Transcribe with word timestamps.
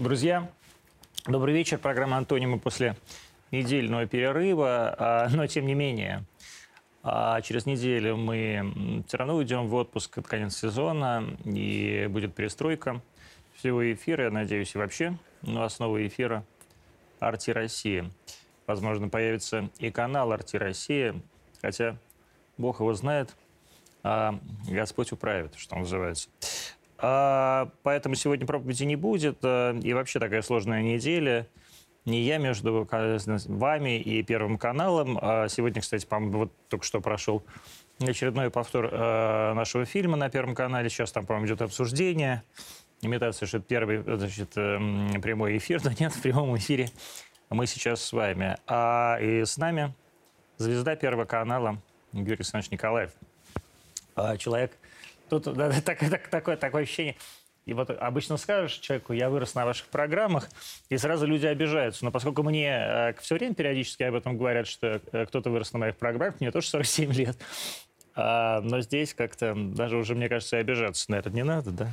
Друзья, 0.00 0.50
добрый 1.26 1.52
вечер. 1.52 1.76
Программа 1.76 2.16
«Антонимы» 2.16 2.58
после 2.58 2.96
недельного 3.50 4.06
перерыва. 4.06 4.96
А, 4.98 5.28
но, 5.28 5.46
тем 5.46 5.66
не 5.66 5.74
менее, 5.74 6.24
а 7.02 7.38
через 7.42 7.66
неделю 7.66 8.16
мы 8.16 9.04
все 9.06 9.18
равно 9.18 9.36
уйдем 9.36 9.68
в 9.68 9.74
отпуск 9.74 10.16
от 10.16 10.26
конец 10.26 10.56
сезона, 10.56 11.22
и 11.44 12.06
будет 12.08 12.34
перестройка 12.34 13.02
всего 13.56 13.92
эфира, 13.92 14.24
я 14.24 14.30
надеюсь, 14.30 14.74
и 14.74 14.78
вообще. 14.78 15.18
Ну, 15.42 15.64
основа 15.64 16.06
эфира 16.06 16.46
«Арти 17.18 17.50
Россия». 17.50 18.10
Возможно, 18.66 19.10
появится 19.10 19.68
и 19.80 19.90
канал 19.90 20.32
«Арти 20.32 20.56
Россия», 20.56 21.14
хотя 21.60 21.98
Бог 22.56 22.80
его 22.80 22.94
знает, 22.94 23.36
а 24.02 24.40
Господь 24.66 25.12
управит, 25.12 25.56
что 25.56 25.76
называется. 25.76 26.30
А, 27.00 27.70
поэтому 27.82 28.14
сегодня 28.14 28.46
проповеди 28.46 28.84
не 28.84 28.96
будет. 28.96 29.38
А, 29.42 29.72
и 29.78 29.92
вообще 29.92 30.18
такая 30.18 30.42
сложная 30.42 30.82
неделя. 30.82 31.46
Не 32.04 32.22
я 32.22 32.38
между 32.38 32.88
вами 33.46 33.98
и 33.98 34.22
Первым 34.22 34.58
каналом. 34.58 35.18
А 35.20 35.48
сегодня, 35.48 35.82
кстати, 35.82 36.06
по-моему, 36.06 36.38
вот 36.38 36.52
только 36.68 36.84
что 36.84 37.00
прошел 37.00 37.42
очередной 37.98 38.50
повтор 38.50 38.90
нашего 38.90 39.84
фильма 39.84 40.16
на 40.16 40.30
Первом 40.30 40.54
канале. 40.54 40.88
Сейчас 40.88 41.12
там, 41.12 41.26
по-моему, 41.26 41.46
идет 41.46 41.60
обсуждение. 41.60 42.42
Имитация, 43.02 43.46
что 43.46 43.58
это 43.58 43.66
первый 43.66 44.02
значит, 44.02 44.52
э, 44.56 44.78
прямой 45.22 45.56
эфир, 45.56 45.80
но 45.84 45.90
нет, 45.98 46.12
в 46.12 46.20
прямом 46.20 46.56
эфире 46.58 46.90
мы 47.48 47.66
сейчас 47.66 48.02
с 48.02 48.12
вами. 48.12 48.58
А 48.66 49.18
и 49.20 49.44
с 49.44 49.56
нами 49.56 49.94
звезда 50.58 50.96
Первого 50.96 51.24
канала 51.24 51.80
Юрий 52.12 52.34
Александрович 52.34 52.70
Николаев. 52.70 53.12
Человек, 54.38 54.76
Тут 55.30 55.44
да, 55.54 55.72
так, 55.80 55.98
так, 55.98 56.28
такое, 56.28 56.56
такое 56.56 56.82
ощущение. 56.82 57.16
И 57.66 57.72
вот 57.72 57.90
обычно 57.90 58.36
скажешь 58.36 58.78
человеку, 58.78 59.12
я 59.12 59.30
вырос 59.30 59.54
на 59.54 59.64
ваших 59.64 59.86
программах, 59.86 60.48
и 60.88 60.96
сразу 60.96 61.26
люди 61.26 61.46
обижаются. 61.46 62.04
Но 62.04 62.10
поскольку 62.10 62.42
мне 62.42 62.68
э, 62.68 63.14
все 63.20 63.36
время 63.36 63.54
периодически 63.54 64.02
об 64.02 64.14
этом 64.14 64.36
говорят, 64.36 64.66
что 64.66 65.00
э, 65.12 65.26
кто-то 65.26 65.50
вырос 65.50 65.72
на 65.72 65.78
моих 65.78 65.96
программах, 65.96 66.40
мне 66.40 66.50
тоже 66.50 66.66
47 66.68 67.12
лет. 67.12 67.38
А, 68.16 68.60
но 68.62 68.80
здесь 68.80 69.14
как-то 69.14 69.54
даже 69.54 69.96
уже, 69.96 70.14
мне 70.14 70.28
кажется, 70.28 70.56
обижаться 70.56 71.10
на 71.10 71.16
это 71.16 71.30
не 71.30 71.44
надо, 71.44 71.70
да? 71.70 71.88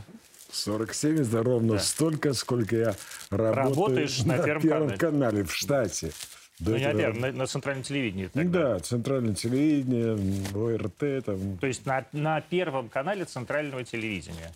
47 0.51 1.21
это 1.21 1.43
ровно 1.43 1.73
да. 1.73 1.79
столько, 1.79 2.33
сколько 2.33 2.75
я 2.75 2.95
работаю 3.29 3.75
Работаешь 3.75 4.19
на, 4.23 4.37
на 4.37 4.43
Первом, 4.43 4.61
первом 4.61 4.87
канале. 4.87 4.97
канале 4.97 5.43
в 5.43 5.53
штате. 5.53 6.11
До 6.59 6.71
ну, 6.71 6.77
не 6.77 6.91
на, 6.93 7.31
на 7.31 7.47
центральном 7.47 7.83
телевидении. 7.83 8.27
Тогда. 8.27 8.73
Да, 8.73 8.79
центральное 8.79 9.35
телевидение, 9.35 10.17
ОРТ. 10.55 11.25
Там. 11.25 11.57
То 11.59 11.67
есть 11.67 11.85
на, 11.85 12.05
на 12.13 12.41
первом 12.41 12.89
канале 12.89 13.25
центрального 13.25 13.83
телевидения. 13.83 14.51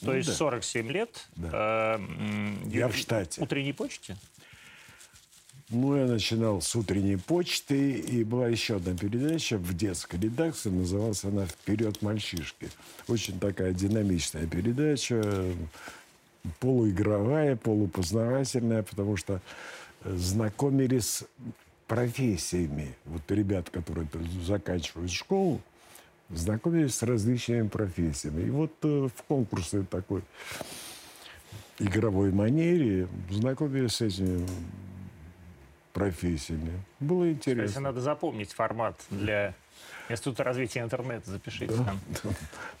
То 0.00 0.06
ну, 0.06 0.14
есть 0.14 0.30
да. 0.30 0.34
47 0.34 0.90
лет. 0.90 1.28
Да. 1.36 1.98
Э, 1.98 2.54
я 2.66 2.88
в 2.88 2.96
штате. 2.96 3.42
Утренней 3.42 3.74
почте? 3.74 4.16
Ну, 5.70 5.96
я 5.96 6.06
начинал 6.06 6.60
с 6.60 6.76
утренней 6.76 7.16
почты, 7.16 7.92
и 7.92 8.22
была 8.22 8.48
еще 8.48 8.76
одна 8.76 8.94
передача 8.96 9.56
в 9.56 9.74
детской 9.74 10.20
редакции, 10.20 10.68
называлась 10.68 11.24
она 11.24 11.46
«Вперед, 11.46 12.02
мальчишки». 12.02 12.68
Очень 13.08 13.40
такая 13.40 13.72
динамичная 13.72 14.46
передача, 14.46 15.24
полуигровая, 16.60 17.56
полупознавательная, 17.56 18.82
потому 18.82 19.16
что 19.16 19.40
знакомились 20.04 21.06
с 21.06 21.26
профессиями. 21.86 22.94
Вот 23.04 23.22
ребят, 23.30 23.70
которые 23.70 24.06
заканчивают 24.42 25.10
школу, 25.10 25.60
знакомились 26.30 26.94
с 26.94 27.02
различными 27.02 27.68
профессиями. 27.68 28.46
И 28.46 28.50
вот 28.50 28.72
э, 28.82 29.08
в 29.14 29.22
конкурсе 29.24 29.82
такой 29.82 30.22
игровой 31.78 32.32
манере 32.32 33.08
знакомились 33.30 33.96
с 33.96 34.00
этими 34.00 34.46
профессиями. 35.92 36.80
Было 37.00 37.30
интересно. 37.30 37.66
Кстати, 37.66 37.82
надо 37.82 38.00
запомнить 38.00 38.52
формат 38.52 39.00
для 39.10 39.54
Института 40.08 40.44
развития 40.44 40.80
интернета. 40.80 41.30
Запишите 41.30 41.74
да, 41.74 41.84
там. 41.84 42.00
Да. 42.22 42.30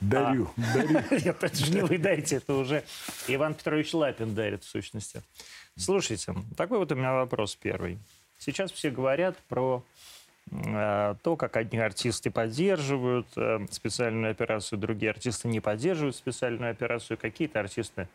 Дарю, 0.00 0.50
а, 0.56 0.74
дарю. 0.74 1.34
Это 1.40 1.56
же 1.56 1.72
не 1.72 1.80
вы 1.80 1.98
дарите, 1.98 2.36
это 2.36 2.54
уже 2.54 2.84
Иван 3.28 3.54
Петрович 3.54 3.94
Лапин 3.94 4.34
дарит 4.34 4.64
в 4.64 4.68
сущности. 4.68 5.22
Слушайте, 5.76 6.34
такой 6.56 6.78
вот 6.78 6.92
у 6.92 6.94
меня 6.94 7.12
вопрос 7.12 7.56
первый. 7.56 7.98
Сейчас 8.38 8.70
все 8.70 8.90
говорят 8.90 9.36
про 9.48 9.82
э, 10.50 11.14
то, 11.20 11.36
как 11.36 11.56
одни 11.56 11.78
артисты 11.78 12.30
поддерживают 12.30 13.26
э, 13.36 13.66
специальную 13.70 14.30
операцию, 14.30 14.78
другие 14.78 15.10
артисты 15.10 15.48
не 15.48 15.58
поддерживают 15.58 16.14
специальную 16.14 16.70
операцию. 16.70 17.18
Какие-то 17.18 17.58
артисты 17.58 18.08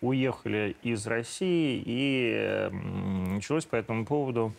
уехали 0.00 0.76
из 0.82 1.06
России, 1.06 1.80
и 1.86 2.70
началось 2.72 3.64
по 3.64 3.76
этому 3.76 4.04
поводу, 4.04 4.52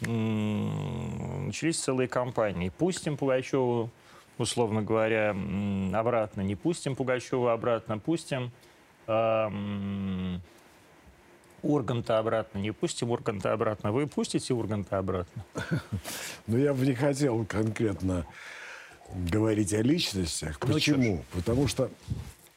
начались 0.00 1.78
целые 1.78 2.08
кампании. 2.08 2.70
Пустим 2.70 3.16
Пугачеву, 3.16 3.90
условно 4.38 4.82
говоря, 4.82 5.30
обратно, 5.92 6.40
не 6.40 6.54
пустим 6.54 6.94
Пугачеву 6.94 7.48
обратно, 7.48 7.98
пустим... 7.98 8.52
Урганта 11.62 12.18
обратно, 12.18 12.58
не 12.58 12.72
пустим 12.72 13.10
Урганта 13.10 13.52
обратно. 13.52 13.92
Вы 13.92 14.06
пустите 14.06 14.54
Урганта 14.54 14.98
обратно? 14.98 15.44
Ну, 16.46 16.58
я 16.58 16.74
бы 16.74 16.84
не 16.84 16.94
хотел 16.94 17.44
конкретно 17.44 18.26
говорить 19.14 19.72
о 19.72 19.82
личностях. 19.82 20.58
Ну, 20.62 20.74
Почему? 20.74 21.24
Потому 21.32 21.68
что 21.68 21.90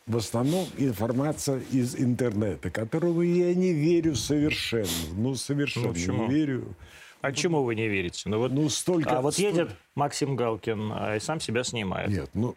в 0.05 0.17
основном 0.17 0.67
информация 0.77 1.61
из 1.71 1.95
интернета, 1.95 2.69
которого 2.69 3.21
я 3.21 3.53
не 3.53 3.73
верю 3.73 4.15
совершенно. 4.15 4.89
Ну, 5.13 5.35
совершенно 5.35 5.87
ну, 5.87 5.93
почему? 5.93 6.27
не 6.27 6.33
верю. 6.33 6.75
А 7.21 7.29
ну, 7.29 7.35
чему 7.35 7.63
вы 7.63 7.75
не 7.75 7.87
верите? 7.87 8.27
Ну, 8.27 8.39
вот, 8.39 8.51
ну, 8.51 8.67
столько, 8.69 9.17
а 9.17 9.21
вот 9.21 9.33
столько... 9.33 9.61
едет 9.61 9.75
Максим 9.95 10.35
Галкин 10.35 10.91
а, 10.91 11.15
и 11.15 11.19
сам 11.19 11.39
себя 11.39 11.63
снимает. 11.63 12.09
Нет, 12.09 12.29
ну, 12.33 12.55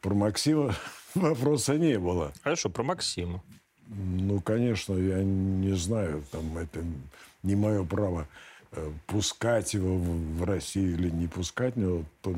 про 0.00 0.14
Максима 0.14 0.74
вопроса 1.14 1.76
не 1.76 1.98
было. 1.98 2.32
Хорошо, 2.42 2.70
про 2.70 2.84
Максима. 2.84 3.42
Ну, 3.88 4.40
конечно, 4.40 4.94
я 4.94 5.22
не 5.22 5.74
знаю, 5.76 6.24
там 6.30 6.56
это 6.56 6.82
не 7.42 7.54
мое 7.54 7.84
право 7.84 8.26
э, 8.72 8.92
пускать 9.06 9.74
его 9.74 9.98
в 9.98 10.44
Россию 10.44 10.94
или 10.94 11.10
не 11.10 11.26
пускать, 11.26 11.76
но 11.76 12.04
то, 12.22 12.34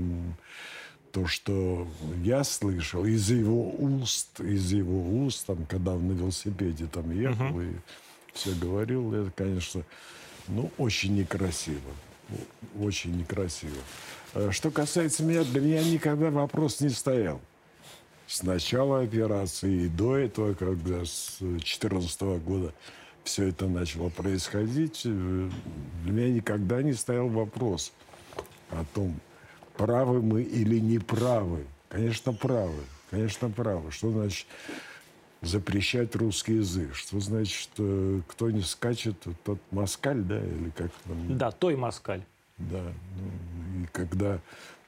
то, 1.13 1.27
что 1.27 1.87
я 2.23 2.43
слышал 2.43 3.05
из 3.05 3.31
его 3.31 3.71
уст, 3.71 4.41
из 4.41 4.73
его 4.73 5.25
уст, 5.25 5.47
там, 5.47 5.65
когда 5.67 5.93
он 5.93 6.09
на 6.09 6.13
велосипеде 6.13 6.87
там 6.87 7.11
ехал 7.13 7.61
uh-huh. 7.61 7.73
и 7.73 7.77
все 8.35 8.53
говорил, 8.55 9.15
это, 9.15 9.31
конечно, 9.31 9.83
ну, 10.49 10.71
очень 10.79 11.17
некрасиво. 11.17 11.93
Очень 12.79 13.17
некрасиво. 13.17 13.77
Э, 14.35 14.51
что 14.51 14.73
касается 14.73 15.23
меня, 15.23 15.45
для 15.45 15.61
меня 15.61 15.85
никогда 15.85 16.31
вопрос 16.31 16.81
не 16.81 16.89
стоял 16.89 17.41
с 18.27 18.43
начала 18.43 19.01
операции 19.01 19.85
и 19.85 19.89
до 19.89 20.17
этого, 20.17 20.55
когда 20.55 21.05
с 21.05 21.37
2014 21.41 22.21
года 22.45 22.73
все 23.25 23.49
это 23.49 23.67
начало 23.67 24.09
происходить, 24.09 25.03
э, 25.05 25.51
для 26.05 26.13
меня 26.13 26.31
никогда 26.31 26.83
не 26.83 26.93
стоял 26.93 27.29
вопрос 27.29 27.93
о 28.71 28.85
том, 28.95 29.19
правы 29.77 30.23
мы 30.23 30.43
или 30.43 30.79
не 30.79 30.99
правы. 30.99 31.67
Конечно, 31.89 32.33
правы. 32.33 32.83
Конечно, 33.11 33.51
правы. 33.51 33.91
Что 33.93 34.11
значит 34.11 34.47
запрещать 35.43 36.17
русский 36.17 36.55
язык? 36.55 36.95
Что 36.95 37.21
значит, 37.21 37.55
что 37.55 38.23
кто 38.29 38.51
не 38.51 38.63
скачет, 38.63 39.17
тот 39.45 39.59
москаль, 39.71 40.23
да? 40.23 40.39
Или 40.39 40.71
как 40.71 40.91
там? 41.05 41.39
Да, 41.39 41.51
той 41.51 41.77
москаль. 41.77 42.23
Да. 42.59 42.83
Ну, 42.83 43.83
и 43.83 43.87
когда 43.93 44.41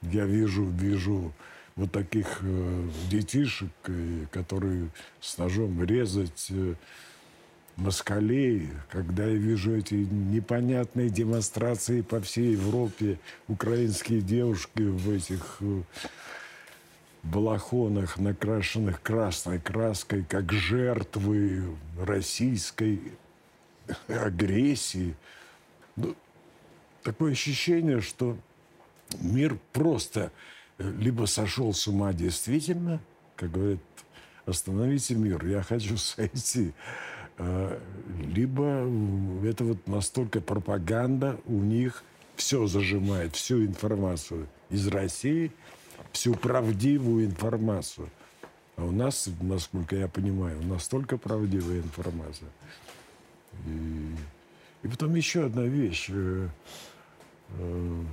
я 0.03 0.25
вижу, 0.25 0.65
вижу 0.65 1.33
вот 1.79 1.93
таких 1.93 2.41
э, 2.43 2.89
детишек, 3.09 3.71
э, 3.87 4.27
которые 4.33 4.91
с 5.21 5.39
ножом 5.39 5.83
резать 5.85 6.49
э, 6.51 6.75
москалей, 7.77 8.69
когда 8.91 9.25
я 9.25 9.35
вижу 9.35 9.77
эти 9.77 9.95
непонятные 9.95 11.09
демонстрации 11.09 12.01
по 12.01 12.21
всей 12.21 12.53
Европе, 12.53 13.21
украинские 13.47 14.23
девушки 14.23 14.83
в 14.83 15.09
этих 15.09 15.59
э, 15.61 15.83
балахонах, 17.23 18.19
накрашенных 18.19 19.01
красной 19.01 19.61
краской, 19.61 20.25
как 20.29 20.53
жертвы 20.53 21.63
российской 21.97 23.01
агрессии. 24.09 25.15
Ну, 25.95 26.17
такое 27.05 27.33
ощущение, 27.33 28.01
что 28.01 28.37
мир 29.21 29.57
просто 29.73 30.33
либо 30.79 31.27
сошел 31.27 31.73
с 31.73 31.87
ума 31.87 32.13
действительно, 32.13 33.01
как 33.37 33.53
говорят, 33.53 33.81
остановите 34.47 35.15
мир, 35.15 35.45
я 35.47 35.63
хочу 35.63 35.97
сойти, 35.97 36.73
а, 37.37 37.81
либо 38.21 38.89
это 39.47 39.65
вот 39.65 39.87
настолько 39.87 40.41
пропаганда 40.41 41.39
у 41.47 41.59
них 41.61 42.03
все 42.37 42.67
зажимает, 42.67 43.35
всю 43.35 43.65
информацию 43.65 44.49
из 44.71 44.87
России, 44.89 45.53
всю 46.13 46.35
правдивую 46.35 47.27
информацию. 47.27 48.09
А 48.77 48.85
у 48.85 48.93
нас, 48.93 49.29
насколько 49.41 49.97
я 49.97 50.07
понимаю, 50.07 50.63
настолько 50.63 51.19
правдивая 51.19 51.79
информация. 51.79 52.49
И, 53.67 54.15
и 54.85 54.89
потом 54.89 55.17
еще 55.17 55.47
одна 55.47 55.63
вещь. 55.63 56.07
Э, 56.11 56.49
э, 57.51 58.05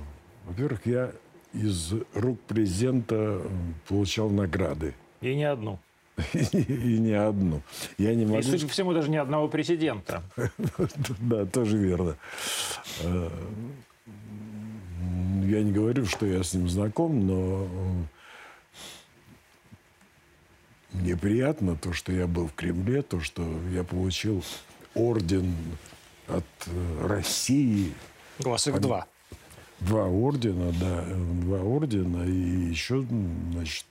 во-первых, 0.46 0.86
я 0.86 1.12
из 1.56 1.92
рук 2.14 2.40
президента 2.40 3.42
получал 3.88 4.30
награды. 4.30 4.94
И 5.20 5.34
не 5.34 5.44
одну. 5.44 5.78
И 6.32 6.98
не 6.98 7.12
одну. 7.12 7.62
Я 7.98 8.14
не 8.14 8.24
могу... 8.24 8.38
И, 8.38 8.42
судя 8.42 8.66
по 8.66 8.72
всему, 8.72 8.92
даже 8.92 9.10
ни 9.10 9.16
одного 9.16 9.48
президента. 9.48 10.22
Да, 11.20 11.46
тоже 11.46 11.76
верно. 11.76 12.16
Я 13.02 13.30
не 15.62 15.72
говорю, 15.72 16.06
что 16.06 16.26
я 16.26 16.42
с 16.42 16.54
ним 16.54 16.68
знаком, 16.68 17.26
но 17.26 17.68
мне 20.92 21.16
приятно 21.16 21.76
то, 21.76 21.92
что 21.92 22.12
я 22.12 22.26
был 22.26 22.48
в 22.48 22.54
Кремле, 22.54 23.02
то, 23.02 23.20
что 23.20 23.46
я 23.72 23.84
получил 23.84 24.42
орден 24.94 25.54
от 26.26 26.44
России. 27.02 27.92
У 28.44 28.48
вас 28.48 28.66
их 28.66 28.80
два. 28.80 29.06
Два 29.80 30.06
ордена, 30.06 30.72
да, 30.80 31.04
два 31.42 31.58
ордена 31.58 32.24
и 32.24 32.70
еще, 32.70 33.04
значит, 33.52 33.84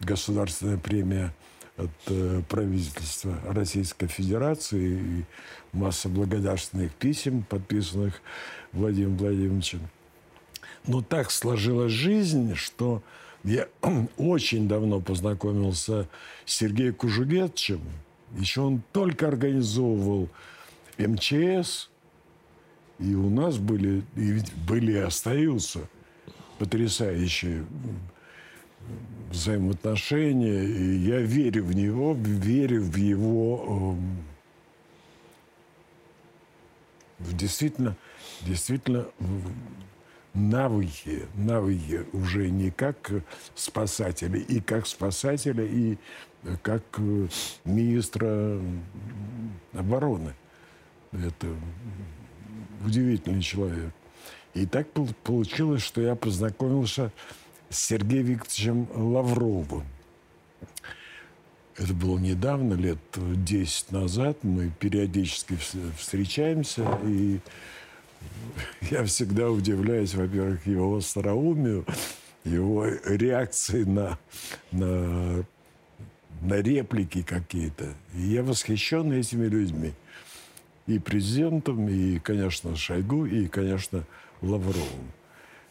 государственная 0.00 0.76
премия 0.76 1.32
от 1.76 1.90
э, 2.06 2.42
правительства 2.48 3.38
Российской 3.46 4.06
Федерации 4.06 4.98
и 4.98 5.24
масса 5.72 6.08
благодарственных 6.08 6.92
писем, 6.94 7.42
подписанных 7.42 8.20
Владимиром 8.72 9.16
Владимировичем. 9.16 9.80
Но 10.86 11.00
так 11.00 11.30
сложилась 11.30 11.92
жизнь, 11.92 12.54
что 12.54 13.02
я 13.42 13.68
очень 14.16 14.68
давно 14.68 15.00
познакомился 15.00 16.08
с 16.44 16.54
Сергеем 16.54 16.94
Кужугетчем. 16.94 17.80
Еще 18.36 18.60
он 18.60 18.82
только 18.92 19.28
организовывал 19.28 20.28
МЧС, 20.98 21.90
и 22.98 23.14
у 23.14 23.28
нас 23.30 23.58
были, 23.58 24.02
и 24.16 24.40
были 24.68 24.92
и 24.92 24.98
остаются 24.98 25.80
потрясающие 26.58 27.64
взаимоотношения. 29.30 30.64
И 30.64 30.96
я 30.98 31.20
верю 31.20 31.64
в 31.64 31.74
него, 31.74 32.14
верю 32.14 32.82
в 32.82 32.96
его 32.96 33.96
в 37.18 37.36
действительно, 37.36 37.96
действительно 38.42 39.06
навыки, 40.34 41.26
навыки 41.34 42.04
уже 42.12 42.50
не 42.50 42.70
как 42.70 43.10
спасателя, 43.54 44.38
и 44.38 44.60
как 44.60 44.86
спасателя, 44.86 45.64
и 45.64 45.96
как 46.62 46.82
министра 47.64 48.60
обороны. 49.72 50.34
Это 51.12 51.46
удивительный 52.84 53.42
человек. 53.42 53.92
И 54.54 54.66
так 54.66 54.86
получилось, 55.24 55.82
что 55.82 56.00
я 56.00 56.14
познакомился 56.14 57.12
с 57.70 57.78
Сергеем 57.78 58.26
Викторовичем 58.26 58.88
Лавровым. 58.94 59.84
Это 61.76 61.92
было 61.92 62.18
недавно, 62.18 62.74
лет 62.74 62.98
10 63.16 63.90
назад. 63.90 64.38
Мы 64.42 64.70
периодически 64.78 65.58
встречаемся, 65.98 66.86
и 67.04 67.40
я 68.90 69.04
всегда 69.04 69.50
удивляюсь, 69.50 70.14
во-первых, 70.14 70.66
его 70.66 70.96
остроумию, 70.96 71.84
его 72.44 72.86
реакции 72.86 73.82
на, 73.82 74.18
на, 74.70 75.44
на 76.42 76.60
реплики 76.60 77.22
какие-то. 77.22 77.94
И 78.14 78.20
я 78.20 78.44
восхищен 78.44 79.12
этими 79.12 79.46
людьми. 79.46 79.94
И 80.86 80.98
президентом, 80.98 81.88
и, 81.88 82.18
конечно, 82.18 82.76
Шойгу, 82.76 83.26
и, 83.26 83.46
конечно, 83.46 84.04
Лавровым. 84.42 85.12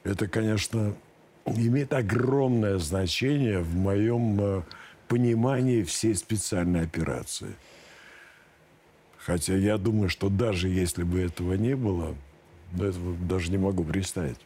Это, 0.03 0.27
конечно, 0.27 0.95
имеет 1.45 1.93
огромное 1.93 2.77
значение 2.79 3.59
в 3.59 3.75
моем 3.75 4.41
э, 4.41 4.61
понимании 5.07 5.83
всей 5.83 6.15
специальной 6.15 6.81
операции. 6.81 7.55
Хотя 9.17 9.55
я 9.55 9.77
думаю, 9.77 10.09
что 10.09 10.29
даже 10.29 10.67
если 10.67 11.03
бы 11.03 11.21
этого 11.21 11.53
не 11.53 11.75
было, 11.75 12.15
да 12.71 12.87
этого 12.87 13.15
даже 13.15 13.51
не 13.51 13.57
могу 13.57 13.83
представить, 13.83 14.39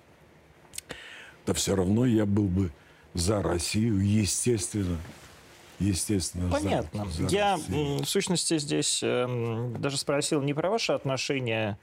то 1.46 1.54
все 1.54 1.75
равно 1.75 2.06
я 2.06 2.25
был 2.25 2.48
бы 2.48 2.72
за 3.14 3.42
Россию, 3.42 4.00
естественно, 4.00 4.98
естественно. 5.79 6.50
Понятно. 6.51 7.06
За, 7.06 7.27
за 7.27 7.35
Я, 7.35 7.53
Россию. 7.53 7.97
в 8.00 8.06
сущности, 8.06 8.57
здесь 8.57 9.01
э, 9.03 9.74
даже 9.79 9.97
спросил 9.97 10.41
не 10.41 10.53
про 10.53 10.69
ваше 10.69 10.94
отношение 10.94 11.77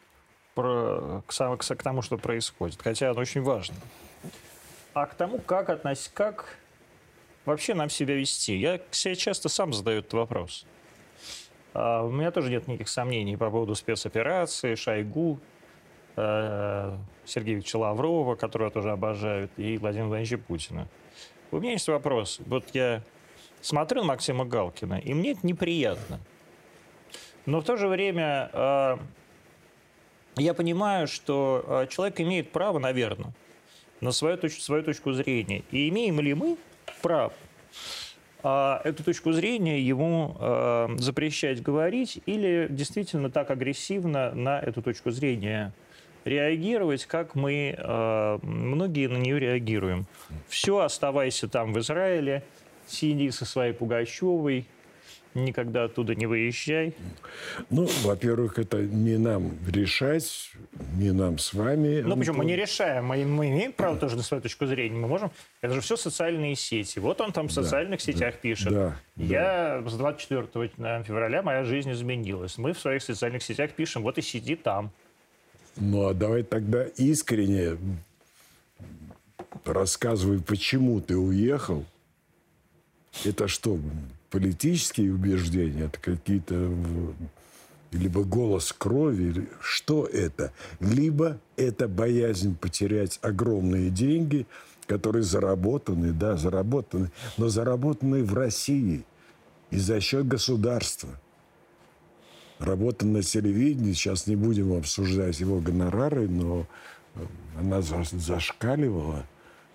про, 0.55 1.23
к, 1.27 1.33
к, 1.33 1.77
к 1.77 1.83
тому, 1.83 2.03
что 2.03 2.17
происходит, 2.19 2.81
хотя 2.83 3.11
оно 3.11 3.21
очень 3.21 3.43
важно 3.43 3.77
а 4.95 5.07
к 5.07 5.15
тому, 5.15 5.39
как 5.39 5.69
относить, 5.69 6.13
как 6.15 6.57
вообще 7.45 7.75
нам 7.75 7.91
себя 7.91 8.15
вести. 8.15 8.57
Я 8.57 8.81
себе 8.93 9.17
часто 9.17 9.49
сам 9.49 9.73
задаю 9.73 9.99
этот 9.99 10.15
вопрос. 10.15 10.65
А 11.75 12.03
у 12.03 12.11
меня 12.11 12.31
тоже 12.31 12.51
нет 12.51 12.69
никаких 12.69 12.89
сомнений 12.89 13.37
по 13.37 13.51
поводу 13.51 13.75
спецоперации, 13.75 14.77
Шойгу, 14.77 15.41
э, 16.17 16.97
Сергея 17.25 17.57
Викторовича 17.57 17.79
Лаврова, 17.79 18.37
которого 18.37 18.71
тоже 18.71 18.93
обожают, 18.93 19.51
и 19.57 19.77
Владимира 19.77 20.09
Владимировича 20.09 20.39
Путина. 20.39 20.89
У 21.51 21.59
меня 21.59 21.73
есть 21.73 21.89
вопрос. 21.89 22.41
Вот 22.47 22.65
я 22.73 23.03
смотрю 23.65 24.03
на 24.03 24.09
Максима 24.09 24.45
Галкина, 24.45 24.99
и 24.99 25.15
мне 25.15 25.33
это 25.33 25.47
неприятно. 25.47 26.21
Но 27.47 27.61
в 27.61 27.65
то 27.65 27.77
же 27.77 27.89
время 27.89 28.51
э, 28.53 28.97
я 30.37 30.55
понимаю, 30.55 31.09
что 31.09 31.65
э, 31.67 31.87
человек 31.91 32.21
имеет 32.21 32.53
право, 32.53 32.79
наверное, 32.79 33.33
на 34.01 34.13
свою, 34.13 34.37
точ 34.37 34.61
свою 34.61 34.83
точку 34.83 35.13
зрения. 35.13 35.63
И 35.71 35.89
имеем 35.89 36.21
ли 36.21 36.35
мы 36.35 36.57
право 37.03 37.33
а, 38.43 38.83
эту 38.85 39.03
точку 39.03 39.33
зрения 39.33 39.81
ему 39.81 40.37
а, 40.39 40.91
запрещать 40.99 41.63
говорить 41.63 42.21
или 42.27 42.67
действительно 42.69 43.31
так 43.31 43.51
агрессивно 43.51 44.35
на 44.35 44.61
эту 44.61 44.83
точку 44.83 45.11
зрения 45.11 45.73
реагировать, 46.27 47.07
как 47.07 47.35
мы 47.35 47.75
а, 47.79 48.39
многие 48.43 49.07
на 49.07 49.17
нее 49.17 49.39
реагируем. 49.39 50.07
Все, 50.49 50.81
оставайся 50.81 51.49
там 51.49 51.73
в 51.73 51.79
Израиле, 51.79 52.45
сиди 52.87 53.31
со 53.31 53.45
своей 53.45 53.73
Пугачевой, 53.73 54.67
никогда 55.35 55.85
оттуда 55.85 56.15
не 56.15 56.27
выезжай? 56.27 56.95
Ну, 57.71 57.89
во-первых, 58.03 58.59
это 58.59 58.79
не 58.83 59.19
нам 59.19 59.53
решать, 59.69 60.53
не 60.97 61.13
нам 61.13 61.39
с 61.39 61.53
вами. 61.53 62.01
Ну, 62.01 62.17
почему? 62.17 62.39
Мы 62.39 62.45
не 62.45 62.57
решаем. 62.57 63.07
Мы, 63.07 63.25
мы 63.25 63.49
имеем 63.49 63.73
право 63.73 63.97
тоже 63.97 64.17
на 64.17 64.23
свою 64.23 64.43
точку 64.43 64.67
зрения. 64.67 64.97
Мы 64.97 65.09
можем... 65.09 65.31
Это 65.61 65.75
же 65.75 65.81
все 65.81 65.97
социальные 65.97 66.55
сети. 66.57 66.99
Вот 66.99 67.21
он 67.21 67.33
там 67.33 67.49
в 67.49 67.53
социальных 67.53 68.01
да, 68.01 68.05
сетях 68.05 68.35
да, 68.35 68.41
пишет. 68.41 68.73
Да, 68.73 68.97
Я 69.17 69.81
да. 69.83 69.91
с 69.91 69.95
24 69.97 70.49
февраля 71.05 71.43
моя 71.43 71.65
жизнь 71.65 71.91
изменилась. 71.93 72.59
Мы 72.59 72.73
в 72.73 72.79
своих 72.79 73.03
социальных 73.03 73.43
сетях 73.43 73.73
пишем, 73.73 74.03
вот 74.03 74.19
и 74.19 74.23
сиди 74.23 74.57
там. 74.57 74.91
Ну, 75.77 76.07
а 76.07 76.15
давай 76.15 76.45
тогда 76.45 76.85
искренне 76.97 77.77
рассказывай, 79.65 80.41
почему 80.41 81.01
ты 81.01 81.17
уехал. 81.17 81.85
Это 83.25 83.49
что, 83.49 83.79
политические 84.31 85.15
убеждения, 85.15 85.85
это 85.85 85.99
какие-то 86.01 86.71
либо 87.93 88.25
голос 88.25 88.73
крови, 88.73 89.49
что 89.61 90.05
это? 90.05 90.53
Либо 90.81 91.39
это 91.57 91.87
боязнь 91.87 92.57
потерять 92.57 93.21
огромные 93.23 93.91
деньги, 93.91 94.47
которые 94.87 95.23
заработаны, 95.23 96.13
да, 96.13 96.37
заработаны, 96.37 97.11
но 97.37 97.49
заработаны 97.49 98.25
в 98.25 98.35
России 98.35 99.05
и 99.71 99.79
за 99.79 100.01
счет 100.01 100.27
государства. 100.27 101.11
Работа 102.59 103.07
на 103.07 103.23
телевидении, 103.23 103.93
сейчас 103.93 104.27
не 104.27 104.37
будем 104.37 104.73
обсуждать 104.73 105.39
его 105.41 105.61
гонорары, 105.61 106.29
но 106.29 106.67
она 107.59 107.81
зашкаливала. 107.83 109.25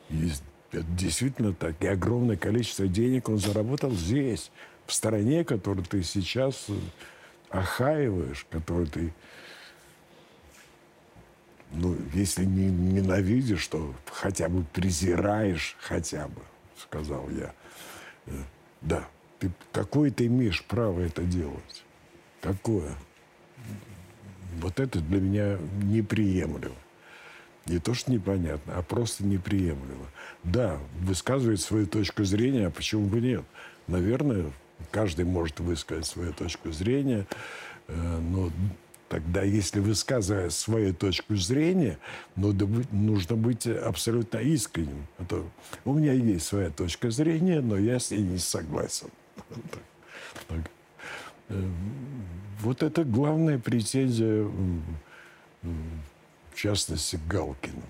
И 0.10 0.32
это 0.72 0.86
действительно 0.92 1.54
так. 1.54 1.76
И 1.82 1.88
огромное 1.88 2.38
количество 2.38 2.88
денег 2.88 3.30
он 3.30 3.40
заработал 3.40 3.92
здесь, 3.92 4.52
в 4.86 4.94
стране, 4.94 5.44
которую 5.44 5.86
ты 5.86 6.04
сейчас 6.04 6.66
э, 6.68 6.74
охаиваешь, 7.50 8.46
которую 8.50 8.88
ты, 8.88 9.14
ну, 11.72 11.96
если 12.14 12.44
не 12.44 12.72
ненавидишь, 12.72 13.68
то 13.68 13.94
хотя 14.12 14.50
бы 14.50 14.64
презираешь, 14.74 15.76
хотя 15.80 16.28
бы, 16.28 16.42
сказал 16.78 17.30
я. 17.30 17.54
Э, 18.26 18.32
да, 18.82 19.08
ты, 19.38 19.52
какое 19.72 20.10
ты 20.10 20.26
имеешь 20.26 20.64
право 20.64 21.02
это 21.02 21.24
делать? 21.24 21.84
Какое? 22.42 22.96
Вот 24.60 24.80
это 24.80 25.00
для 25.00 25.22
меня 25.22 25.60
неприемлемо. 25.84 26.76
Не 27.70 27.80
то, 27.80 27.94
что 27.94 28.12
непонятно, 28.12 28.74
а 28.76 28.82
просто 28.82 29.24
неприемлемо. 29.24 30.08
Да, 30.44 30.78
высказывает 31.00 31.62
свою 31.62 31.86
точку 31.88 32.24
зрения, 32.26 32.68
а 32.68 32.72
почему 32.72 33.06
бы 33.06 33.22
нет? 33.22 33.44
наверное, 33.90 34.52
каждый 34.92 35.26
может 35.26 35.60
высказать 35.60 36.06
свою 36.06 36.32
точку 36.34 36.72
зрения, 36.72 37.26
э, 37.88 38.20
но 38.20 38.52
тогда, 39.10 39.42
если 39.42 39.80
высказывая 39.80 40.50
свою 40.50 40.94
точку 40.94 41.36
зрения, 41.36 41.98
надо 42.36 42.66
быть, 42.66 42.92
нужно 42.94 43.36
быть 43.36 43.68
абсолютно 43.68 44.38
искренним. 44.38 45.08
А 45.18 45.26
то 45.26 45.50
у 45.86 45.94
меня 45.94 46.14
есть 46.14 46.46
своя 46.46 46.70
точка 46.70 47.10
зрения, 47.12 47.62
но 47.62 47.78
я 47.78 48.00
с 48.00 48.12
ней 48.12 48.22
не 48.22 48.38
согласен. 48.38 49.10
Э, 51.52 51.68
вот 52.62 52.84
это 52.84 53.04
главная 53.04 53.58
претензия, 53.58 54.48
частности, 56.60 57.20
Галкину. 57.28 57.82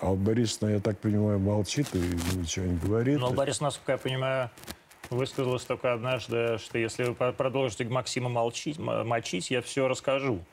Алла 0.00 0.16
Борисовна, 0.16 0.74
я 0.74 0.80
так 0.80 0.98
понимаю, 0.98 1.40
молчит 1.40 1.88
и 1.92 1.98
ничего 1.98 2.66
не 2.66 2.78
говорит. 2.78 3.18
Но 3.18 3.32
Борис, 3.32 3.60
насколько 3.60 3.92
я 3.92 3.98
понимаю, 3.98 4.50
высказалась 5.10 5.64
только 5.64 5.92
однажды, 5.92 6.58
что 6.58 6.78
если 6.78 7.04
вы 7.04 7.14
продолжите 7.32 7.84
к 7.84 7.90
Максиму 7.90 8.28
молчить, 8.28 8.78
мочить, 8.78 9.50
я 9.50 9.60
все 9.60 9.88
расскажу. 9.88 10.44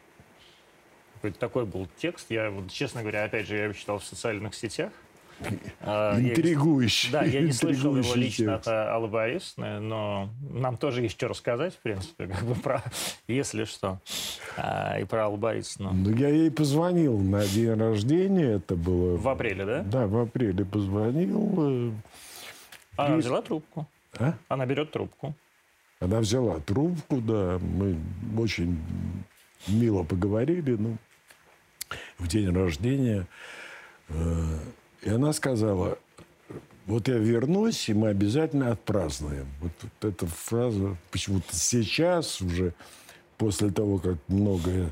Какой-то 1.16 1.40
такой 1.40 1.66
был 1.66 1.88
текст. 1.98 2.32
Я, 2.32 2.50
вот, 2.50 2.72
честно 2.72 3.02
говоря, 3.02 3.24
опять 3.26 3.48
же, 3.48 3.56
я 3.56 3.64
его 3.66 3.74
читал 3.74 4.00
в 4.00 4.04
социальных 4.04 4.56
сетях. 4.56 4.92
А, 5.82 6.20
интригующий. 6.20 7.12
Да, 7.12 7.24
я 7.24 7.42
не 7.42 7.52
слышал 7.52 7.96
его 7.96 8.16
лично 8.16 8.56
от 8.56 8.68
Аллы 8.68 9.08
Борисовны, 9.08 9.80
но 9.80 10.30
нам 10.50 10.78
тоже 10.78 11.02
есть 11.02 11.16
что 11.16 11.28
рассказать, 11.28 11.74
в 11.74 11.80
принципе, 11.80 12.28
как 12.28 12.44
бы 12.44 12.56
про, 12.56 12.84
если 13.28 13.66
что, 13.66 14.00
а, 14.58 15.00
и 15.00 15.04
про 15.06 15.26
Аллу 15.26 15.38
Борисовну. 15.38 15.94
Ну, 15.94 16.16
я 16.16 16.30
ей 16.30 16.52
позвонил 16.52 17.18
на 17.20 17.46
день 17.46 17.74
рождения, 17.74 18.56
это 18.56 18.76
было... 18.76 19.18
В 19.18 19.28
апреле, 19.28 19.66
да? 19.66 19.82
Да, 19.82 20.08
в 20.08 20.18
апреле 20.18 20.66
позвонил. 20.66 21.94
Она 22.96 23.18
взяла 23.18 23.42
трубку. 23.42 23.88
А? 24.18 24.34
Она 24.48 24.66
берет 24.66 24.92
трубку. 24.92 25.36
Она 26.00 26.20
взяла 26.20 26.60
трубку, 26.60 27.22
да, 27.22 27.60
мы 27.60 27.98
очень 28.38 28.80
мило 29.68 30.04
поговорили, 30.04 30.76
ну, 30.78 30.98
в 32.18 32.28
день 32.28 32.54
рождения. 32.54 33.28
Э, 34.10 34.60
и 35.06 35.10
она 35.10 35.34
сказала, 35.34 36.00
вот 36.88 37.08
я 37.08 37.16
вернусь, 37.16 37.88
и 37.90 37.94
мы 37.94 38.10
обязательно 38.10 38.72
отпразднуем. 38.72 39.46
Вот, 39.62 39.72
вот 39.82 40.14
эта 40.14 40.26
фраза 40.26 40.98
почему-то 41.12 41.56
сейчас 41.56 42.42
уже, 42.42 42.74
после 43.38 43.70
того, 43.70 44.00
как 44.00 44.18
многое 44.28 44.90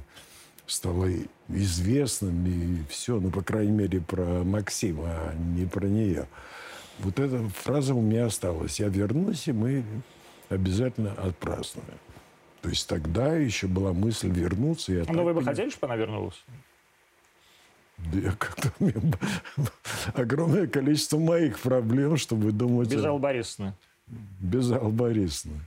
стало 0.67 1.09
известным 1.49 2.45
и 2.45 2.83
все, 2.89 3.19
ну, 3.19 3.31
по 3.31 3.41
крайней 3.41 3.71
мере, 3.71 4.01
про 4.01 4.43
Максима, 4.43 5.07
а 5.07 5.33
не 5.35 5.65
про 5.65 5.87
нее. 5.87 6.27
Вот 6.99 7.19
эта 7.19 7.49
фраза 7.49 7.95
у 7.95 8.01
меня 8.01 8.27
осталась. 8.27 8.79
Я 8.79 8.89
вернусь, 8.89 9.47
и 9.47 9.51
мы 9.51 9.83
обязательно 10.49 11.13
отпразднуем. 11.13 11.97
То 12.61 12.69
есть 12.69 12.87
тогда 12.87 13.35
еще 13.35 13.65
была 13.65 13.93
мысль 13.93 14.29
вернуться. 14.29 14.93
Я 14.93 15.05
Но 15.11 15.23
вы 15.23 15.33
бы 15.33 15.43
хотели, 15.43 15.71
чтобы 15.71 15.87
она 15.87 15.95
вернулась? 15.95 16.43
Я 18.11 18.31
как-то... 18.31 18.71
огромное 20.13 20.67
количество 20.67 21.17
моих 21.17 21.59
проблем, 21.59 22.17
чтобы 22.17 22.51
думать... 22.51 22.89
Без 22.89 23.03
Аллы 23.03 23.19
Борисовны. 23.19 23.73
Без 24.39 24.71
Аллы 24.71 24.91
Борисовны. 24.91 25.59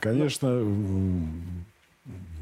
Конечно, 0.00 0.64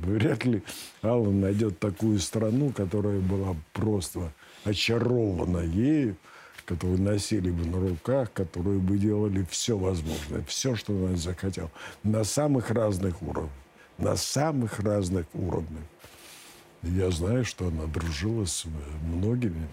вряд 0.03 0.45
ли 0.45 0.63
Алла 1.03 1.31
найдет 1.31 1.79
такую 1.79 2.19
страну, 2.19 2.71
которая 2.71 3.21
была 3.21 3.57
просто 3.73 4.33
очарована 4.65 5.59
ею, 5.59 6.17
которую 6.65 7.01
носили 7.01 7.51
бы 7.51 7.65
на 7.67 7.89
руках, 7.89 8.33
которые 8.33 8.79
бы 8.79 8.99
делали 8.99 9.47
все 9.51 9.79
возможное, 9.79 10.43
все, 10.43 10.75
что 10.77 10.93
она 10.93 11.17
захотела, 11.17 11.71
на 12.03 12.25
самых 12.25 12.71
разных 12.71 13.23
уровнях. 13.23 13.53
На 13.99 14.17
самых 14.17 14.81
разных 14.81 15.27
уровнях. 15.33 15.83
Я 16.95 17.11
знаю, 17.11 17.45
что 17.45 17.67
она 17.67 17.87
дружила 17.87 18.45
с 18.45 18.65
многими 19.03 19.67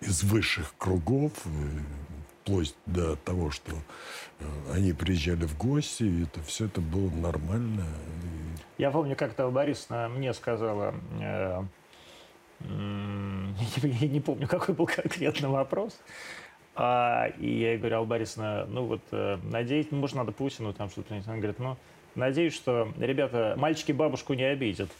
из 0.00 0.24
высших 0.24 0.74
кругов, 0.76 1.32
э, 1.44 1.48
вплоть 2.42 2.74
до 2.86 3.14
того, 3.16 3.50
что 3.50 3.72
э, 4.40 4.44
они 4.74 4.92
приезжали 4.92 5.44
в 5.44 5.56
гости, 5.56 6.02
и 6.02 6.22
это 6.24 6.42
все 6.42 6.66
это 6.66 6.80
было 6.80 7.10
нормально. 7.10 7.84
Я 8.76 8.90
помню, 8.90 9.14
как-то 9.14 9.48
Борисовна 9.50 10.08
мне 10.08 10.34
сказала, 10.34 10.94
э, 11.20 11.62
я 13.82 14.08
не 14.08 14.20
помню, 14.20 14.48
какой 14.48 14.74
был 14.74 14.86
конкретный 14.86 15.48
вопрос, 15.48 16.00
а, 16.74 17.28
и 17.38 17.60
я 17.60 17.70
ей 17.72 17.78
говорю, 17.78 17.98
Алла 17.98 18.06
Борисовна, 18.06 18.66
ну 18.66 18.86
вот, 18.86 19.02
надеюсь, 19.44 19.90
может, 19.92 20.16
надо 20.16 20.32
Путину 20.32 20.72
там 20.72 20.90
что-то... 20.90 21.14
Она 21.14 21.36
говорит, 21.36 21.58
ну, 21.60 21.76
Надеюсь, 22.14 22.54
что 22.54 22.92
ребята, 22.98 23.54
мальчики 23.56 23.92
бабушку 23.92 24.34
не 24.34 24.44
обидят. 24.44 24.90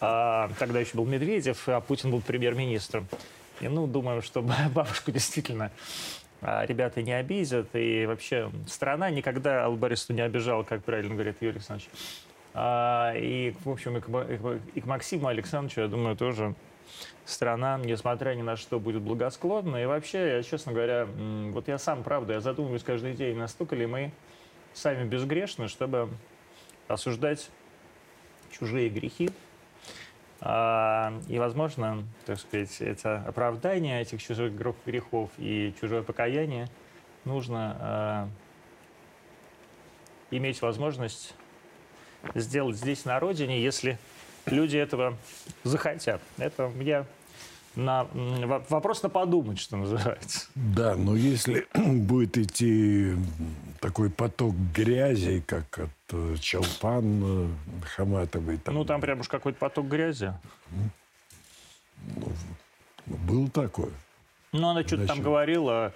А, 0.00 0.50
тогда 0.58 0.80
еще 0.80 0.96
был 0.96 1.06
Медведев, 1.06 1.68
а 1.68 1.80
Путин 1.80 2.10
был 2.10 2.20
премьер-министром. 2.20 3.06
И, 3.60 3.68
ну, 3.68 3.86
думаем, 3.86 4.22
что 4.22 4.42
бабушку 4.74 5.10
действительно 5.10 5.70
а, 6.40 6.66
ребята 6.66 7.02
не 7.02 7.12
обидят. 7.12 7.68
И 7.74 8.04
вообще 8.06 8.50
страна 8.66 9.10
никогда 9.10 9.64
Албарису 9.64 10.12
не 10.12 10.20
обижала, 10.20 10.62
как 10.62 10.84
правильно 10.84 11.14
говорит 11.14 11.36
Юрий 11.40 11.56
Александрович. 11.56 11.88
А, 12.54 13.14
и, 13.16 13.54
в 13.64 13.70
общем, 13.70 13.96
и 13.96 14.00
к, 14.00 14.58
и 14.74 14.80
к 14.80 14.84
Максиму 14.86 15.28
Александровичу, 15.28 15.80
я 15.80 15.88
думаю, 15.88 16.16
тоже 16.16 16.54
страна, 17.24 17.80
несмотря 17.82 18.34
ни 18.34 18.42
на 18.42 18.56
что, 18.56 18.78
будет 18.78 19.02
благосклонна. 19.02 19.82
И 19.82 19.86
вообще, 19.86 20.36
я, 20.36 20.42
честно 20.42 20.72
говоря, 20.72 21.06
вот 21.06 21.68
я 21.68 21.78
сам, 21.78 22.02
правда, 22.02 22.34
я 22.34 22.40
задумываюсь 22.40 22.82
каждый 22.82 23.14
день, 23.14 23.36
настолько 23.36 23.76
ли 23.76 23.86
мы 23.86 24.10
сами 24.74 25.04
безгрешны, 25.04 25.68
чтобы 25.68 26.08
осуждать 26.88 27.50
чужие 28.50 28.88
грехи. 28.88 29.30
А, 30.40 31.12
и, 31.28 31.38
возможно, 31.38 32.04
так 32.26 32.38
сказать, 32.38 32.80
это 32.80 33.22
оправдание 33.26 34.02
этих 34.02 34.22
чужих 34.22 34.52
грехов 34.52 35.30
и 35.38 35.72
чужое 35.80 36.02
покаяние 36.02 36.68
нужно 37.24 37.76
а, 37.80 38.28
иметь 40.30 40.60
возможность 40.62 41.34
сделать 42.34 42.76
здесь, 42.76 43.04
на 43.04 43.20
родине, 43.20 43.62
если 43.62 43.98
люди 44.46 44.76
этого 44.76 45.16
захотят. 45.64 46.20
Это 46.38 46.72
я 46.80 47.06
на, 47.74 48.06
вопрос 48.68 49.02
на 49.02 49.08
подумать, 49.08 49.58
что 49.58 49.76
называется. 49.76 50.48
Да, 50.54 50.94
но 50.96 51.16
если 51.16 51.66
будет 51.74 52.38
идти 52.38 53.14
такой 53.80 54.10
поток 54.10 54.54
грязи, 54.74 55.42
как 55.46 55.78
от 55.78 55.90
э, 56.12 56.36
Чалпан 56.40 57.22
э, 57.24 57.48
Хаматовой. 57.96 58.58
Там, 58.58 58.74
ну, 58.74 58.84
там 58.84 59.00
прям 59.00 59.20
уж 59.20 59.28
какой-то 59.28 59.58
поток 59.58 59.86
грязи. 59.86 60.32
Ну, 62.16 62.32
был 63.06 63.48
такой. 63.48 63.90
Ну, 64.52 64.68
она 64.68 64.82
что-то 64.82 65.06
там 65.06 65.20
говорила. 65.20 65.92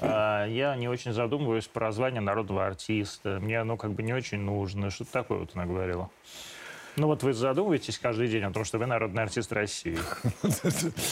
А, 0.00 0.46
я 0.46 0.76
не 0.76 0.88
очень 0.88 1.12
задумываюсь 1.12 1.66
про 1.66 1.90
звание 1.92 2.20
народного 2.20 2.66
артиста. 2.66 3.38
Мне 3.40 3.60
оно 3.60 3.76
как 3.76 3.92
бы 3.92 4.02
не 4.02 4.12
очень 4.12 4.38
нужно. 4.38 4.90
Что-то 4.90 5.12
такое 5.12 5.38
вот 5.38 5.50
она 5.54 5.66
говорила. 5.66 6.10
Ну 6.96 7.08
вот 7.08 7.22
вы 7.24 7.32
задумываетесь 7.32 7.98
каждый 7.98 8.28
день 8.28 8.44
о 8.44 8.52
том, 8.52 8.64
что 8.64 8.78
вы 8.78 8.86
народный 8.86 9.22
артист 9.22 9.52
России. 9.52 9.98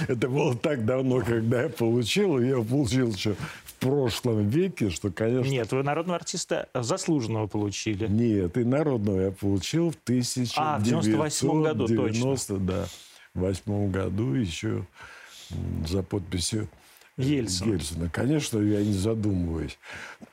Это 0.09 0.29
было 0.29 0.55
так 0.57 0.85
давно, 0.85 1.21
когда 1.21 1.63
я 1.63 1.69
получил. 1.69 2.39
Я 2.39 2.63
получил 2.63 3.11
еще 3.11 3.35
в 3.65 3.75
прошлом 3.75 4.49
веке, 4.49 4.91
что, 4.91 5.11
конечно... 5.11 5.51
Нет, 5.51 5.73
вы 5.73 5.83
народного 5.83 6.17
артиста 6.17 6.69
заслуженного 6.73 7.49
получили. 7.49 8.07
Нет, 8.07 8.57
и 8.57 8.65
народного 8.65 9.21
я 9.21 9.31
получил 9.33 9.91
в 9.91 9.97
1998 10.05 10.55
а, 10.57 10.79
в 10.79 10.83
98 10.85 11.63
году, 11.63 11.87
точно. 11.89 12.59
да, 12.59 12.87
в 13.35 13.41
восьмом 13.41 13.91
году 13.91 14.35
еще 14.35 14.87
за 15.87 16.03
подписью 16.03 16.69
Ельцина. 17.17 17.73
Ельцина. 17.73 18.11
Конечно, 18.11 18.59
я 18.59 18.83
не 18.83 18.93
задумываюсь. 18.93 19.79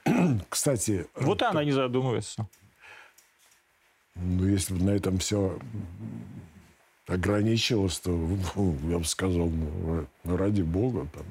Кстати... 0.50 1.08
Вот 1.16 1.42
и 1.42 1.46
она 1.46 1.64
не 1.64 1.72
задумывается. 1.72 2.48
Ну, 4.22 4.48
если 4.48 4.74
бы 4.74 4.84
на 4.84 4.92
этом 4.92 5.18
все 5.18 5.58
ограничилось, 7.08 8.00
то 8.00 8.12
ну, 8.12 8.78
я 8.90 9.00
бы 9.00 9.06
сказал, 9.06 9.48
ну, 9.50 10.08
ну 10.24 10.38
ради 10.38 10.62
бога. 10.62 11.08
Там. 11.14 11.26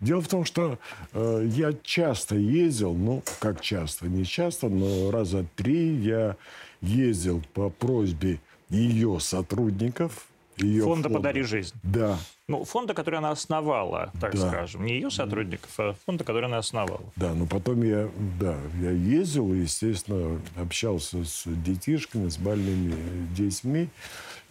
Дело 0.00 0.20
в 0.20 0.28
том, 0.28 0.44
что 0.44 0.78
э, 1.12 1.48
я 1.48 1.72
часто 1.82 2.36
ездил, 2.36 2.92
ну, 2.94 3.22
как 3.38 3.60
часто, 3.60 4.08
не 4.08 4.24
часто, 4.24 4.68
но 4.68 5.10
раза 5.10 5.46
три 5.54 5.94
я 5.94 6.36
ездил 6.80 7.42
по 7.54 7.70
просьбе 7.70 8.40
ее 8.68 9.20
сотрудников 9.20 10.26
ее 10.56 10.84
фонда, 10.84 11.08
фонда 11.08 11.18
«Подари 11.18 11.42
жизнь». 11.42 11.74
Да. 11.82 12.18
Ну, 12.48 12.64
фонда, 12.64 12.92
который 12.94 13.18
она 13.18 13.30
основала, 13.30 14.12
так 14.20 14.34
да. 14.34 14.48
скажем. 14.48 14.84
Не 14.84 14.94
ее 14.94 15.10
сотрудников, 15.10 15.70
а 15.78 15.94
фонда, 16.04 16.24
который 16.24 16.46
она 16.46 16.58
основала. 16.58 17.00
Да, 17.16 17.34
но 17.34 17.46
потом 17.46 17.82
я, 17.82 18.10
да, 18.38 18.56
я 18.80 18.90
ездил, 18.90 19.52
естественно, 19.54 20.40
общался 20.56 21.24
с 21.24 21.44
детишками, 21.46 22.28
с 22.28 22.36
больными 22.36 22.94
детьми. 23.34 23.88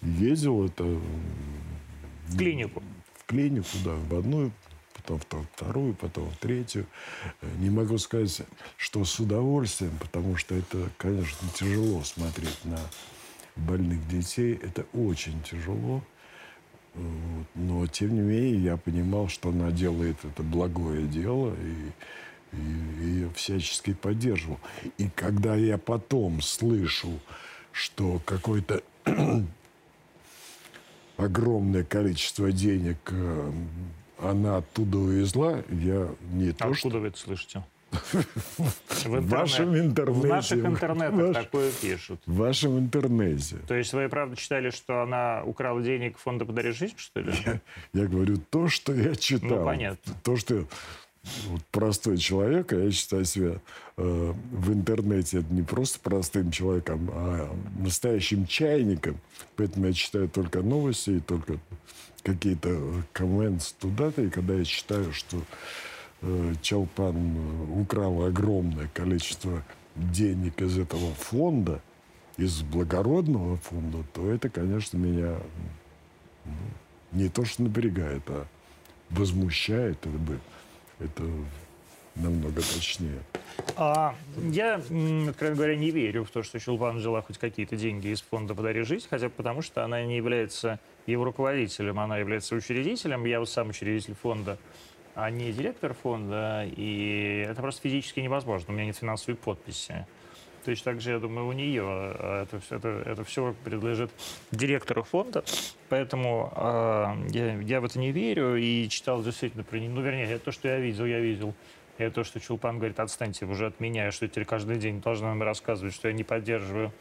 Ездил 0.01 0.65
это... 0.65 0.83
В 2.27 2.37
клинику? 2.37 2.81
В 3.17 3.25
клинику, 3.25 3.67
да, 3.85 3.93
в 3.93 4.17
одну, 4.17 4.51
потом 4.95 5.45
вторую, 5.53 5.93
потом 5.93 6.29
третью. 6.39 6.87
Не 7.59 7.69
могу 7.69 7.97
сказать, 7.97 8.41
что 8.77 9.03
с 9.05 9.19
удовольствием, 9.19 9.93
потому 9.99 10.37
что 10.37 10.55
это, 10.55 10.89
конечно, 10.97 11.47
тяжело 11.53 12.03
смотреть 12.03 12.63
на 12.63 12.79
больных 13.55 14.07
детей. 14.07 14.59
Это 14.61 14.85
очень 14.93 15.41
тяжело. 15.43 16.01
Вот. 16.93 17.47
Но, 17.55 17.87
тем 17.87 18.15
не 18.15 18.21
менее, 18.21 18.63
я 18.63 18.77
понимал, 18.77 19.27
что 19.29 19.49
она 19.49 19.71
делает 19.71 20.17
это 20.23 20.43
благое 20.43 21.07
дело, 21.07 21.55
и, 21.55 22.55
и 22.57 23.05
ее 23.05 23.29
всячески 23.35 23.93
поддерживал. 23.93 24.59
И 24.97 25.09
когда 25.09 25.55
я 25.55 25.77
потом 25.77 26.41
слышу, 26.41 27.19
что 27.71 28.21
какой-то 28.25 28.83
огромное 31.17 31.83
количество 31.83 32.51
денег 32.51 32.97
э, 33.11 33.51
она 34.19 34.57
оттуда 34.57 34.97
увезла, 34.97 35.63
я 35.69 36.13
не 36.31 36.51
то 36.51 36.65
Откуда 36.65 36.75
что... 36.75 36.99
вы 36.99 37.07
это 37.07 37.17
слышите? 37.17 37.63
В 37.91 39.27
вашем 39.27 39.77
интернете. 39.77 40.27
В 40.27 40.29
наших 40.29 40.65
интернетах 40.65 41.13
Ваш... 41.13 41.35
такое 41.35 41.71
пишут. 41.71 42.21
В 42.25 42.35
вашем 42.35 42.79
интернете. 42.79 43.57
То 43.67 43.75
есть 43.75 43.93
вы, 43.93 44.07
правда, 44.09 44.35
читали, 44.35 44.69
что 44.69 45.01
она 45.01 45.43
украла 45.43 45.81
денег 45.81 46.17
фонда 46.17 46.45
«Подари 46.45 46.71
жизнь», 46.71 46.95
что 46.97 47.19
ли? 47.19 47.33
Я, 47.45 47.61
я 47.93 48.07
говорю 48.07 48.37
то, 48.37 48.67
что 48.69 48.93
я 48.93 49.15
читал. 49.15 49.59
Ну, 49.59 49.65
понятно. 49.65 50.13
То, 50.23 50.37
что 50.37 50.65
вот 51.47 51.61
простой 51.71 52.17
человек, 52.17 52.73
а 52.73 52.77
я 52.77 52.91
считаю 52.91 53.25
себя 53.25 53.59
э, 53.97 54.33
в 54.51 54.73
интернете 54.73 55.43
не 55.49 55.61
просто 55.61 55.99
простым 55.99 56.49
человеком, 56.51 57.09
а 57.13 57.55
настоящим 57.77 58.47
чайником. 58.47 59.17
Поэтому 59.55 59.87
я 59.87 59.93
читаю 59.93 60.29
только 60.29 60.61
новости 60.61 61.11
и 61.11 61.19
только 61.19 61.59
какие-то 62.23 63.03
комменты 63.13 63.65
туда-то. 63.79 64.23
И 64.23 64.29
когда 64.29 64.55
я 64.55 64.65
читаю, 64.65 65.13
что 65.13 65.37
э, 65.37 65.41
Чалпан 66.61 67.15
э, 67.15 67.79
украл 67.81 68.25
огромное 68.25 68.87
количество 68.93 69.63
денег 69.95 70.61
из 70.61 70.77
этого 70.77 71.13
фонда, 71.15 71.81
из 72.37 72.61
благородного 72.61 73.57
фонда, 73.57 74.03
то 74.13 74.31
это, 74.31 74.49
конечно, 74.49 74.97
меня 74.97 75.37
ну, 76.45 76.51
не 77.11 77.29
то 77.29 77.43
что 77.43 77.63
напрягает, 77.63 78.23
а 78.27 78.45
возмущает. 79.09 79.97
Это 80.05 80.17
бы 80.17 80.39
это 80.99 81.23
намного 82.15 82.61
точнее. 82.61 83.19
А, 83.75 84.15
я, 84.37 84.75
откровенно 84.75 85.55
говоря, 85.55 85.75
не 85.75 85.91
верю 85.91 86.23
в 86.23 86.31
то, 86.31 86.43
что 86.43 86.59
Чулпан 86.59 86.97
взяла 86.97 87.21
хоть 87.21 87.37
какие-то 87.37 87.75
деньги 87.75 88.07
из 88.07 88.21
фонда 88.21 88.53
«Подари 88.53 88.83
жизнь», 88.83 89.07
хотя 89.09 89.29
потому 89.29 89.61
что 89.61 89.83
она 89.83 90.03
не 90.03 90.17
является 90.17 90.79
его 91.05 91.23
руководителем, 91.23 91.99
она 91.99 92.17
является 92.17 92.55
учредителем. 92.55 93.25
Я 93.25 93.39
вот 93.39 93.49
сам 93.49 93.69
учредитель 93.69 94.13
фонда, 94.13 94.57
а 95.15 95.29
не 95.29 95.51
директор 95.51 95.93
фонда, 95.93 96.65
и 96.65 97.45
это 97.47 97.61
просто 97.61 97.81
физически 97.81 98.19
невозможно. 98.19 98.73
У 98.73 98.75
меня 98.75 98.85
нет 98.85 98.97
финансовой 98.97 99.35
подписи. 99.35 100.05
Точно 100.65 100.91
так 100.91 101.01
же, 101.01 101.11
я 101.11 101.19
думаю, 101.19 101.47
у 101.47 101.53
нее 101.53 101.83
а, 101.83 102.43
это, 102.43 102.61
это, 102.69 103.03
это 103.05 103.23
все 103.23 103.55
принадлежит 103.63 104.11
директору 104.51 105.03
фонда. 105.03 105.43
Поэтому 105.89 106.53
э, 106.55 107.29
я, 107.29 107.59
я 107.59 107.81
в 107.81 107.85
это 107.85 107.99
не 107.99 108.11
верю 108.11 108.55
и 108.55 108.87
читал 108.87 109.23
действительно 109.23 109.63
про 109.63 109.77
Ну, 109.77 110.01
вернее, 110.01 110.37
то, 110.37 110.51
что 110.51 110.67
я 110.67 110.77
видел, 110.77 111.05
я 111.05 111.19
видел. 111.19 111.55
И 111.97 112.09
то, 112.09 112.23
что 112.23 112.39
Чулпан 112.39 112.77
говорит, 112.77 112.99
отстаньте 112.99 113.45
уже 113.45 113.67
от 113.67 113.79
меня, 113.79 114.11
что 114.11 114.27
теперь 114.27 114.45
каждый 114.45 114.77
день 114.77 115.01
должна 115.01 115.29
нам 115.29 115.41
рассказывать, 115.43 115.93
что 115.93 116.07
я 116.07 116.13
не 116.13 116.23
поддерживаю 116.23 116.93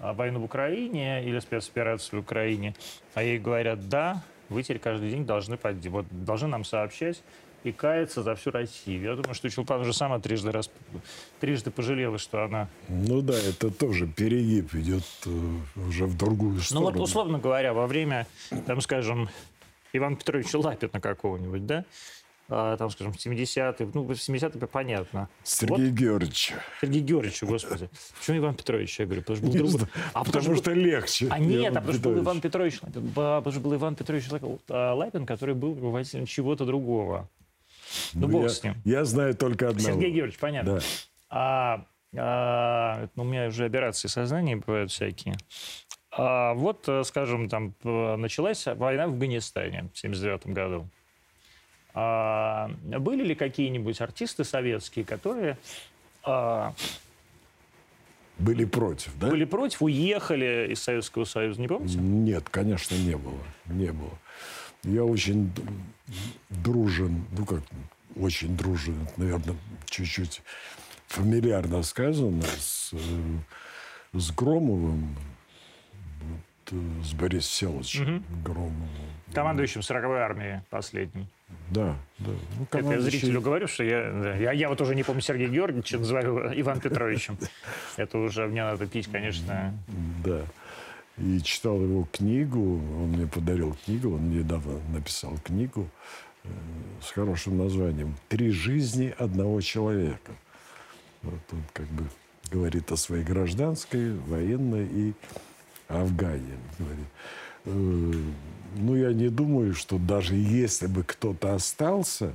войну 0.00 0.40
в 0.40 0.44
Украине 0.44 1.24
или 1.24 1.38
спецоперацию 1.38 2.20
в 2.20 2.24
Украине. 2.24 2.74
А 3.14 3.22
ей 3.22 3.38
говорят, 3.38 3.88
да, 3.88 4.22
вы 4.48 4.62
теперь 4.62 4.78
каждый 4.78 5.10
день 5.10 5.24
должны, 5.24 5.58
вот, 5.88 6.06
должны 6.10 6.48
нам 6.48 6.64
сообщать 6.64 7.22
и 7.64 7.72
кается 7.72 8.22
за 8.22 8.34
всю 8.34 8.50
Россию. 8.50 9.02
Я 9.02 9.16
думаю, 9.16 9.34
что 9.34 9.48
Чулпан 9.50 9.80
уже 9.80 9.92
сама 9.92 10.18
трижды, 10.20 10.52
раз, 10.52 10.70
трижды 11.40 11.70
пожалела, 11.70 12.18
что 12.18 12.44
она... 12.44 12.68
Ну 12.88 13.22
да, 13.22 13.34
это 13.34 13.70
тоже 13.70 14.06
перегиб 14.06 14.74
идет 14.74 15.04
э, 15.26 15.30
уже 15.88 16.06
в 16.06 16.16
другую 16.16 16.60
сторону. 16.60 16.90
Ну 16.90 16.92
вот, 16.92 17.02
условно 17.02 17.38
говоря, 17.38 17.72
во 17.72 17.86
время, 17.86 18.26
там, 18.66 18.80
скажем, 18.82 19.30
Ивана 19.94 20.16
Петровича 20.16 20.58
Лапина 20.58 21.00
какого-нибудь, 21.00 21.66
да, 21.66 21.84
а, 22.50 22.76
там, 22.76 22.90
скажем, 22.90 23.12
70-е, 23.12 23.90
ну, 23.94 24.02
в 24.02 24.10
70-е 24.10 24.66
понятно. 24.66 25.30
Сергей 25.42 25.88
вот. 25.88 25.98
Георгиевич. 25.98 26.52
Сергей 26.82 27.00
Георгиевич, 27.00 27.42
господи. 27.44 27.88
Почему 28.18 28.38
Иван 28.38 28.54
Петрович? 28.54 29.00
Я 29.00 29.06
говорю, 29.06 29.22
потому 29.22 29.38
что 29.38 29.46
был 29.46 29.70
друг... 29.70 29.88
А 30.12 30.24
потому, 30.24 30.24
потому 30.24 30.56
что 30.56 30.70
был... 30.70 30.78
легче. 30.78 31.28
А 31.30 31.38
нет, 31.38 31.72
Иван 31.72 31.76
а 31.78 31.80
потому 31.80 31.98
что 31.98 32.08
был 32.10 32.18
Иван 32.18 32.40
Петрович, 32.42 32.80
потому 32.80 33.50
что 33.50 33.60
был 33.60 33.74
Иван 33.74 33.96
Петрович 33.96 34.24
Лапин, 34.68 35.24
который 35.24 35.54
был 35.54 35.74
руководителем 35.74 36.26
чего-то 36.26 36.66
другого. 36.66 37.30
Ну, 38.14 38.22
ну 38.22 38.28
бог 38.28 38.42
я, 38.44 38.48
с 38.48 38.62
ним. 38.62 38.74
Я 38.84 39.04
знаю 39.04 39.34
только 39.34 39.68
одного. 39.68 39.88
Сергей 39.88 40.10
Георгиевич, 40.10 40.38
понятно. 40.38 40.74
Да. 40.74 40.80
А, 41.30 41.84
а, 42.16 43.08
ну, 43.14 43.22
у 43.22 43.26
меня 43.26 43.48
уже 43.48 43.64
операции 43.64 44.08
сознания 44.08 44.56
бывают 44.56 44.90
всякие. 44.90 45.36
А 46.16 46.54
вот, 46.54 46.88
э, 46.88 47.02
скажем, 47.04 47.48
там 47.48 47.74
началась 47.82 48.66
война 48.66 49.06
в 49.06 49.10
Афганистане 49.10 49.90
в 49.92 49.98
79 49.98 50.46
году. 50.46 50.88
А, 51.92 52.70
были 52.82 53.24
ли 53.24 53.34
какие-нибудь 53.34 54.00
артисты 54.00 54.44
советские, 54.44 55.04
которые 55.04 55.58
а, 56.22 56.72
были 58.38 58.64
против, 58.64 59.12
да? 59.18 59.28
Были 59.28 59.44
против, 59.44 59.82
уехали 59.82 60.72
из 60.72 60.82
Советского 60.82 61.24
Союза, 61.24 61.60
не 61.60 61.68
помните? 61.68 61.98
Нет, 61.98 62.48
конечно, 62.48 62.96
не 62.96 63.16
было. 63.16 63.38
Не 63.66 63.92
было. 63.92 64.18
Я 64.84 65.04
очень 65.04 65.50
дружен, 66.50 67.24
ну 67.36 67.46
как, 67.46 67.62
очень 68.16 68.56
дружен, 68.56 69.08
наверное, 69.16 69.56
чуть-чуть 69.86 70.42
фамильярно 71.06 71.82
сказано, 71.82 72.42
с, 72.42 72.90
э, 72.92 74.18
с 74.18 74.30
Громовым, 74.32 75.16
вот, 76.20 76.72
э, 76.72 77.02
с 77.02 77.14
Борисом 77.14 77.50
Селовичем 77.50 78.16
угу. 78.16 78.24
Громовым. 78.44 78.88
Командующим 79.32 79.80
40-й 79.80 80.20
армией 80.20 80.60
последним. 80.68 81.28
Да, 81.70 81.96
да. 82.18 82.32
Ну, 82.58 82.66
командующий... 82.66 82.78
Это 82.78 82.92
я 82.92 83.00
зрителю 83.00 83.40
говорю, 83.40 83.66
что 83.66 83.84
я, 83.84 84.10
да, 84.12 84.34
я, 84.36 84.52
я 84.52 84.68
вот 84.68 84.80
уже 84.80 84.94
не 84.94 85.02
помню 85.02 85.22
Сергея 85.22 85.48
Георгиевича, 85.48 85.98
называю 85.98 86.52
Иван 86.60 86.80
Петровичем. 86.80 87.38
Это 87.96 88.18
уже 88.18 88.46
мне 88.48 88.64
надо 88.64 88.86
пить, 88.86 89.08
конечно. 89.10 89.72
Да 90.24 90.44
и 91.18 91.40
читал 91.40 91.80
его 91.80 92.08
книгу. 92.10 92.60
Он 92.60 93.08
мне 93.10 93.26
подарил 93.26 93.76
книгу, 93.84 94.14
он 94.14 94.30
недавно 94.30 94.80
написал 94.92 95.36
книгу 95.44 95.88
э, 96.42 96.48
с 97.02 97.10
хорошим 97.10 97.58
названием 97.58 98.16
«Три 98.28 98.50
жизни 98.50 99.14
одного 99.18 99.60
человека». 99.60 100.32
Вот 101.22 101.40
он 101.52 101.62
как 101.72 101.86
бы 101.86 102.04
говорит 102.50 102.90
о 102.92 102.96
своей 102.96 103.24
гражданской, 103.24 104.14
военной 104.14 104.86
и 104.86 105.14
Афгане. 105.88 106.58
Говорит. 106.78 107.06
Э, 107.64 108.12
ну, 108.76 108.96
я 108.96 109.12
не 109.12 109.28
думаю, 109.28 109.74
что 109.74 109.98
даже 109.98 110.34
если 110.34 110.88
бы 110.88 111.04
кто-то 111.04 111.54
остался, 111.54 112.34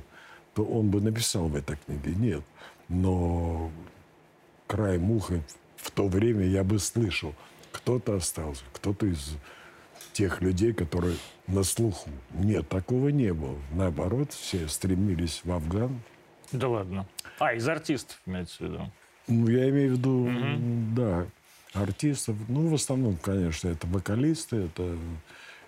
то 0.54 0.64
он 0.64 0.90
бы 0.90 1.00
написал 1.00 1.48
в 1.48 1.54
этой 1.54 1.76
книге. 1.84 2.14
Нет. 2.16 2.42
Но 2.88 3.70
край 4.66 4.98
муха 4.98 5.42
в 5.76 5.90
то 5.90 6.08
время 6.08 6.46
я 6.46 6.64
бы 6.64 6.78
слышал– 6.78 7.34
кто-то 7.72 8.16
остался, 8.16 8.62
кто-то 8.72 9.06
из 9.06 9.36
тех 10.12 10.40
людей, 10.40 10.72
которые 10.72 11.16
на 11.46 11.62
слуху. 11.62 12.10
Нет, 12.34 12.68
такого 12.68 13.08
не 13.08 13.32
было. 13.32 13.56
Наоборот, 13.72 14.32
все 14.32 14.68
стремились 14.68 15.42
в 15.44 15.52
Афган. 15.52 16.00
Да 16.52 16.68
ладно. 16.68 17.06
А, 17.38 17.54
из 17.54 17.68
артистов 17.68 18.20
имеется 18.26 18.56
в 18.58 18.60
виду? 18.60 18.92
Ну, 19.28 19.48
я 19.48 19.68
имею 19.70 19.94
в 19.94 19.98
виду, 19.98 20.26
угу. 20.26 20.96
да, 20.96 21.26
артистов. 21.72 22.36
Ну, 22.48 22.68
в 22.68 22.74
основном, 22.74 23.16
конечно, 23.16 23.68
это 23.68 23.86
вокалисты, 23.86 24.56
это, 24.56 24.96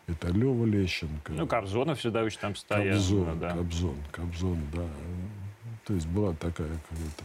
это 0.09 0.29
Лева 0.29 0.65
Лещенко. 0.65 1.33
Ну, 1.33 1.47
Кобзонов 1.47 1.99
всегда 2.01 2.25
очень 2.25 2.41
там 2.41 2.57
стоял. 2.57 2.97
Кобзон, 2.97 3.39
да. 3.39 3.51
Кобзон, 3.51 3.97
Кобзон, 4.11 4.59
да. 4.75 4.89
То 5.85 5.95
есть 5.95 6.07
была 6.09 6.33
такая 6.33 6.69
какая-то 6.69 7.25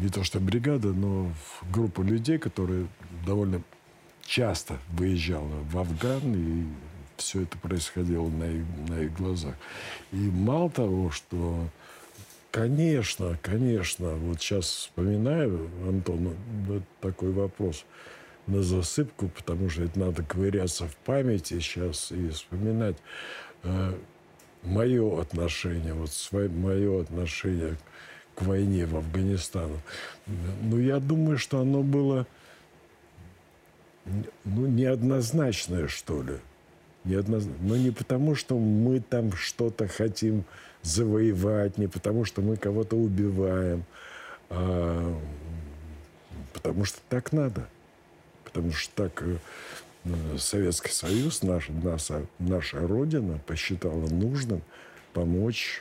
не 0.00 0.08
то 0.08 0.24
что 0.24 0.40
бригада, 0.40 0.88
но 0.88 1.32
группа 1.72 2.02
людей, 2.02 2.38
которые 2.38 2.86
довольно 3.26 3.62
часто 4.26 4.78
выезжала 4.90 5.60
в 5.70 5.78
Афган, 5.78 6.34
и 6.34 6.64
все 7.16 7.42
это 7.42 7.56
происходило 7.58 8.28
на 8.28 8.44
их, 8.44 8.64
на 8.88 9.00
их 9.00 9.14
глазах. 9.14 9.54
И 10.12 10.16
мало 10.16 10.70
того, 10.70 11.10
что, 11.10 11.68
конечно, 12.50 13.38
конечно, 13.42 14.14
вот 14.14 14.40
сейчас 14.40 14.66
вспоминаю, 14.66 15.70
Антон, 15.86 16.34
вот 16.66 16.82
такой 17.00 17.32
вопрос 17.32 17.84
на 18.46 18.62
засыпку, 18.62 19.28
потому 19.28 19.70
что 19.70 19.84
это 19.84 19.98
надо 19.98 20.22
ковыряться 20.22 20.86
в 20.86 20.96
памяти 20.96 21.60
сейчас 21.60 22.12
и 22.12 22.28
вспоминать 22.28 22.96
э, 23.62 23.94
мое 24.62 25.20
отношение, 25.20 25.94
вот 25.94 26.12
свое, 26.12 26.48
мое 26.48 27.02
отношение 27.02 27.76
к 27.76 27.78
к 28.34 28.42
войне 28.42 28.86
в 28.86 28.96
Афганистан. 28.96 29.70
Но 30.62 30.78
я 30.78 30.98
думаю, 30.98 31.38
что 31.38 31.60
оно 31.60 31.82
было 31.82 32.26
ну, 34.06 34.66
неоднозначное, 34.66 35.88
что 35.88 36.22
ли. 36.22 36.34
Неоднозначно. 37.04 37.64
Но 37.66 37.76
не 37.76 37.90
потому, 37.90 38.34
что 38.34 38.58
мы 38.58 39.00
там 39.00 39.32
что-то 39.32 39.88
хотим 39.88 40.44
завоевать, 40.82 41.78
не 41.78 41.86
потому, 41.86 42.24
что 42.24 42.42
мы 42.42 42.56
кого-то 42.56 42.96
убиваем, 42.96 43.84
а 44.50 45.18
потому 46.52 46.84
что 46.84 46.98
так 47.08 47.32
надо. 47.32 47.68
Потому 48.44 48.72
что 48.72 48.94
так 48.94 49.22
э, 49.22 49.36
Советский 50.38 50.92
Союз, 50.92 51.42
наша, 51.42 51.72
наша, 51.72 52.26
наша 52.38 52.78
Родина 52.86 53.40
посчитала 53.46 54.06
нужным 54.08 54.62
помочь 55.12 55.80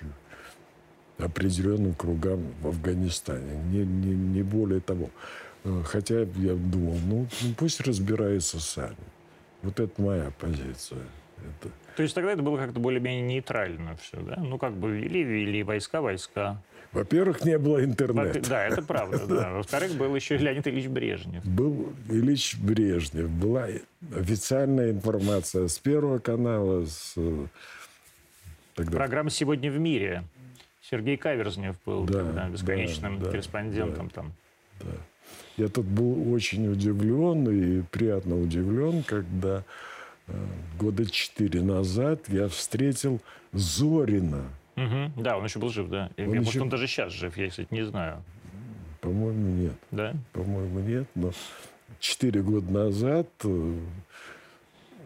определенным 1.17 1.93
кругам 1.93 2.41
в 2.61 2.67
Афганистане. 2.67 3.55
Не, 3.71 3.85
не, 3.85 4.15
не 4.15 4.43
более 4.43 4.81
того. 4.81 5.09
Э, 5.63 5.81
хотя 5.85 6.21
я 6.21 6.55
думал, 6.55 6.97
ну, 7.05 7.27
ну 7.41 7.53
пусть 7.57 7.81
разбираются 7.81 8.59
сами. 8.59 8.95
Вот 9.61 9.79
это 9.79 10.01
моя 10.01 10.31
позиция. 10.39 11.01
Это... 11.37 11.71
То 11.95 12.03
есть 12.03 12.15
тогда 12.15 12.31
это 12.31 12.41
было 12.41 12.57
как-то 12.57 12.79
более-менее 12.79 13.21
нейтрально 13.21 13.95
все, 13.97 14.19
да? 14.21 14.37
Ну, 14.37 14.57
как 14.57 14.73
бы 14.73 14.91
вели, 14.91 15.23
вели, 15.23 15.63
войска, 15.63 16.01
войска. 16.01 16.61
Во-первых, 16.91 17.43
не 17.43 17.57
было 17.57 17.83
интернета. 17.83 18.39
Да, 18.47 18.65
это 18.65 18.81
правда, 18.83 19.25
да. 19.27 19.51
Во-вторых, 19.53 19.95
был 19.95 20.15
еще 20.15 20.37
Леонид 20.37 20.67
Ильич 20.67 20.87
Брежнев. 20.87 21.43
Был 21.45 21.93
Ильич 22.09 22.55
Брежнев. 22.59 23.29
Была 23.29 23.67
официальная 24.15 24.91
информация 24.91 25.67
с 25.67 25.79
Первого 25.79 26.19
канала, 26.19 26.85
с... 26.85 27.13
Э, 27.15 27.47
тогда... 28.75 28.97
Программа 28.97 29.29
«Сегодня 29.29 29.71
в 29.71 29.79
мире». 29.79 30.23
Сергей 30.89 31.15
Каверзнев 31.15 31.77
был 31.85 32.03
да, 32.03 32.19
тогда 32.19 32.49
бесконечным 32.49 33.19
да, 33.19 33.31
корреспондентом 33.31 34.07
да, 34.09 34.13
там. 34.13 34.33
Да. 34.81 34.91
Я 35.55 35.67
тут 35.69 35.85
был 35.85 36.33
очень 36.33 36.67
удивлен 36.67 37.47
и 37.49 37.81
приятно 37.83 38.39
удивлен, 38.39 39.03
когда 39.03 39.63
э, 40.27 40.33
года 40.77 41.09
четыре 41.09 41.61
назад 41.61 42.27
я 42.27 42.49
встретил 42.49 43.21
Зорина. 43.53 44.43
Угу. 44.75 45.21
Да, 45.21 45.37
он 45.37 45.45
еще 45.45 45.59
был 45.59 45.69
жив, 45.69 45.87
да. 45.87 46.09
Он 46.17 46.25
я, 46.25 46.31
еще... 46.31 46.41
Может, 46.41 46.61
он 46.63 46.69
даже 46.69 46.87
сейчас 46.87 47.13
жив, 47.13 47.37
я, 47.37 47.49
кстати, 47.49 47.67
не 47.71 47.83
знаю. 47.83 48.21
По-моему, 48.99 49.63
нет. 49.63 49.75
Да? 49.91 50.13
По-моему, 50.33 50.79
нет. 50.79 51.07
Но 51.15 51.31
четыре 51.99 52.41
года 52.41 52.71
назад 52.71 53.27
э, 53.43 53.79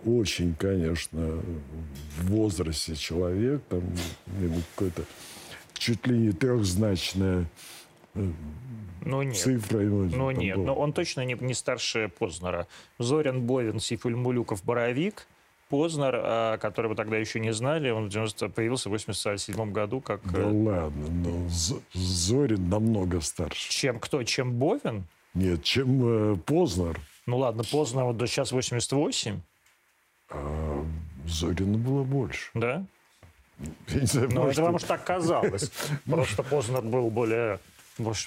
очень, 0.05 0.55
конечно, 0.55 1.41
в 2.17 2.27
возрасте 2.27 2.95
человек, 2.95 3.61
там 3.69 3.81
ему 4.39 4.61
какой-то 4.75 5.03
чуть 5.77 6.05
ли 6.07 6.17
не 6.17 6.31
трехзначная 6.31 7.45
э, 8.15 8.31
ну, 9.05 9.21
нет. 9.21 9.37
цифра. 9.37 9.79
Ну 9.79 10.31
нет, 10.31 10.57
но 10.57 10.75
он 10.75 10.93
точно 10.93 11.25
не, 11.25 11.35
не 11.39 11.53
старше 11.53 12.09
Познера. 12.19 12.67
Зорин, 12.99 13.45
Бовин, 13.45 13.79
Сифуль, 13.79 14.15
Мулюков, 14.15 14.63
Боровик. 14.63 15.27
Познер, 15.69 16.13
а, 16.15 16.57
которого 16.57 16.95
тогда 16.95 17.17
еще 17.17 17.41
не 17.41 17.51
знали, 17.51 17.89
он 17.89 18.05
в 18.05 18.09
90, 18.09 18.47
появился 18.49 18.87
в 18.87 18.93
87 18.93 19.71
году 19.73 19.99
как... 19.99 20.21
Да 20.31 20.39
э, 20.39 20.45
ладно, 20.45 21.07
но 21.09 21.49
Зорин 21.93 22.69
намного 22.69 23.19
старше. 23.19 23.69
Чем 23.69 23.99
кто? 23.99 24.23
Чем 24.23 24.53
Бовин? 24.53 25.03
Нет, 25.33 25.63
чем 25.63 26.33
э, 26.33 26.35
Познер. 26.37 26.99
Ну 27.25 27.39
ладно, 27.39 27.63
Познер 27.69 28.05
вот 28.05 28.15
до 28.15 28.27
сейчас 28.27 28.53
88. 28.53 29.41
А 30.29 30.85
Зорину 31.25 31.77
было 31.77 32.03
больше. 32.03 32.49
Да? 32.53 32.85
Ну, 33.59 34.47
это 34.47 34.61
вам 34.61 34.75
уж 34.75 34.83
так 34.83 35.03
казалось. 35.03 35.71
Просто 36.05 36.43
Познер 36.43 36.81
был 36.81 37.09
более 37.09 37.59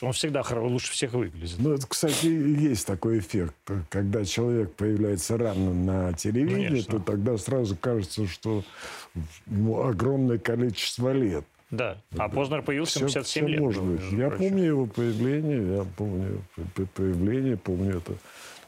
он 0.02 0.12
всегда 0.12 0.42
лучше 0.50 0.92
всех 0.92 1.12
выглядит. 1.12 1.56
Ну, 1.58 1.72
это, 1.72 1.86
кстати, 1.86 2.26
есть 2.26 2.86
такой 2.86 3.20
эффект. 3.20 3.54
Когда 3.88 4.24
человек 4.24 4.74
появляется 4.74 5.36
рано 5.36 5.72
на 5.72 6.12
телевидении, 6.12 6.66
Конечно. 6.68 6.98
то 6.98 7.04
тогда 7.04 7.38
сразу 7.38 7.76
кажется, 7.76 8.26
что 8.26 8.64
ему 9.46 9.82
огромное 9.82 10.38
количество 10.38 11.12
лет. 11.12 11.44
Да, 11.70 11.98
а 12.18 12.28
Познер 12.28 12.62
появился 12.62 12.98
все, 12.98 13.20
57 13.20 13.44
все 13.44 13.46
лет. 13.46 13.60
может 13.60 13.84
быть. 13.84 14.00
Я 14.10 14.28
прочим. 14.28 14.48
помню 14.48 14.64
его 14.64 14.86
появление, 14.86 15.76
я 15.76 15.84
помню 15.84 16.42
появление, 16.96 17.56
помню 17.56 17.98
эту 17.98 18.18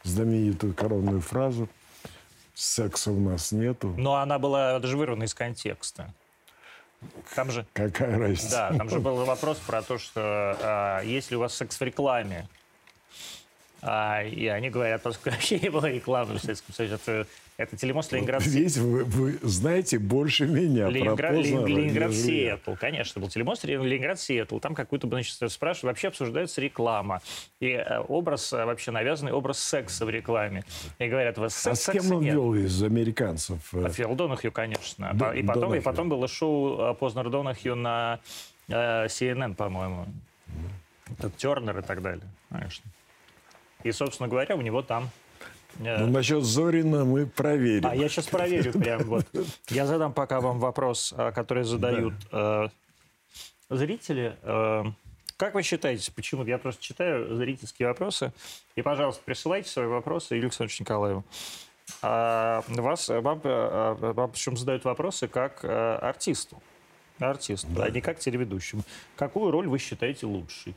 знаменитую 0.05 0.73
коронную 0.73 1.21
фразу 1.21 1.69
«Секса 2.55 3.11
у 3.11 3.19
нас 3.19 3.51
нету». 3.51 3.93
Но 3.99 4.17
она 4.17 4.39
была 4.39 4.79
даже 4.79 4.97
вырвана 4.97 5.25
из 5.25 5.35
контекста. 5.35 6.15
Там 7.35 7.51
же, 7.51 7.67
Какая 7.73 8.19
разница? 8.19 8.51
Да, 8.51 8.79
там 8.79 8.91
же 8.91 9.01
был 9.01 9.25
вопрос 9.25 9.59
про 9.59 9.83
то, 9.83 9.99
что 9.99 10.21
а, 10.61 11.01
если 11.03 11.35
у 11.35 11.41
вас 11.41 11.55
секс 11.55 11.79
в 11.79 11.83
рекламе, 11.83 12.49
а, 13.85 14.23
и 14.23 14.47
они 14.47 14.71
говорят, 14.71 15.03
поскольку 15.03 15.31
вообще 15.31 15.59
не 15.59 15.69
было 15.69 15.87
рекламы 15.87 16.35
в 16.35 16.39
Советском 16.39 16.73
Союзе, 16.73 16.95
это, 16.95 17.27
это 17.57 17.77
телемост 17.77 18.13
Ленинград... 18.13 18.47
Видите, 18.47 18.81
вы, 18.81 19.03
вы 19.03 19.39
знаете 19.43 19.99
больше 19.99 20.47
меня 20.47 20.89
Ленинград, 20.89 21.17
про 21.17 21.33
Познера, 21.33 21.67
Ленинград 21.67 22.15
Сиэтл, 22.15 22.75
конечно, 22.79 23.21
был 23.21 23.29
телемост 23.29 23.65
Ленинград 23.65 24.21
Сиэтл. 24.21 24.61
Там 24.61 24.77
какую-то, 24.77 25.09
значит, 25.09 25.51
спрашивают, 25.51 25.95
вообще 25.95 26.09
обсуждается 26.09 26.61
реклама. 26.61 27.23
И 27.59 27.71
э, 27.71 27.99
образ, 28.07 28.53
э, 28.53 28.65
вообще 28.65 28.93
навязанный 28.93 29.33
образ 29.33 29.59
секса 29.59 30.07
в 30.07 30.11
рекламе. 30.11 30.63
И 31.01 31.09
говорят, 31.09 31.39
вас 31.39 31.53
секс, 31.53 31.89
А 31.89 31.91
с 31.91 31.93
кем 31.93 32.13
он 32.13 32.23
вел 32.23 32.55
из 32.55 32.81
американцев? 32.85 33.75
А 33.75 33.89
Фил 33.89 34.15
Донахью, 34.15 34.53
конечно. 34.53 35.11
Д- 35.13 35.41
и, 35.41 35.43
потом, 35.43 35.75
и 35.75 35.81
потом 35.81 36.09
было 36.09 36.29
шоу 36.29 36.79
э, 36.79 36.95
Познер 36.95 37.31
Донахью 37.31 37.75
на 37.75 38.21
э, 38.69 39.07
CNN, 39.07 39.57
по-моему. 39.57 40.07
Mm. 40.47 41.33
Тернер 41.37 41.79
и 41.81 41.83
так 41.83 42.01
далее, 42.01 42.25
конечно. 42.49 42.85
И, 43.85 43.93
собственно 43.93 44.29
говоря, 44.29 44.57
у 44.57 44.61
него 44.61 44.83
там 44.83 45.11
э, 45.79 45.99
ну, 45.99 46.07
насчет 46.07 46.45
Зорина 46.45 47.05
мы 47.05 47.27
проверим. 47.27 47.87
А 47.87 47.95
я 47.95 48.09
сейчас 48.09 48.27
проверю 48.27 48.73
прям 48.79 49.03
вот. 49.05 49.27
Я 49.69 49.87
задам 49.87 50.13
пока 50.13 50.41
вам 50.41 50.59
вопрос, 50.59 51.15
э, 51.17 51.33
который 51.33 51.65
задают 51.65 52.15
да. 52.31 52.71
э, 53.71 53.75
зрители. 53.75 54.37
Э, 54.43 54.85
как 55.37 55.55
вы 55.55 55.63
считаете, 55.63 56.13
почему? 56.13 56.45
Я 56.45 56.59
просто 56.59 56.83
читаю 56.83 57.35
зрительские 57.37 57.89
вопросы. 57.89 58.33
И, 58.77 58.83
пожалуйста, 58.83 59.23
присылайте 59.25 59.69
свои 59.69 59.87
вопросы 59.87 60.35
Юрию 60.35 60.49
Александровичу 60.49 60.83
Николаеву. 60.83 61.25
А, 62.01 62.63
вас, 62.69 63.09
вам, 63.09 63.41
э, 63.43 63.95
вам 64.01 64.31
причем 64.31 64.57
задают 64.57 64.85
вопросы 64.85 65.27
как 65.27 65.65
артисту. 65.65 66.63
Артисту, 67.19 67.69
да. 67.71 67.85
а 67.85 67.91
не 67.91 68.01
как 68.01 68.19
телеведущему. 68.19 68.83
Какую 69.17 69.51
роль 69.51 69.69
вы 69.69 69.79
считаете 69.79 70.27
лучшей? 70.27 70.75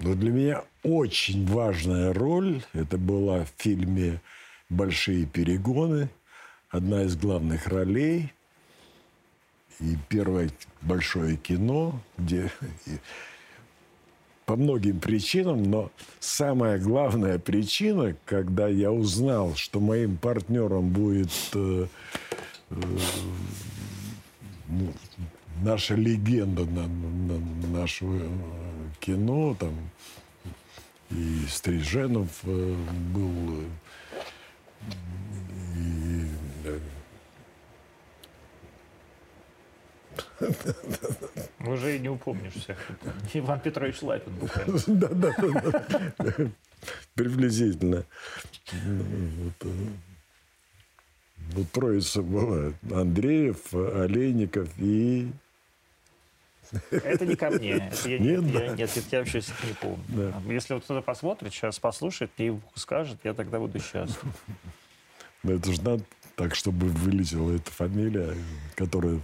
Но 0.00 0.14
для 0.14 0.30
меня 0.30 0.64
очень 0.82 1.46
важная 1.46 2.12
роль, 2.14 2.62
это 2.72 2.96
была 2.96 3.44
в 3.44 3.52
фильме 3.58 4.20
«Большие 4.70 5.26
перегоны», 5.26 6.08
одна 6.70 7.02
из 7.02 7.16
главных 7.16 7.66
ролей 7.66 8.32
и 9.80 9.96
первое 10.08 10.50
большое 10.80 11.36
кино, 11.36 12.00
где 12.16 12.50
по 14.46 14.56
многим 14.56 15.00
причинам, 15.00 15.62
но 15.62 15.90
самая 16.18 16.78
главная 16.78 17.38
причина, 17.38 18.16
когда 18.24 18.68
я 18.68 18.90
узнал, 18.90 19.54
что 19.54 19.80
моим 19.80 20.16
партнером 20.16 20.88
будет 20.90 21.30
э, 21.54 21.86
э, 22.70 22.74
ну, 24.68 24.92
наша 25.62 25.94
легенда 25.94 26.64
на, 26.64 26.86
на, 26.86 27.38
нашего 27.68 28.16
э, 28.16 28.28
кино, 29.00 29.56
там 29.58 29.74
и 31.10 31.46
Стриженов 31.48 32.28
э, 32.44 32.74
был, 33.12 33.60
э, 33.60 33.66
и, 35.76 36.26
Уже 41.66 41.96
и 41.96 41.98
не 41.98 42.08
упомнишь 42.08 42.54
всех. 42.54 42.78
Иван 43.34 43.60
Петрович 43.60 44.00
Лапин 44.02 44.32
был. 44.36 44.48
Да, 44.86 45.08
да, 45.08 45.34
да. 46.18 46.50
Приблизительно. 47.14 48.06
Вот, 48.72 49.72
вот 51.52 51.70
троица 51.72 52.22
была. 52.22 52.72
Андреев, 52.90 53.74
Олейников 53.74 54.70
и 54.78 55.30
это 56.90 57.26
не 57.26 57.36
ко 57.36 57.50
мне. 57.50 57.72
Это 57.72 58.08
я, 58.08 58.18
нет, 58.20 58.42
я, 58.44 58.60
да. 58.60 58.76
нет, 58.76 58.90
я 59.10 59.18
вообще 59.18 59.38
не 59.38 59.74
помню. 59.74 60.04
Да. 60.08 60.52
Если 60.52 60.74
вот 60.74 60.84
кто-то 60.84 61.02
посмотрит, 61.02 61.52
сейчас 61.52 61.78
послушает 61.78 62.30
и 62.38 62.54
скажет, 62.74 63.18
я 63.24 63.34
тогда 63.34 63.58
буду 63.58 63.78
счастлив. 63.78 64.24
Но 65.42 65.52
это 65.52 65.72
же 65.72 65.82
надо 65.82 66.02
так, 66.36 66.54
чтобы 66.54 66.86
вылетела 66.88 67.54
эта 67.54 67.70
фамилия, 67.70 68.34
которая 68.76 69.20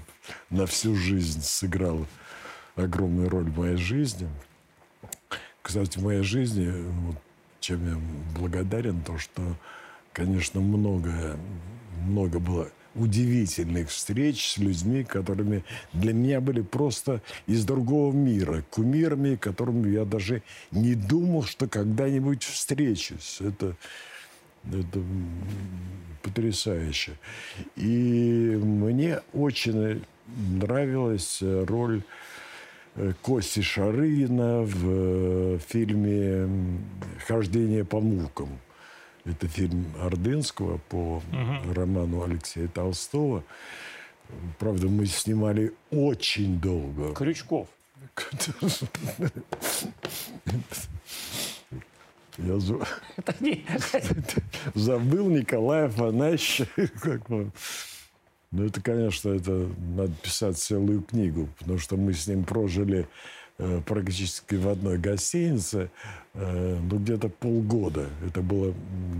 на 0.51 0.67
всю 0.67 0.95
жизнь 0.95 1.43
сыграла 1.43 2.07
огромную 2.75 3.29
роль 3.29 3.45
в 3.45 3.59
моей 3.59 3.77
жизни. 3.77 4.29
Кстати, 5.63 5.99
в 5.99 6.05
моей 6.05 6.23
жизни, 6.23 6.71
вот, 6.71 7.17
чем 7.61 7.89
я 7.89 8.01
благодарен, 8.39 9.03
то, 9.03 9.19
что, 9.19 9.43
конечно, 10.13 10.61
много, 10.61 11.37
много 12.03 12.39
было 12.39 12.71
удивительных 12.97 13.91
встреч 13.91 14.53
с 14.53 14.59
людьми, 14.59 15.05
которыми 15.05 15.65
для 15.93 16.13
меня 16.13 16.41
были 16.41 16.63
просто 16.63 17.23
из 17.47 17.65
другого 17.65 18.13
мира, 18.13 18.65
кумирами, 18.71 19.37
которыми 19.37 19.91
я 19.91 20.05
даже 20.05 20.43
не 20.71 20.95
думал, 20.95 21.45
что 21.45 21.69
когда-нибудь 21.69 22.43
встречусь. 22.43 23.39
Это, 23.41 23.77
это 24.65 25.03
потрясающе. 26.23 27.13
И 27.77 28.59
мне 28.63 29.21
очень 29.33 30.03
нравилась 30.27 31.39
роль 31.41 32.03
э, 32.97 33.13
Кости 33.23 33.61
Шарыгина 33.61 34.63
в 34.63 34.85
э, 34.85 35.59
фильме 35.69 36.49
«Хождение 37.27 37.85
по 37.85 38.01
мукам». 38.01 38.49
Это 39.27 39.49
фильм 39.49 39.87
Ордынского 40.01 40.79
по 40.89 41.17
угу. 41.17 41.73
роману 41.75 42.23
Алексея 42.23 42.69
Толстого. 42.69 43.43
Правда, 44.59 44.89
мы 44.89 45.07
снимали 45.07 45.73
очень 45.91 46.61
долго. 46.61 47.13
Крючков. 47.15 47.69
Я 52.39 52.59
забыл 54.75 55.29
Николая 55.31 55.87
Афанасьевича. 55.87 56.69
Ну, 58.53 58.65
это, 58.65 58.81
конечно, 58.81 59.31
это 59.31 59.69
надо 59.97 60.13
писать 60.23 60.57
целую 60.57 61.03
книгу, 61.03 61.49
потому 61.59 61.79
что 61.79 61.97
мы 61.97 62.13
с 62.15 62.27
ним 62.29 62.45
прожили 62.45 63.09
практически 63.87 64.55
в 64.57 64.69
одной 64.69 64.99
гостинице, 64.99 65.91
э, 66.35 66.79
ну, 66.91 66.99
где-то 66.99 67.29
полгода. 67.29 68.11
Это 68.27 68.43
было 68.43 68.75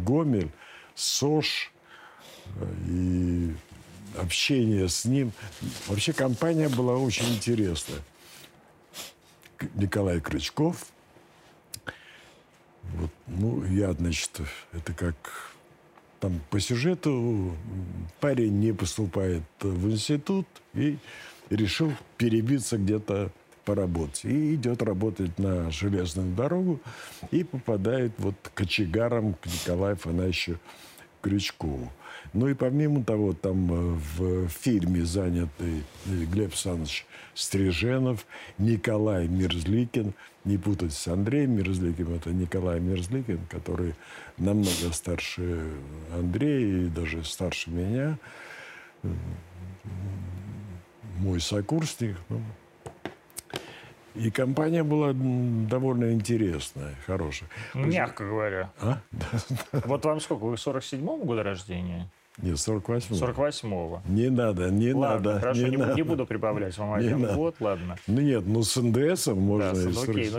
Гомель, 0.05 0.51
Сош, 0.95 1.73
э, 2.57 2.75
и 2.89 3.55
общение 4.19 4.89
с 4.89 5.05
ним. 5.05 5.33
Вообще 5.87 6.13
компания 6.13 6.69
была 6.69 6.97
очень 6.97 7.29
интересная. 7.35 8.01
Николай 9.75 10.21
Крючков. 10.21 10.87
Вот, 12.83 13.11
ну, 13.27 13.65
я, 13.65 13.93
значит, 13.95 14.31
это 14.73 14.93
как 14.93 15.15
там 16.21 16.41
по 16.51 16.61
сюжету 16.61 17.55
парень 18.21 18.61
не 18.61 18.73
поступает 18.73 19.43
в 19.61 19.91
институт 19.91 20.47
и 20.73 20.99
решил 21.51 21.93
перебиться 22.17 22.79
где-то 22.79 23.33
поработать. 23.67 24.25
И 24.25 24.55
идет 24.55 24.83
работать 24.83 25.39
на 25.39 25.71
железную 25.71 26.35
дорогу 26.35 26.81
и 27.31 27.45
попадает 27.45 28.13
вот 28.17 28.37
кочегаром 28.55 29.35
к 29.35 29.47
Николаю 29.47 29.95
Афанасьевичу 29.95 30.59
Крючкову. 31.21 31.91
Ну 32.33 32.49
и 32.49 32.55
помимо 32.55 33.03
того, 33.05 33.33
там 33.33 33.73
э, 33.73 33.99
в 34.19 34.49
фильме 34.49 35.05
заняты 35.05 35.83
Глеб 36.07 36.51
Александрович 36.51 37.07
Стриженов, 37.35 38.27
Николай 38.59 39.27
Мерзликин. 39.27 40.15
Не 40.45 40.59
путать 40.59 40.93
с 40.93 41.09
Андреем 41.09 41.57
Мерзликин, 41.57 42.15
это 42.15 42.31
Николай 42.31 42.79
Мерзликин, 42.79 43.41
который 43.51 43.95
намного 44.39 44.93
старше 44.93 45.73
Андрея 46.15 46.85
и 46.85 46.89
даже 46.89 47.25
старше 47.25 47.71
меня. 47.71 48.17
Мой 51.19 51.41
сокурсник. 51.41 52.17
Ну, 52.29 52.41
и 54.19 54.31
компания 54.31 54.83
была 54.83 55.13
довольно 55.13 56.13
интересная, 56.13 56.95
хорошая. 57.07 57.49
Мягко 57.75 58.25
говоря. 58.25 58.71
А? 58.81 58.99
Вот 59.85 60.05
вам 60.05 60.21
сколько? 60.21 60.45
Вы 60.45 60.55
47-го 60.55 61.17
года 61.19 61.43
рождения? 61.43 62.09
Нет, 62.39 62.57
48-го. 62.57 63.15
48-го. 63.15 64.03
Не 64.09 64.29
надо, 64.29 64.71
не 64.71 64.93
ладно, 64.93 65.31
надо. 65.33 65.41
Хорошо, 65.41 65.63
не, 65.63 65.71
не, 65.71 65.77
надо. 65.79 65.95
не 65.95 66.03
буду 66.03 66.27
прибавлять 66.27 66.77
вам 66.77 66.93
один 66.93 67.19
не 67.29 67.35
год, 67.35 67.57
ладно. 67.61 67.97
Ну 68.07 68.21
нет, 68.21 68.45
ну 68.47 68.63
с 68.63 68.77
НДСом 68.77 69.41
можно... 69.41 69.73
Да, 69.73 69.93
с, 69.93 70.09
окей, 70.09 70.31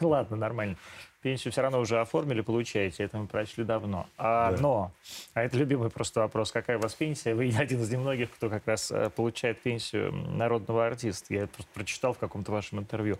ну, 0.00 0.08
ладно, 0.08 0.36
нормально. 0.36 0.76
Пенсию 1.22 1.52
все 1.52 1.60
равно 1.60 1.80
уже 1.80 2.00
оформили, 2.00 2.40
получаете, 2.40 3.04
это 3.04 3.18
мы 3.18 3.26
прочли 3.26 3.62
давно. 3.64 4.06
А, 4.16 4.52
да. 4.52 4.58
Но, 4.60 4.92
а 5.34 5.42
это 5.42 5.58
любимый 5.58 5.90
просто 5.90 6.20
вопрос, 6.20 6.50
какая 6.50 6.78
у 6.78 6.80
вас 6.80 6.94
пенсия? 6.94 7.34
Вы 7.34 7.52
один 7.58 7.82
из 7.82 7.90
немногих, 7.90 8.30
кто 8.30 8.48
как 8.48 8.66
раз 8.66 8.90
э, 8.90 9.10
получает 9.10 9.60
пенсию 9.60 10.12
народного 10.12 10.86
артиста. 10.86 11.34
Я 11.34 11.46
просто 11.46 11.70
прочитал 11.74 12.14
в 12.14 12.18
каком-то 12.18 12.52
вашем 12.52 12.78
интервью. 12.78 13.18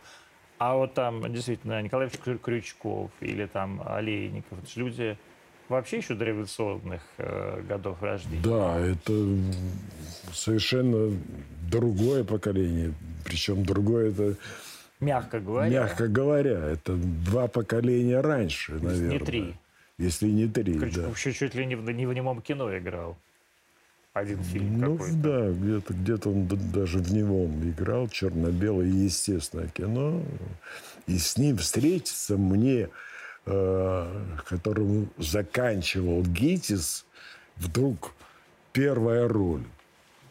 А 0.59 0.77
вот 0.77 0.95
там 0.95 1.33
действительно 1.33 1.81
Николай 1.81 2.09
Крючков 2.09 3.11
или 3.21 3.47
там 3.47 3.83
Олейников, 3.87 4.59
это 4.59 4.71
же 4.71 4.81
люди 4.81 5.19
вообще 5.71 5.99
еще 5.99 6.15
дореволюционных 6.15 7.01
э, 7.19 7.63
годов 7.67 8.03
рождения. 8.03 8.43
Да, 8.43 8.79
это 8.79 9.13
совершенно 10.33 11.17
другое 11.71 12.25
поколение. 12.25 12.93
Причем 13.25 13.65
другое 13.65 14.11
это... 14.11 14.37
Мягко 15.01 15.41
говоря. 15.41 15.71
Мягко 15.71 16.09
говоря. 16.09 16.59
Это 16.67 16.95
два 16.97 17.49
поколения 17.49 18.21
раньше, 18.21 18.73
Если 18.73 18.87
наверное. 18.87 19.11
Не 19.11 19.19
три. 19.19 19.55
Если 19.99 20.29
не 20.29 20.49
три, 20.49 20.79
Крючков 20.79 21.05
да. 21.05 21.11
еще 21.11 21.33
чуть 21.33 21.55
ли 21.55 21.67
не 21.67 21.75
в, 21.75 21.91
не 21.91 22.07
в 22.07 22.13
немом 22.13 22.41
кино 22.41 22.77
играл. 22.77 23.19
Один 24.13 24.43
фильм 24.43 24.79
ну, 24.79 24.97
какой-то. 24.97 25.17
да, 25.17 25.51
где-то 25.51 25.95
где 25.95 26.29
он 26.29 26.49
даже 26.73 26.99
в 26.99 27.13
немом 27.13 27.63
играл, 27.69 28.09
черно-белое, 28.09 28.87
естественное 28.87 29.69
кино. 29.69 30.23
И 31.07 31.19
с 31.19 31.37
ним 31.37 31.59
встретиться 31.59 32.37
мне 32.37 32.89
Э, 33.47 34.07
которому 34.45 35.09
заканчивал 35.17 36.23
ГИТИС, 36.23 37.07
вдруг 37.57 38.13
первая 38.73 39.27
роль. 39.27 39.65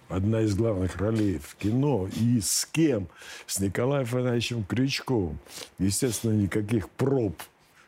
Одна 0.09 0.41
из 0.41 0.55
главных 0.55 0.97
ролей 0.97 1.37
в 1.37 1.55
кино. 1.55 2.09
И 2.19 2.41
с 2.41 2.67
кем? 2.71 3.07
С 3.45 3.59
Николаем 3.59 4.03
Афанасьевичем 4.03 4.63
Крючковым. 4.63 5.39
Естественно, 5.77 6.33
никаких 6.33 6.89
проб 6.89 7.41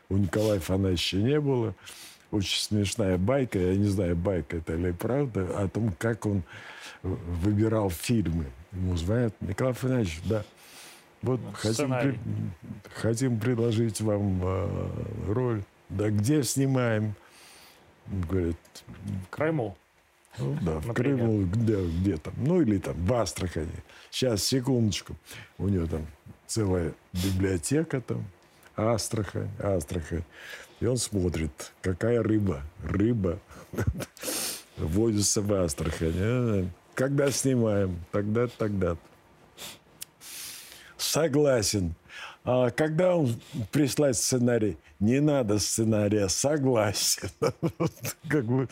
у 0.08 0.16
Николая 0.16 0.58
Афанасьевича 0.58 1.16
не 1.16 1.40
было. 1.40 1.74
Очень 2.30 2.62
смешная 2.62 3.18
байка, 3.18 3.58
я 3.58 3.76
не 3.76 3.88
знаю, 3.88 4.16
байка 4.16 4.56
это 4.56 4.74
или 4.74 4.92
правда, 4.92 5.46
о 5.58 5.68
том, 5.68 5.92
как 5.98 6.24
он 6.24 6.44
выбирал 7.02 7.90
фильмы. 7.90 8.46
Ему 8.72 8.96
звонят, 8.96 9.34
Николай 9.40 9.72
Афанасьевич, 9.72 10.22
да, 10.24 10.44
вот 11.22 11.40
хотим, 11.52 11.90
при, 11.90 12.18
хотим 12.94 13.38
предложить 13.38 14.00
вам 14.00 14.40
э, 14.42 14.88
роль. 15.28 15.62
Да 15.88 16.10
где 16.10 16.42
снимаем? 16.42 17.14
Говорит. 18.06 18.56
В 19.24 19.28
Крыму. 19.30 19.76
Ну, 20.38 20.56
да, 20.62 20.78
в 20.80 20.92
Крыму, 20.92 21.44
где, 21.44 21.84
где 21.84 22.16
там. 22.16 22.34
Ну, 22.36 22.60
или 22.62 22.78
там 22.78 22.94
в 23.04 23.12
Астрахани. 23.14 23.68
Сейчас, 24.10 24.42
секундочку. 24.44 25.16
У 25.58 25.68
него 25.68 25.86
там 25.86 26.06
целая 26.46 26.92
библиотека 27.12 28.00
там. 28.00 28.24
Астрахань, 28.74 29.50
Астрахань. 29.58 30.24
И 30.80 30.86
он 30.86 30.96
смотрит, 30.96 31.72
какая 31.82 32.22
рыба. 32.22 32.62
Рыба 32.82 33.38
водится 34.76 35.42
в 35.42 35.52
Астрахань. 35.52 36.14
А, 36.16 36.66
когда 36.94 37.30
снимаем? 37.30 37.98
Тогда, 38.10 38.46
тогда. 38.46 38.92
-то. 38.92 38.98
Согласен. 40.96 41.94
А 42.44 42.70
когда 42.70 43.16
он 43.16 43.40
прислать 43.70 44.16
сценарий? 44.16 44.76
Не 44.98 45.20
надо 45.20 45.58
сценария, 45.58 46.28
согласен. 46.28 47.28
как 48.28 48.44
бы, 48.44 48.68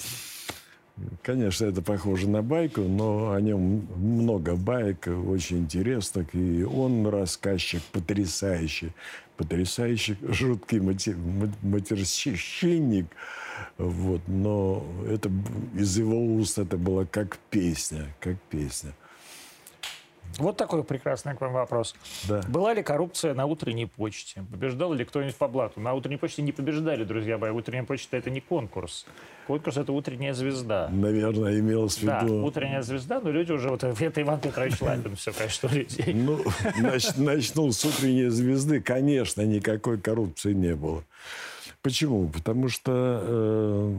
конечно, 1.22 1.66
это 1.66 1.82
похоже 1.82 2.28
на 2.28 2.42
байку, 2.42 2.82
но 2.82 3.32
о 3.32 3.40
нем 3.40 3.86
много 3.96 4.56
байк, 4.56 5.06
очень 5.06 5.58
интересных. 5.58 6.34
И 6.34 6.62
он 6.62 7.06
рассказчик 7.06 7.82
потрясающий, 7.92 8.92
потрясающий, 9.36 10.16
жуткий 10.22 10.80
матер, 10.80 11.16
матерщинник. 11.62 13.06
Вот, 13.78 14.22
но 14.26 14.86
это 15.08 15.30
из 15.74 15.98
его 15.98 16.34
уст 16.34 16.58
это 16.58 16.76
было 16.76 17.04
как 17.04 17.38
песня, 17.50 18.06
как 18.20 18.40
песня. 18.50 18.92
Вот 20.38 20.56
такой 20.56 20.82
прекрасный 20.84 21.34
к 21.34 21.40
вам 21.40 21.52
вопрос. 21.52 21.94
Да. 22.28 22.42
Была 22.48 22.72
ли 22.72 22.82
коррупция 22.82 23.34
на 23.34 23.46
утренней 23.46 23.86
почте? 23.86 24.44
Побеждал 24.50 24.92
ли 24.92 25.04
кто-нибудь 25.04 25.36
по 25.36 25.48
блату? 25.48 25.80
На 25.80 25.92
утренней 25.94 26.16
почте 26.16 26.42
не 26.42 26.52
побеждали, 26.52 27.04
друзья 27.04 27.36
мои. 27.36 27.50
Утренняя 27.50 27.84
почта– 27.84 28.16
это 28.18 28.30
не 28.30 28.40
конкурс. 28.40 29.06
Конкурс– 29.46 29.76
это 29.78 29.92
утренняя 29.92 30.32
звезда. 30.32 30.88
Наверное, 30.90 31.58
имелось 31.58 31.96
в 31.96 32.02
виду... 32.02 32.10
Да, 32.10 32.46
утренняя 32.46 32.82
звезда, 32.82 33.20
но 33.20 33.30
люди 33.30 33.52
уже... 33.52 33.68
Вот 33.68 33.84
это 33.84 34.22
Иван 34.22 34.40
Петрович 34.40 34.74
Лапин, 34.80 35.16
все 35.16 35.32
количество 35.32 35.68
людей. 35.68 36.14
Ну, 36.14 36.40
нач, 36.78 37.16
начну 37.16 37.70
с 37.70 37.84
утренней 37.84 38.28
звезды. 38.28 38.80
Конечно, 38.80 39.42
никакой 39.42 39.98
коррупции 39.98 40.52
не 40.52 40.74
было. 40.74 41.04
Почему? 41.82 42.28
Потому 42.28 42.68
что... 42.68 43.20
Э, 43.22 43.94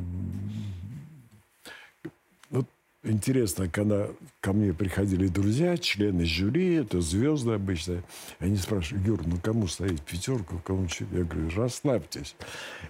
интересно, 3.04 3.68
когда 3.68 4.10
ко 4.40 4.54
мне 4.54 4.74
приходили 4.74 5.28
друзья, 5.28 5.78
члены 5.78 6.26
жюри, 6.26 6.76
это 6.76 7.02
звезды 7.02 7.52
обычно, 7.52 8.04
они 8.40 8.58
спрашивают, 8.58 9.06
Юр, 9.06 9.22
ну 9.26 9.38
кому 9.42 9.68
ставить 9.68 10.02
пятерку, 10.02 10.62
кому 10.64 10.88
что? 10.88 11.06
Я 11.12 11.24
говорю, 11.24 11.50
расслабьтесь. 11.56 12.36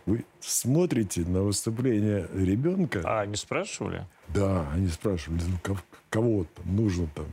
Вы 0.05 0.25
смотрите 0.39 1.21
на 1.21 1.43
выступление 1.43 2.27
ребенка. 2.33 3.01
А, 3.03 3.25
не 3.25 3.35
спрашивали? 3.35 4.05
Да, 4.27 4.69
они 4.71 4.87
спрашивали, 4.87 5.41
ну, 5.43 5.77
кого 6.09 6.45
там 6.55 6.75
нужно 6.75 7.07
там 7.13 7.25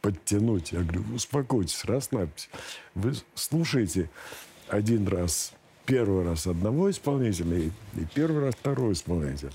подтянуть. 0.00 0.72
Я 0.72 0.80
говорю, 0.80 1.04
успокойтесь, 1.14 1.84
расслабьтесь. 1.84 2.50
Вы 2.94 3.14
слушаете 3.34 4.10
один 4.68 5.06
раз, 5.06 5.54
первый 5.86 6.24
раз 6.24 6.46
одного 6.46 6.90
исполнителя 6.90 7.58
и 7.58 7.70
первый 8.14 8.44
раз 8.44 8.54
второй 8.54 8.92
исполнителя. 8.94 9.52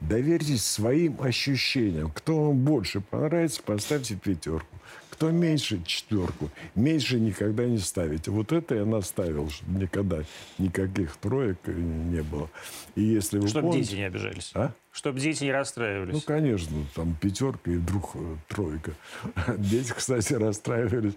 Доверьтесь 0.00 0.64
своим 0.64 1.20
ощущениям. 1.20 2.10
Кто 2.10 2.46
вам 2.46 2.58
больше 2.58 3.00
понравится, 3.00 3.62
поставьте 3.62 4.14
пятерку. 4.16 4.76
Кто 5.16 5.30
меньше, 5.30 5.82
четверку. 5.84 6.50
Меньше 6.74 7.18
никогда 7.18 7.64
не 7.64 7.78
ставите. 7.78 8.30
Вот 8.30 8.52
это 8.52 8.74
я 8.74 8.84
наставил, 8.84 9.48
чтобы 9.48 9.80
никогда 9.80 10.22
никаких 10.58 11.16
троек 11.16 11.56
не 11.66 12.22
было. 12.22 12.50
И 12.96 13.02
если 13.02 13.38
вы 13.38 13.48
Чтобы 13.48 13.68
помните... 13.68 13.88
дети 13.88 13.98
не 14.00 14.04
обижались. 14.04 14.50
А? 14.54 14.72
Чтобы 14.92 15.18
дети 15.18 15.44
не 15.44 15.52
расстраивались. 15.52 16.12
Ну, 16.12 16.20
конечно, 16.20 16.76
там 16.94 17.16
пятерка 17.18 17.70
и 17.70 17.76
вдруг 17.76 18.10
э, 18.14 18.36
тройка. 18.48 18.92
Дети, 19.56 19.94
кстати, 19.96 20.34
расстраивались 20.34 21.14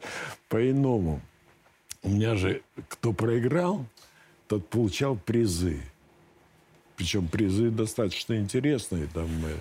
по-иному. 0.48 1.20
У 2.02 2.10
меня 2.10 2.36
же 2.36 2.62
кто 2.88 3.12
проиграл, 3.12 3.86
тот 4.48 4.70
получал 4.70 5.18
призы. 5.18 5.82
Причем 7.00 7.30
призы 7.30 7.70
достаточно 7.70 8.38
интересные. 8.38 9.08
Там 9.14 9.30
э, 9.46 9.56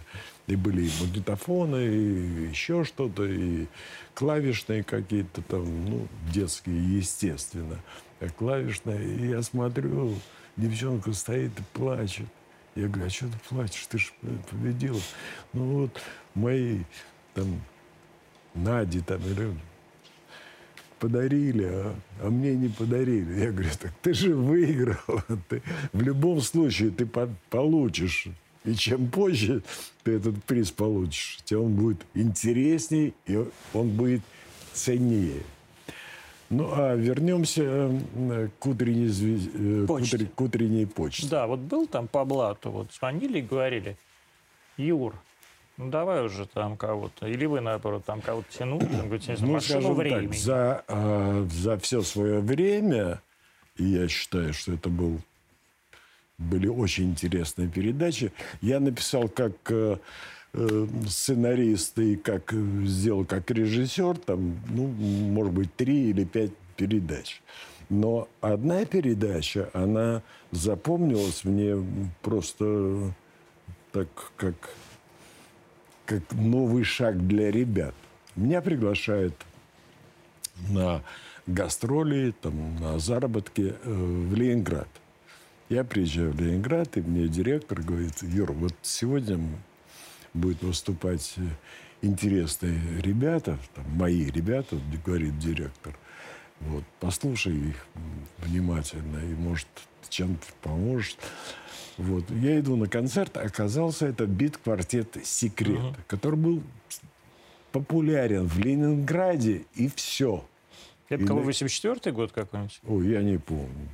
и 0.48 0.57
были 0.57 0.88
и 0.88 0.90
магнитофоны, 1.01 1.87
и 1.87 2.48
еще 2.48 2.83
что-то, 2.83 3.24
и 3.24 3.66
клавишные 4.14 4.83
какие-то 4.83 5.40
там, 5.42 5.85
ну, 5.88 6.09
детские, 6.35 6.98
естественно. 6.98 7.79
А 8.18 8.29
клавишные. 8.29 9.05
И 9.07 9.29
я 9.29 9.42
смотрю, 9.42 10.16
девчонка 10.57 11.12
стоит 11.12 11.53
и 11.61 11.62
плачет. 11.74 12.27
Я 12.74 12.88
говорю, 12.88 13.07
а 13.07 13.11
что 13.11 13.27
ты 13.27 13.38
плачешь? 13.48 13.87
Ты 13.88 13.98
же 13.98 14.11
победила. 14.51 15.01
Ну 15.53 15.83
вот 15.83 16.01
мои 16.35 16.81
там 17.35 17.62
Нади 18.53 19.01
там 19.01 19.20
или 19.24 19.55
подарили, 20.99 21.65
а, 21.65 21.95
а 22.23 22.31
мне 22.31 22.55
не 22.55 22.69
подарили. 22.69 23.41
Я 23.41 23.51
говорю, 23.51 23.71
так 23.81 23.93
ты 24.03 24.15
же 24.15 24.35
выиграл. 24.35 25.23
Ты, 25.49 25.63
в 25.93 26.03
любом 26.03 26.41
случае 26.41 26.91
ты 26.91 27.07
по 27.07 27.29
получишь. 27.51 28.29
И 28.65 28.75
чем 28.75 29.09
позже 29.09 29.63
ты 30.03 30.13
этот 30.13 30.43
приз 30.45 30.71
получишь, 30.71 31.39
тем 31.45 31.65
он 31.65 31.75
будет 31.75 31.99
интереснее 32.15 33.15
и 33.27 33.45
он 33.73 33.89
будет 33.91 34.21
ценнее. 34.73 35.43
Ну, 36.51 36.71
а 36.73 36.95
вернемся 36.95 37.63
э, 37.63 38.49
к 38.59 38.67
утренней, 38.67 39.09
звез... 39.09 39.49
Э, 39.55 39.87
утр... 39.89 40.27
к 40.35 40.41
утренней 40.41 40.87
почте. 40.87 41.29
Да, 41.29 41.47
вот 41.47 41.61
был 41.61 41.87
там 41.87 42.09
по 42.09 42.25
блату, 42.25 42.71
вот 42.71 42.93
звонили 42.93 43.39
и 43.39 43.43
говорили, 43.43 43.97
Юр, 44.79 45.15
ну 45.79 45.91
давай 45.91 46.25
уже 46.25 46.47
там 46.47 46.77
кого-то. 46.77 47.27
Или 47.27 47.47
вы, 47.47 47.61
наоборот, 47.61 48.05
там 48.05 48.21
кого-то 48.21 48.47
тянули, 48.51 48.85
там, 48.85 49.07
говорите, 49.07 49.37
ну, 49.41 49.53
машину 49.53 49.95
времени. 49.95 50.27
Так, 50.27 50.37
за, 50.37 50.85
а, 50.88 51.47
за 51.51 51.79
все 51.79 52.03
свое 52.03 52.41
время, 52.41 53.23
и 53.77 53.85
я 53.85 54.09
считаю, 54.09 54.53
что 54.53 54.73
это 54.73 54.88
был, 54.88 55.21
были 56.37 56.67
очень 56.67 57.11
интересные 57.11 57.69
передачи, 57.69 58.33
я 58.61 58.81
написал 58.81 59.29
как 59.29 59.53
э, 59.71 59.99
э, 60.53 60.87
сценарист 61.09 61.99
и 61.99 62.17
как 62.17 62.53
сделал 62.85 63.25
как 63.25 63.51
режиссер, 63.51 64.19
там, 64.19 64.61
ну, 64.69 64.88
может 64.88 65.53
быть, 65.53 65.75
три 65.75 66.11
или 66.11 66.25
пять 66.25 66.53
передач. 66.77 67.41
Но 67.88 68.29
одна 68.41 68.85
передача, 68.85 69.71
она 69.73 70.23
запомнилась 70.51 71.45
мне 71.45 71.77
просто 72.21 73.14
так, 73.93 74.09
как 74.37 74.71
как 76.09 76.23
новый 76.33 76.85
шаг 76.85 77.27
для 77.29 77.51
ребят. 77.51 77.94
Меня 78.35 78.62
приглашают 78.62 79.35
на 80.71 81.03
гастроли, 81.47 82.35
там, 82.40 82.77
на 82.77 82.99
заработки 82.99 83.75
э, 83.75 83.92
в 83.92 84.35
Ленинград. 84.35 84.88
Я 85.68 85.85
приезжаю 85.85 86.33
в 86.33 86.40
Ленинград, 86.40 86.97
и 86.97 87.03
мне 87.03 87.29
директор 87.29 87.83
говорит, 87.83 88.23
Юр, 88.23 88.53
вот 88.53 88.73
сегодня 88.81 89.38
будут 90.33 90.62
выступать 90.62 91.35
э, 91.37 91.42
интересные 92.01 92.81
ребята, 93.03 93.59
там, 93.75 93.85
мои 93.90 94.31
ребята, 94.31 94.79
говорит 95.05 95.38
директор. 95.38 95.94
Вот, 96.61 96.85
послушай 97.01 97.55
их 97.55 97.87
внимательно, 98.38 99.18
и, 99.18 99.35
может, 99.35 99.68
чем-то 100.09 100.47
поможешь. 100.62 101.18
Вот. 101.99 102.31
Я 102.31 102.61
иду 102.61 102.77
на 102.77 102.89
концерт, 102.89 103.37
оказался 103.37 104.07
это 104.07 104.25
бит-квартет 104.27 105.19
«Секрет», 105.25 105.81
uh-huh. 105.81 105.97
который 106.07 106.37
был 106.39 106.63
популярен 107.73 108.47
в 108.47 108.57
Ленинграде, 108.59 109.65
и 109.75 109.89
все. 109.89 110.45
Это 111.09 111.27
кого, 111.27 111.43
84-й 111.43 112.13
год 112.13 112.31
какой-нибудь? 112.31 112.81
Ой, 112.87 113.09
я 113.09 113.23
не 113.23 113.39
помню. 113.39 113.89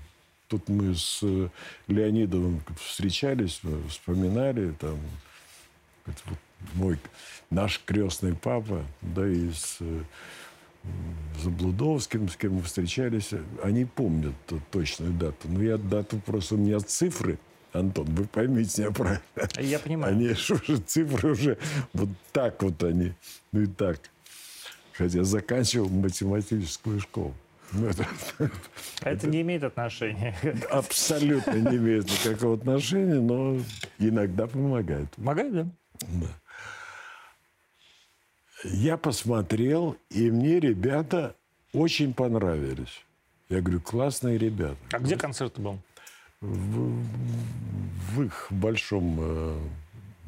Тут 0.49 0.69
мы 0.69 0.95
с 0.95 1.21
э, 1.23 1.49
Леонидовым 1.89 2.63
встречались, 2.79 3.63
вспоминали, 3.89 4.73
там, 4.73 4.99
вот 6.05 6.39
мой, 6.75 6.99
наш 7.49 7.81
крестный 7.87 8.35
папа, 8.35 8.85
да, 9.01 9.27
и 9.27 9.51
с 9.51 9.79
э, 9.81 10.03
Заблудовским, 11.43 12.29
с 12.29 12.37
кем 12.37 12.57
мы 12.57 12.63
встречались, 12.63 13.31
они 13.63 13.87
помнят 13.87 14.35
точную 14.71 15.15
дату. 15.15 15.49
Но 15.49 15.63
я 15.63 15.79
дату 15.79 16.21
просто, 16.27 16.57
у 16.57 16.59
меня 16.59 16.81
цифры– 16.81 17.39
Антон, 17.75 18.07
вы 18.07 18.25
поймите 18.25 18.83
меня 18.83 18.93
правильно. 18.93 19.23
Я 19.59 19.79
понимаю. 19.81 20.15
Они 20.15 20.29
уже 20.29 20.79
цифры 20.79 21.33
уже 21.33 21.59
вот 21.93 22.09
так 22.33 22.63
вот 22.63 22.83
они. 22.85 23.13
Ну 23.51 23.63
и 23.63 23.67
так. 23.67 23.99
Хотя 24.93 25.25
заканчивал 25.25 25.89
математическую 25.89 27.01
школу. 27.01 27.35
Ну, 27.73 27.89
это, 27.89 28.07
это, 28.39 28.53
это 29.03 29.27
не 29.27 29.41
имеет 29.41 29.65
отношения. 29.65 30.37
Абсолютно 30.71 31.55
не 31.55 31.77
имеет 31.79 32.05
никакого 32.05 32.55
отношения, 32.55 33.21
но 33.21 33.59
иногда 33.99 34.47
помогает. 34.47 35.11
Помогает, 35.11 35.53
да? 35.53 35.67
Да. 36.01 36.29
Я 38.63 38.97
посмотрел, 38.97 39.97
и 40.11 40.31
мне 40.31 40.61
ребята 40.61 41.35
очень 41.73 42.15
понравились. 42.15 43.05
Я 43.49 43.61
говорю, 43.61 43.81
классные 43.81 44.39
ребята. 44.39 44.77
А 44.93 45.01
где 45.01 45.17
концерт 45.17 45.59
был? 45.59 45.81
В, 46.45 47.03
в 48.13 48.23
их 48.23 48.47
большом 48.51 49.19
э, 49.21 49.59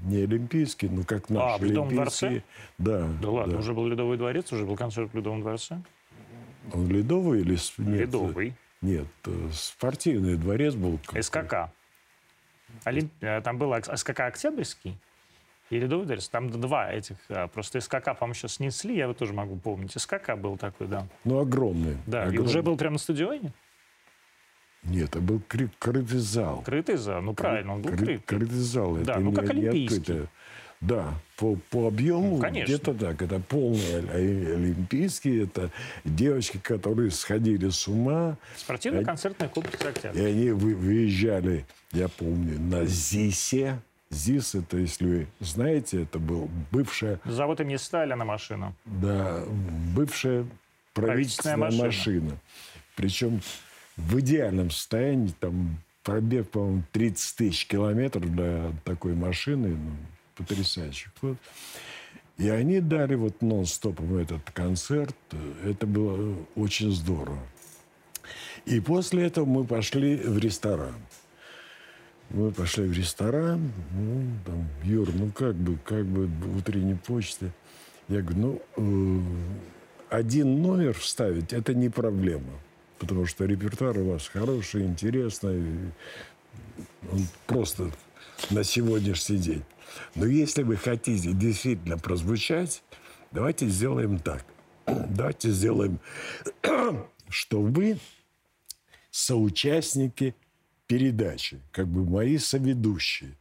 не 0.04 0.22
олимпийский, 0.22 0.88
но 0.88 1.04
как 1.04 1.30
наш 1.30 1.54
а, 1.54 1.58
в 1.58 1.64
Ледовом 1.64 1.90
дворце? 1.90 2.42
Да. 2.78 3.08
Да 3.20 3.30
ладно, 3.30 3.54
да. 3.54 3.58
уже 3.58 3.74
был 3.74 3.86
Ледовый 3.86 4.16
дворец, 4.16 4.52
уже 4.52 4.64
был 4.64 4.76
концерт 4.76 5.12
в 5.12 5.16
Ледовом 5.16 5.40
дворце? 5.42 5.80
Он 6.72 6.88
Ледовый 6.88 7.40
или... 7.40 7.56
Нет, 7.78 8.00
Ледовый. 8.00 8.54
Нет, 8.82 9.06
э, 9.26 9.48
спортивный 9.52 10.36
дворец 10.36 10.74
был. 10.74 10.98
СКК. 11.20 11.70
Олимп... 12.84 13.12
Э, 13.20 13.40
там 13.40 13.58
был 13.58 13.74
СКК 13.94 14.20
Октябрьский 14.20 14.98
и 15.70 15.78
Ледовый 15.78 16.06
дворец. 16.06 16.28
Там 16.28 16.50
два 16.50 16.90
этих. 16.90 17.16
Просто 17.52 17.80
СКК, 17.80 18.16
по-моему, 18.18 18.34
сейчас 18.34 18.54
снесли, 18.54 18.96
я 18.96 19.04
его 19.04 19.14
тоже 19.14 19.32
могу 19.32 19.56
помнить. 19.56 19.92
СКК 19.92 20.36
был 20.36 20.56
такой, 20.56 20.86
да. 20.86 21.06
Ну, 21.24 21.40
огромный. 21.40 21.98
Да, 22.06 22.22
огромный. 22.22 22.42
и 22.42 22.46
уже 22.46 22.62
был 22.62 22.76
прямо 22.76 22.94
на 22.94 22.98
стадионе? 22.98 23.52
Нет, 24.88 25.10
это 25.10 25.20
был 25.20 25.40
кры- 25.48 25.70
крытый 25.78 26.18
зал. 26.18 26.62
Крытый 26.64 26.96
зал, 26.96 27.22
ну 27.22 27.34
правильно, 27.34 27.74
он 27.74 27.82
был 27.82 27.90
Кры- 27.90 27.96
крытый. 27.96 28.18
Крытый 28.26 28.58
зал. 28.58 28.96
Да, 28.96 29.12
это 29.12 29.20
ну 29.20 29.32
как 29.32 29.50
олимпийский. 29.50 30.12
Не 30.12 30.26
да, 30.80 31.14
по, 31.36 31.56
по 31.70 31.88
объему 31.88 32.38
ну, 32.38 32.50
где-то 32.50 32.92
так. 32.94 33.22
Это 33.22 33.40
полный 33.40 34.10
олимпийский. 34.10 35.44
Это 35.44 35.70
девочки, 36.04 36.58
которые 36.58 37.10
сходили 37.10 37.70
с 37.70 37.88
ума. 37.88 38.36
Спортивно-концертный 38.56 39.48
комплекс 39.48 39.84
«Октябрь». 39.84 40.18
И 40.18 40.24
они 40.24 40.50
выезжали, 40.50 41.64
я 41.92 42.08
помню, 42.08 42.58
на 42.60 42.84
ЗИСе. 42.84 43.80
ЗИС, 44.10 44.54
это, 44.54 44.76
если 44.76 45.06
вы 45.06 45.26
знаете, 45.40 46.02
это 46.02 46.18
был 46.18 46.48
бывшая... 46.70 47.20
Завод 47.24 47.60
имени 47.60 47.76
Сталина 47.76 48.24
машина. 48.24 48.74
Да, 48.84 49.42
бывшая 49.94 50.46
правительственная, 50.92 51.56
правительственная 51.56 51.56
машина. 51.56 51.84
машина. 51.86 52.40
Причем 52.94 53.40
в 53.96 54.20
идеальном 54.20 54.70
состоянии, 54.70 55.32
там 55.40 55.78
пробег, 56.02 56.50
по-моему, 56.50 56.84
30 56.92 57.36
тысяч 57.36 57.66
километров 57.66 58.32
для 58.32 58.72
такой 58.84 59.14
машины, 59.14 59.76
ну, 59.76 59.92
потрясающий. 60.36 61.08
Вот. 61.20 61.36
И 62.38 62.48
они 62.48 62.80
дали 62.80 63.14
вот 63.14 63.40
нон-стопом 63.40 64.16
этот 64.16 64.50
концерт. 64.50 65.16
Это 65.64 65.86
было 65.86 66.36
очень 66.54 66.92
здорово. 66.92 67.38
И 68.66 68.80
после 68.80 69.26
этого 69.26 69.46
мы 69.46 69.64
пошли 69.64 70.16
в 70.16 70.38
ресторан. 70.38 70.94
Мы 72.30 72.50
пошли 72.50 72.86
в 72.86 72.92
ресторан, 72.92 73.72
ну, 73.92 74.22
там, 74.44 74.68
Юр, 74.82 75.08
ну 75.14 75.30
как 75.30 75.54
бы, 75.54 75.78
как 75.84 76.04
бы 76.04 76.28
утренней 76.58 76.96
почты. 76.96 77.52
Я 78.08 78.20
говорю, 78.20 78.60
ну, 78.76 79.22
э, 80.10 80.16
один 80.16 80.60
номер 80.60 80.94
вставить– 80.94 81.52
это 81.52 81.72
не 81.72 81.88
проблема. 81.88 82.52
Потому 82.98 83.26
что 83.26 83.44
репертуар 83.44 83.98
у 83.98 84.12
вас 84.12 84.28
хороший, 84.28 84.84
интересный. 84.84 85.92
Он 87.12 87.26
просто 87.46 87.90
на 88.50 88.64
сегодняшний 88.64 89.38
день. 89.38 89.62
Но 90.14 90.26
если 90.26 90.62
вы 90.62 90.76
хотите 90.76 91.32
действительно 91.32 91.98
прозвучать, 91.98 92.82
давайте 93.32 93.68
сделаем 93.68 94.18
так. 94.18 94.44
Давайте 94.86 95.50
сделаем, 95.50 95.98
что 97.28 97.60
вы 97.60 97.98
соучастники 99.10 100.34
передачи, 100.86 101.60
как 101.72 101.88
бы 101.88 102.04
мои 102.04 102.38
соведущие. 102.38 103.36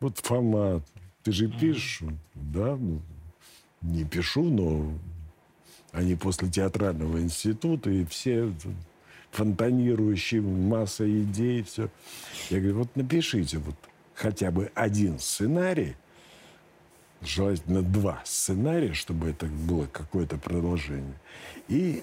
Вот 0.00 0.18
Фома, 0.18 0.84
ты 1.22 1.32
же 1.32 1.48
пишешь, 1.48 2.02
да, 2.34 2.76
ну, 2.76 3.00
не 3.80 4.04
пишу, 4.04 4.44
но 4.44 4.92
они 5.94 6.16
после 6.16 6.48
театрального 6.48 7.20
института, 7.20 7.90
и 7.90 8.04
все 8.04 8.52
фонтанирующие, 9.30 10.40
масса 10.40 11.08
идей, 11.08 11.62
все. 11.62 11.88
Я 12.50 12.58
говорю, 12.58 12.78
вот 12.78 12.96
напишите 12.96 13.58
вот 13.58 13.74
хотя 14.14 14.50
бы 14.50 14.70
один 14.74 15.18
сценарий, 15.18 15.96
желательно 17.20 17.82
два 17.82 18.22
сценария, 18.24 18.92
чтобы 18.92 19.30
это 19.30 19.46
было 19.46 19.86
какое-то 19.86 20.36
продолжение. 20.36 21.18
И 21.68 22.02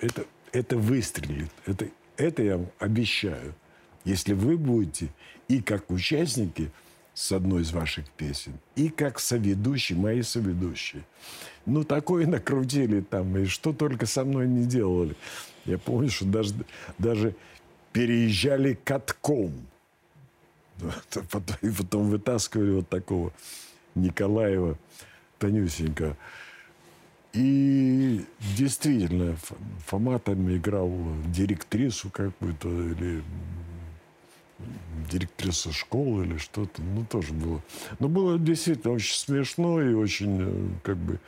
это, 0.00 0.24
это 0.52 0.76
выстрелит. 0.76 1.50
Это, 1.66 1.88
это 2.16 2.42
я 2.42 2.56
вам 2.56 2.66
обещаю. 2.78 3.54
Если 4.04 4.32
вы 4.32 4.56
будете 4.56 5.08
и 5.48 5.60
как 5.60 5.90
участники 5.90 6.70
с 7.14 7.32
одной 7.32 7.62
из 7.62 7.72
ваших 7.72 8.08
песен, 8.10 8.54
и 8.76 8.88
как 8.88 9.18
соведущие, 9.18 9.98
мои 9.98 10.22
соведущие. 10.22 11.04
Ну, 11.66 11.84
такое 11.84 12.26
накрутили 12.26 13.00
там, 13.00 13.36
и 13.36 13.46
что 13.46 13.72
только 13.72 14.06
со 14.06 14.24
мной 14.24 14.48
не 14.48 14.64
делали. 14.64 15.14
Я 15.64 15.78
помню, 15.78 16.10
что 16.10 16.24
даже, 16.24 16.54
даже 16.98 17.34
переезжали 17.92 18.78
катком. 18.84 19.52
И 21.60 21.70
потом 21.70 22.08
вытаскивали 22.08 22.70
вот 22.76 22.88
такого 22.88 23.32
Николаева, 23.94 24.78
Тонюсенько. 25.38 26.16
И 27.32 28.24
действительно, 28.56 29.36
Фома 29.86 30.18
там 30.18 30.50
играл 30.54 30.90
директрису 31.26 32.10
какую-то 32.10 32.68
или 32.68 33.22
директрису 35.10 35.72
школы 35.72 36.24
или 36.24 36.36
что-то. 36.38 36.80
Ну, 36.82 37.04
тоже 37.04 37.32
было. 37.32 37.60
Но 37.98 38.08
было 38.08 38.38
действительно 38.38 38.94
очень 38.94 39.14
смешно 39.14 39.82
и 39.82 39.92
очень 39.92 40.38
э, 40.40 40.68
как 40.82 40.96
бы 40.96 41.18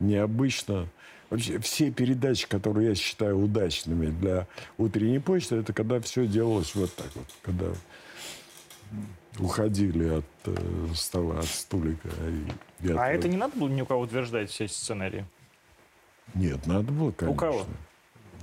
необычно. 0.00 0.88
Вообще, 1.30 1.58
все 1.58 1.90
передачи, 1.90 2.46
которые 2.46 2.90
я 2.90 2.94
считаю 2.94 3.38
удачными 3.38 4.06
для 4.06 4.46
утренней 4.76 5.18
почты, 5.18 5.56
это 5.56 5.72
когда 5.72 6.00
все 6.00 6.26
делалось 6.26 6.74
вот 6.74 6.94
так 6.94 7.08
вот. 7.14 7.26
Когда 7.42 7.66
уходили 9.38 10.18
от 10.18 10.24
э, 10.44 10.56
стола, 10.94 11.38
от 11.38 11.46
стулика. 11.46 12.08
И, 12.80 12.86
и 12.86 12.92
от... 12.92 12.98
А 12.98 13.08
это 13.08 13.28
не 13.28 13.36
надо 13.36 13.58
было 13.58 13.68
ни 13.68 13.82
у 13.82 13.86
кого 13.86 14.02
утверждать 14.02 14.50
все 14.50 14.68
сценарии? 14.68 15.24
Нет, 16.34 16.66
надо 16.66 16.92
было, 16.92 17.10
конечно. 17.12 17.34
У 17.34 17.34
кого? 17.34 17.66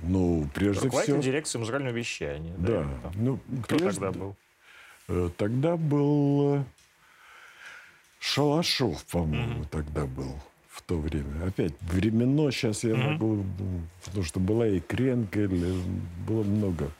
Ну, 0.02 0.48
прежде 0.54 0.86
Руководитель 0.86 1.14
всего... 1.14 1.22
дирекции 1.22 1.58
музыкального 1.58 1.94
вещания. 1.94 2.54
Да. 2.58 2.82
да? 2.82 3.10
Ну, 3.14 3.38
Кто 3.64 3.76
прежде... 3.76 4.00
тогда 4.00 4.18
был? 4.18 4.36
Э, 5.10 5.28
тогда 5.36 5.76
был 5.76 6.58
э, 6.58 6.64
Шалашов, 8.20 9.04
по-моему, 9.06 9.62
mm-hmm. 9.62 9.68
тогда 9.68 10.06
был 10.06 10.36
в 10.68 10.82
то 10.82 10.98
время. 10.98 11.46
Опять 11.48 11.74
временно 11.80 12.52
сейчас 12.52 12.84
я 12.84 12.92
mm-hmm. 12.92 13.12
могу... 13.12 13.44
Потому 14.04 14.24
что 14.24 14.38
была 14.38 14.68
и 14.68 14.78
Кренка, 14.78 15.48
было 15.48 16.44
много. 16.44 16.92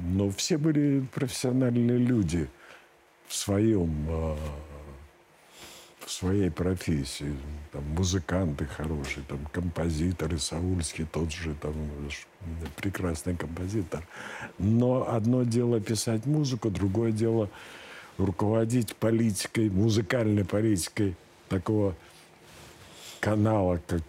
Но 0.00 0.30
все 0.30 0.56
были 0.56 1.06
профессиональные 1.14 1.98
люди 1.98 2.48
в 3.28 3.34
своем 3.34 4.06
э, 4.08 4.36
в 6.04 6.10
своей 6.10 6.50
профессии. 6.50 7.34
Там 7.72 7.82
музыканты 7.96 8.66
хорошие, 8.66 9.24
там 9.28 9.38
композиторы, 9.52 10.38
Саульский 10.38 11.06
тот 11.10 11.32
же, 11.32 11.54
там 11.54 11.74
прекрасный 12.76 13.36
композитор. 13.36 14.06
Но 14.58 15.08
одно 15.08 15.44
дело 15.44 15.80
писать 15.80 16.26
музыку, 16.26 16.70
другое 16.70 17.12
дело 17.12 17.48
руководить 18.18 18.94
политикой, 18.96 19.70
музыкальной 19.70 20.44
политикой 20.44 21.16
такого 21.48 21.96
канала, 23.20 23.80
как 23.86 24.02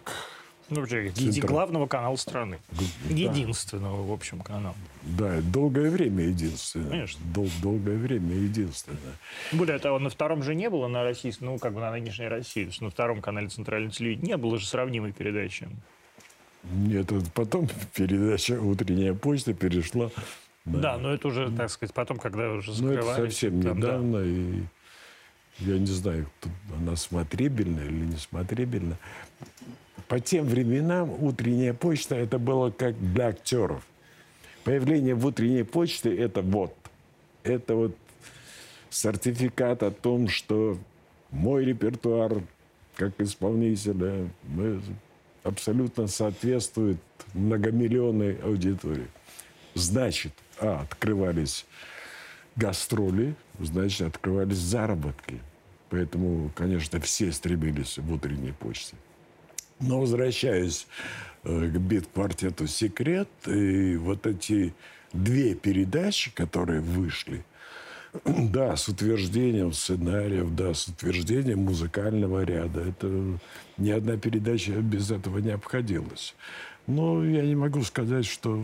ну, 0.68 0.80
вообще, 0.80 1.10
Центр... 1.10 1.46
главного 1.46 1.86
канала 1.86 2.16
страны. 2.16 2.58
Да. 2.72 3.14
Единственного, 3.14 4.04
в 4.04 4.12
общем, 4.12 4.40
канала. 4.40 4.74
Да, 5.02 5.40
долгое 5.40 5.90
время 5.90 6.24
единственное. 6.24 6.90
Конечно. 6.90 7.20
Дол- 7.32 7.50
долгое 7.62 7.96
время 7.96 8.34
единственное. 8.34 8.98
Более 9.52 9.78
того, 9.78 9.98
на 9.98 10.10
втором 10.10 10.42
же 10.42 10.54
не 10.54 10.68
было 10.68 10.88
на 10.88 11.04
российском, 11.04 11.48
ну, 11.48 11.58
как 11.58 11.72
бы 11.72 11.80
на 11.80 11.92
нынешней 11.92 12.28
России, 12.28 12.64
то 12.64 12.70
есть 12.70 12.80
на 12.80 12.90
втором 12.90 13.22
канале 13.22 13.48
центрального 13.48 13.92
телевидения 13.92 14.32
не 14.32 14.36
было 14.36 14.58
же 14.58 14.66
сравнимой 14.66 15.12
передачи. 15.12 15.68
Нет, 16.64 17.12
потом 17.32 17.68
передача 17.94 18.60
«Утренняя 18.60 19.14
почта» 19.14 19.54
перешла 19.54 20.10
да, 20.66 20.80
да, 20.80 20.98
но 20.98 21.14
это 21.14 21.28
уже, 21.28 21.50
так 21.52 21.70
сказать, 21.70 21.94
потом, 21.94 22.18
когда 22.18 22.50
уже 22.50 22.72
закрывались. 22.72 23.04
Ну, 23.04 23.12
это 23.12 23.30
совсем 23.30 23.62
там, 23.62 23.78
недавно, 23.78 24.18
да. 24.18 24.26
и 24.26 24.62
я 25.60 25.78
не 25.78 25.86
знаю, 25.86 26.28
она 26.76 26.96
смотрибельна 26.96 27.80
или 27.80 28.04
не 28.06 28.16
смотрибельна 28.16 28.98
по 30.08 30.20
тем 30.20 30.46
временам 30.46 31.10
утренняя 31.22 31.74
почта 31.74 32.14
это 32.14 32.38
было 32.38 32.70
как 32.70 32.98
для 33.12 33.28
актеров. 33.28 33.84
Появление 34.64 35.14
в 35.14 35.26
утренней 35.26 35.64
почте 35.64 36.14
это 36.14 36.42
вот. 36.42 36.74
Это 37.42 37.74
вот 37.74 37.96
сертификат 38.90 39.82
о 39.82 39.90
том, 39.90 40.28
что 40.28 40.78
мой 41.30 41.64
репертуар 41.64 42.42
как 42.96 43.20
исполнителя 43.20 44.28
абсолютно 45.42 46.06
соответствует 46.06 46.98
многомиллионной 47.34 48.36
аудитории. 48.36 49.06
Значит, 49.74 50.32
а, 50.58 50.80
открывались 50.80 51.66
гастроли, 52.56 53.34
значит, 53.60 54.08
открывались 54.08 54.56
заработки. 54.56 55.38
Поэтому, 55.90 56.50
конечно, 56.54 57.00
все 57.00 57.30
стремились 57.30 57.98
в 57.98 58.12
утренней 58.12 58.52
почте. 58.52 58.96
Но 59.80 60.00
возвращаясь 60.00 60.86
э, 61.44 61.68
к 61.68 61.78
бит-квартету 61.78 62.66
«Секрет», 62.66 63.28
и 63.46 63.96
вот 63.96 64.26
эти 64.26 64.74
две 65.12 65.54
передачи, 65.54 66.32
которые 66.34 66.80
вышли, 66.80 67.44
да, 68.24 68.76
с 68.76 68.88
утверждением 68.88 69.72
сценариев, 69.72 70.54
да, 70.54 70.74
с 70.74 70.88
утверждением 70.88 71.60
музыкального 71.60 72.44
ряда. 72.44 72.80
Это 72.80 73.38
ни 73.76 73.90
одна 73.90 74.16
передача 74.16 74.72
без 74.72 75.10
этого 75.10 75.38
не 75.38 75.50
обходилась. 75.50 76.34
Но 76.86 77.24
я 77.24 77.42
не 77.42 77.56
могу 77.56 77.82
сказать, 77.82 78.26
что 78.26 78.58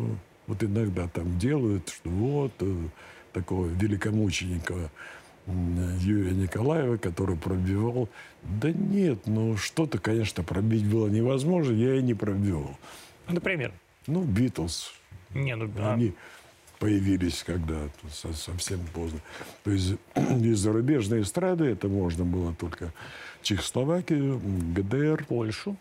вот 0.46 0.62
иногда 0.62 1.08
там 1.08 1.38
делают, 1.38 1.88
что 1.88 2.08
вот 2.10 2.52
э, 2.60 2.74
такого 3.32 3.66
великомученика 3.66 4.90
Юрия 5.46 6.32
Николаева, 6.32 6.96
который 6.96 7.36
пробивал. 7.36 8.08
Да 8.42 8.70
нет, 8.70 9.26
ну 9.26 9.56
что-то, 9.56 9.98
конечно, 9.98 10.42
пробить 10.42 10.86
было 10.86 11.08
невозможно, 11.08 11.72
я 11.72 11.96
и 11.96 12.02
не 12.02 12.14
пробивал. 12.14 12.76
Например? 13.28 13.72
Ну, 14.06 14.22
Битлз. 14.22 14.92
Не, 15.34 15.56
ну, 15.56 15.70
Они 15.88 16.08
а... 16.08 16.12
появились 16.78 17.42
когда 17.44 17.88
совсем 18.10 18.80
поздно. 18.92 19.20
То 19.64 19.70
есть 19.70 19.94
из 20.16 20.58
зарубежной 20.58 21.22
эстрады 21.22 21.66
это 21.66 21.88
можно 21.88 22.24
было 22.24 22.54
только 22.54 22.92
Чехословакию, 23.42 24.40
ГДР. 24.74 25.24
Польшу. 25.26 25.76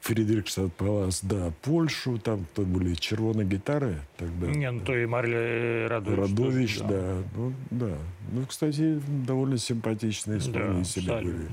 Фредерикстад 0.00 0.72
Палас, 0.74 1.20
да, 1.22 1.52
Польшу, 1.62 2.18
там 2.18 2.46
то 2.54 2.62
были 2.62 2.94
червоные 2.94 3.46
гитары 3.46 3.96
тогда. 4.16 4.46
Не, 4.46 4.70
ну 4.70 4.80
то 4.80 4.96
и 4.96 5.04
Марля 5.04 5.88
Радович. 5.88 6.18
Радович, 6.18 6.78
да. 6.78 6.88
да. 6.88 7.22
Ну, 7.34 7.52
да. 7.70 7.98
Ну, 8.32 8.46
кстати, 8.46 9.00
довольно 9.26 9.58
симпатичные 9.58 10.38
исполнители 10.38 11.06
да, 11.06 11.20
были. 11.20 11.48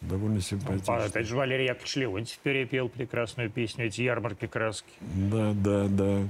Довольно 0.00 0.40
симпатичные. 0.40 0.98
А, 0.98 1.04
опять 1.04 1.26
же, 1.26 1.36
Валерий 1.36 1.66
Яковлевич 1.66 1.96
Леонтьев 1.96 2.38
перепел 2.38 2.88
прекрасную 2.88 3.50
песню 3.50 3.86
«Эти 3.86 4.00
ярмарки 4.00 4.46
краски». 4.46 4.90
Да, 5.00 5.52
да, 5.52 5.86
да. 5.88 6.22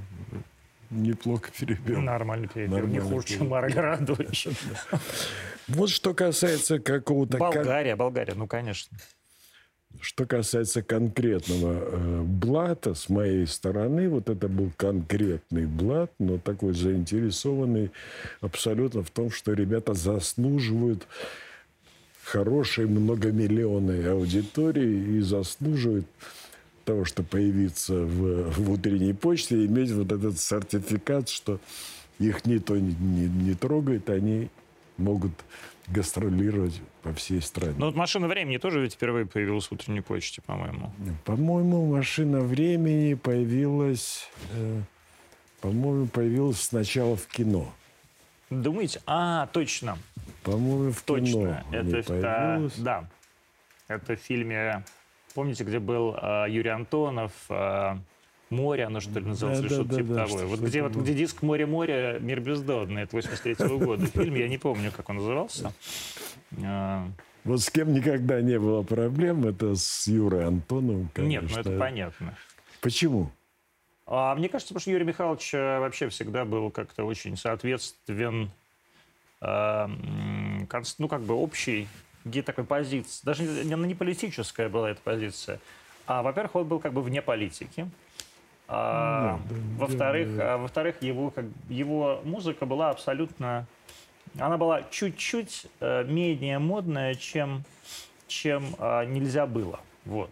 Неплохо 0.91 1.51
перепел. 1.57 2.01
Нормально 2.01 2.49
перепел. 2.49 2.75
Нормально 2.75 2.95
Не 2.95 3.01
хуже, 3.01 3.27
чем 3.27 3.49
Марля 3.49 3.81
Радович. 3.81 4.49
Вот 5.67 5.89
что 5.89 6.13
касается 6.13 6.79
какого-то... 6.79 7.39
Болгария, 7.39 7.97
Болгария, 7.97 8.35
ну, 8.35 8.47
конечно. 8.47 8.99
Что 10.01 10.27
касается 10.27 10.83
конкретного 10.83 11.73
э, 11.73 12.23
блата, 12.23 12.95
с 12.95 13.09
моей 13.09 13.47
стороны, 13.47 14.09
вот 14.09 14.29
это 14.29 14.49
был 14.49 14.71
конкретный 14.77 15.67
блат, 15.67 16.13
но 16.19 16.39
такой 16.39 16.75
заинтересованный 16.75 17.91
абсолютно 18.41 19.03
в 19.03 19.11
том, 19.11 19.31
что 19.31 19.53
ребята 19.53 19.95
заслуживают 19.95 21.07
хорошей 22.25 22.87
многомиллионной 22.87 24.11
аудитории 24.11 25.17
и 25.17 25.21
заслуживают 25.21 26.07
того, 26.85 27.05
что 27.05 27.23
появиться 27.23 27.95
в, 27.95 28.51
в 28.51 28.71
утренней 28.71 29.15
почте, 29.15 29.65
иметь 29.65 29.91
вот 29.91 30.13
этот 30.13 30.39
сертификат, 30.39 31.29
что 31.29 31.61
их 32.19 32.45
никто 32.47 32.77
не, 32.77 32.95
не, 32.95 33.29
не 33.29 33.55
трогает, 33.55 34.11
они 34.11 34.49
могут 34.97 35.33
гастролировать 35.89 36.81
по 37.03 37.13
всей 37.13 37.41
стране. 37.43 37.75
Ну, 37.79 37.87
вот 37.87 37.95
«Машина 37.95 38.27
времени» 38.29 38.57
тоже 38.59 38.81
ведь 38.81 38.95
впервые 38.95 39.27
появилась 39.27 39.67
в 39.67 39.73
утренней 39.73 40.01
почте, 40.01 40.41
по-моему. 40.43 40.93
По-моему, 41.25 41.87
«Машина 41.87 42.41
времени» 42.41 43.15
появилась, 43.15 44.31
э, 44.53 44.81
по-моему, 45.61 46.07
появилась 46.07 46.61
сначала 46.61 47.17
в 47.17 47.27
кино. 47.27 47.73
Думаете? 48.51 49.01
А, 49.07 49.47
точно. 49.49 49.99
По-моему, 50.43 50.93
в 50.93 51.03
точно. 51.03 51.65
кино 51.71 51.79
Это, 51.79 52.03
появилась. 52.03 52.77
да. 52.77 53.09
Это 53.89 54.17
в 54.17 54.21
фильме, 54.21 54.85
помните, 55.35 55.65
где 55.65 55.79
был 55.79 56.15
э, 56.15 56.47
Юрий 56.49 56.71
Антонов, 56.71 57.33
э, 57.49 57.97
«Море», 58.55 58.85
оно 58.85 59.01
что 59.01 59.19
ли 59.21 59.27
называлось, 59.27 59.61
Да, 59.61 59.67
или 59.67 59.69
да, 59.69 59.75
что-то 59.75 59.91
да, 59.91 59.97
типа 59.97 60.09
да, 60.15 60.25
того. 60.25 60.29
что- 60.39 60.47
Вот 60.47 60.57
что-то 60.57 60.69
где, 60.71 60.83
вот 60.83 60.93
где 60.97 61.15
диск 61.15 61.43
«Море-море», 61.43 62.19
«Мир 62.21 62.41
бездонный», 62.41 63.03
это 63.03 63.17
83 63.17 63.79
года 63.79 64.07
фильм, 64.07 64.35
я 64.35 64.49
не 64.49 64.59
помню, 64.59 64.91
как 64.97 65.09
он 65.11 65.17
назывался. 65.17 65.73
А, 66.63 67.07
Вот 67.45 67.61
с 67.61 67.69
кем 67.71 67.93
никогда 67.93 68.41
не 68.41 68.59
было 68.59 68.83
проблем, 68.83 69.45
это 69.47 69.75
с 69.75 70.07
Юрой 70.07 70.47
Антоновым, 70.47 71.03
Нет, 71.03 71.11
конечно. 71.13 71.49
ну 71.55 71.61
это 71.61 71.79
понятно. 71.79 72.35
Почему? 72.81 73.31
А 74.07 74.35
мне 74.35 74.49
кажется, 74.49 74.75
потому 74.75 74.83
что 74.83 74.91
Юрий 74.91 75.05
Михайлович 75.05 75.55
э, 75.55 75.79
вообще 75.79 76.09
всегда 76.11 76.45
был 76.45 76.71
как-то 76.71 77.05
очень 77.05 77.37
соответствен, 77.39 78.51
э, 79.41 79.87
ну, 80.99 81.09
как 81.09 81.23
бы 81.23 81.35
общей 81.35 81.89
где 82.25 82.43
такой 82.43 82.65
позиции. 82.65 83.21
Даже 83.25 83.43
не, 83.43 83.65
не- 83.65 83.87
не 83.89 83.95
политическая 83.95 84.69
была 84.71 84.91
эта 84.91 85.01
позиция. 85.03 85.61
А, 86.07 86.23
во-первых, 86.23 86.55
он 86.57 86.67
был 86.69 86.79
как 86.81 86.93
бы 86.95 87.03
вне 87.03 87.21
политики. 87.21 87.91
А, 88.67 89.41
да, 89.49 89.57
во-вторых, 89.79 90.37
да, 90.37 90.55
а, 90.55 90.59
во-вторых, 90.59 90.97
его, 91.03 91.31
как, 91.31 91.45
его 91.69 92.21
музыка 92.25 92.67
была 92.67 92.91
абсолютно... 92.91 93.67
Она 94.39 94.57
была 94.57 94.83
чуть-чуть 94.91 95.67
э, 95.81 96.05
менее 96.05 96.59
модная, 96.59 97.15
чем, 97.15 97.65
чем 98.27 98.75
а, 98.79 99.05
нельзя 99.05 99.47
было. 99.47 99.81
Вот. 100.05 100.31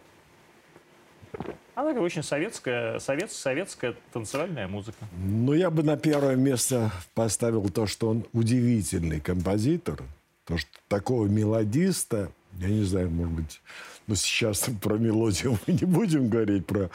Она 1.75 1.89
такая 1.89 2.03
очень 2.03 2.21
советская, 2.21 2.99
совет, 2.99 3.31
советская 3.31 3.95
танцевальная 4.11 4.67
музыка. 4.67 4.97
Ну, 5.17 5.53
я 5.53 5.71
бы 5.71 5.81
на 5.81 5.97
первое 5.97 6.35
место 6.35 6.91
поставил 7.15 7.67
то, 7.69 7.87
что 7.87 8.09
он 8.09 8.25
удивительный 8.33 9.19
композитор. 9.19 10.03
То, 10.45 10.57
что 10.57 10.69
такого 10.87 11.25
мелодиста, 11.27 12.31
я 12.59 12.67
не 12.67 12.83
знаю, 12.83 13.09
может 13.09 13.33
быть, 13.33 13.61
ну, 14.07 14.15
сейчас 14.15 14.69
про 14.81 14.97
мелодию 14.97 15.57
мы 15.65 15.73
не 15.73 15.85
будем 15.85 16.29
говорить, 16.29 16.65
про 16.65 16.89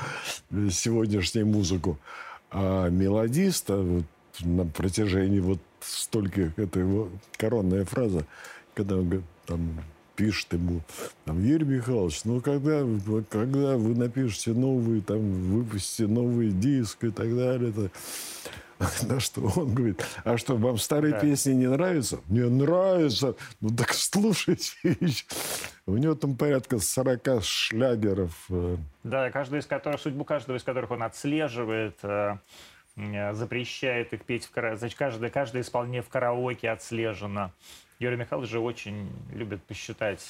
э, 0.51 0.69
сегодняшнюю 0.71 1.47
музыку. 1.47 1.99
А 2.51 2.89
мелодиста 2.89 3.77
вот, 3.77 4.05
на 4.41 4.65
протяжении 4.65 5.41
вот 5.41 5.61
стольких, 5.81 6.59
это 6.59 6.81
его 6.81 7.09
коронная 7.37 7.85
фраза, 7.85 8.25
когда 8.75 8.97
он 8.97 9.23
там, 9.47 9.81
пишет 10.17 10.53
ему, 10.53 10.81
там, 11.25 11.45
Юрий 11.45 11.65
Михайлович, 11.65 12.23
ну, 12.25 12.41
когда, 12.41 12.85
когда 13.31 13.77
вы 13.77 13.95
напишете 13.95 14.51
новый, 14.51 15.01
там, 15.01 15.21
выпустите 15.21 16.07
новый 16.07 16.51
диск 16.51 17.05
и 17.05 17.11
так 17.11 17.35
далее, 17.35 17.71
это... 17.71 17.91
На 19.09 19.18
что 19.20 19.41
он 19.57 19.74
говорит, 19.74 20.05
а 20.24 20.37
что, 20.39 20.57
вам 20.57 20.79
старые 20.79 21.14
Да. 21.14 21.20
песни 21.20 21.53
не 21.53 21.66
нравятся? 21.68 22.20
Мне 22.29 22.45
нравятся. 22.45 23.35
Ну 23.61 23.70
так 23.70 23.93
слушайте. 23.93 24.72
У 25.87 25.97
него 25.97 26.14
там 26.14 26.37
порядка 26.37 26.79
40 26.79 27.43
шлягеров. 27.43 28.33
э, 28.51 28.76
Да, 29.05 29.31
каждый 29.31 29.61
из 29.61 29.66
которых, 29.66 30.01
судьбу 30.01 30.24
каждого 30.24 30.57
из 30.57 30.62
которых 30.62 30.91
он 30.91 31.03
отслеживает, 31.03 31.97
э, 32.03 32.37
э, 32.97 33.33
запрещает 33.35 34.12
их 34.12 34.24
петь 34.24 34.45
в 34.45 34.51
караоке. 34.51 34.79
Значит, 34.79 34.99
каждое, 34.99 35.31
каждое 35.31 35.62
исполнение 35.62 36.03
в 36.03 36.09
караоке 36.09 36.70
отслежено. 36.70 37.53
Юрий 37.99 38.16
Михайлович 38.16 38.51
же 38.51 38.61
очень 38.61 39.11
любит 39.33 39.62
посчитать 39.64 40.24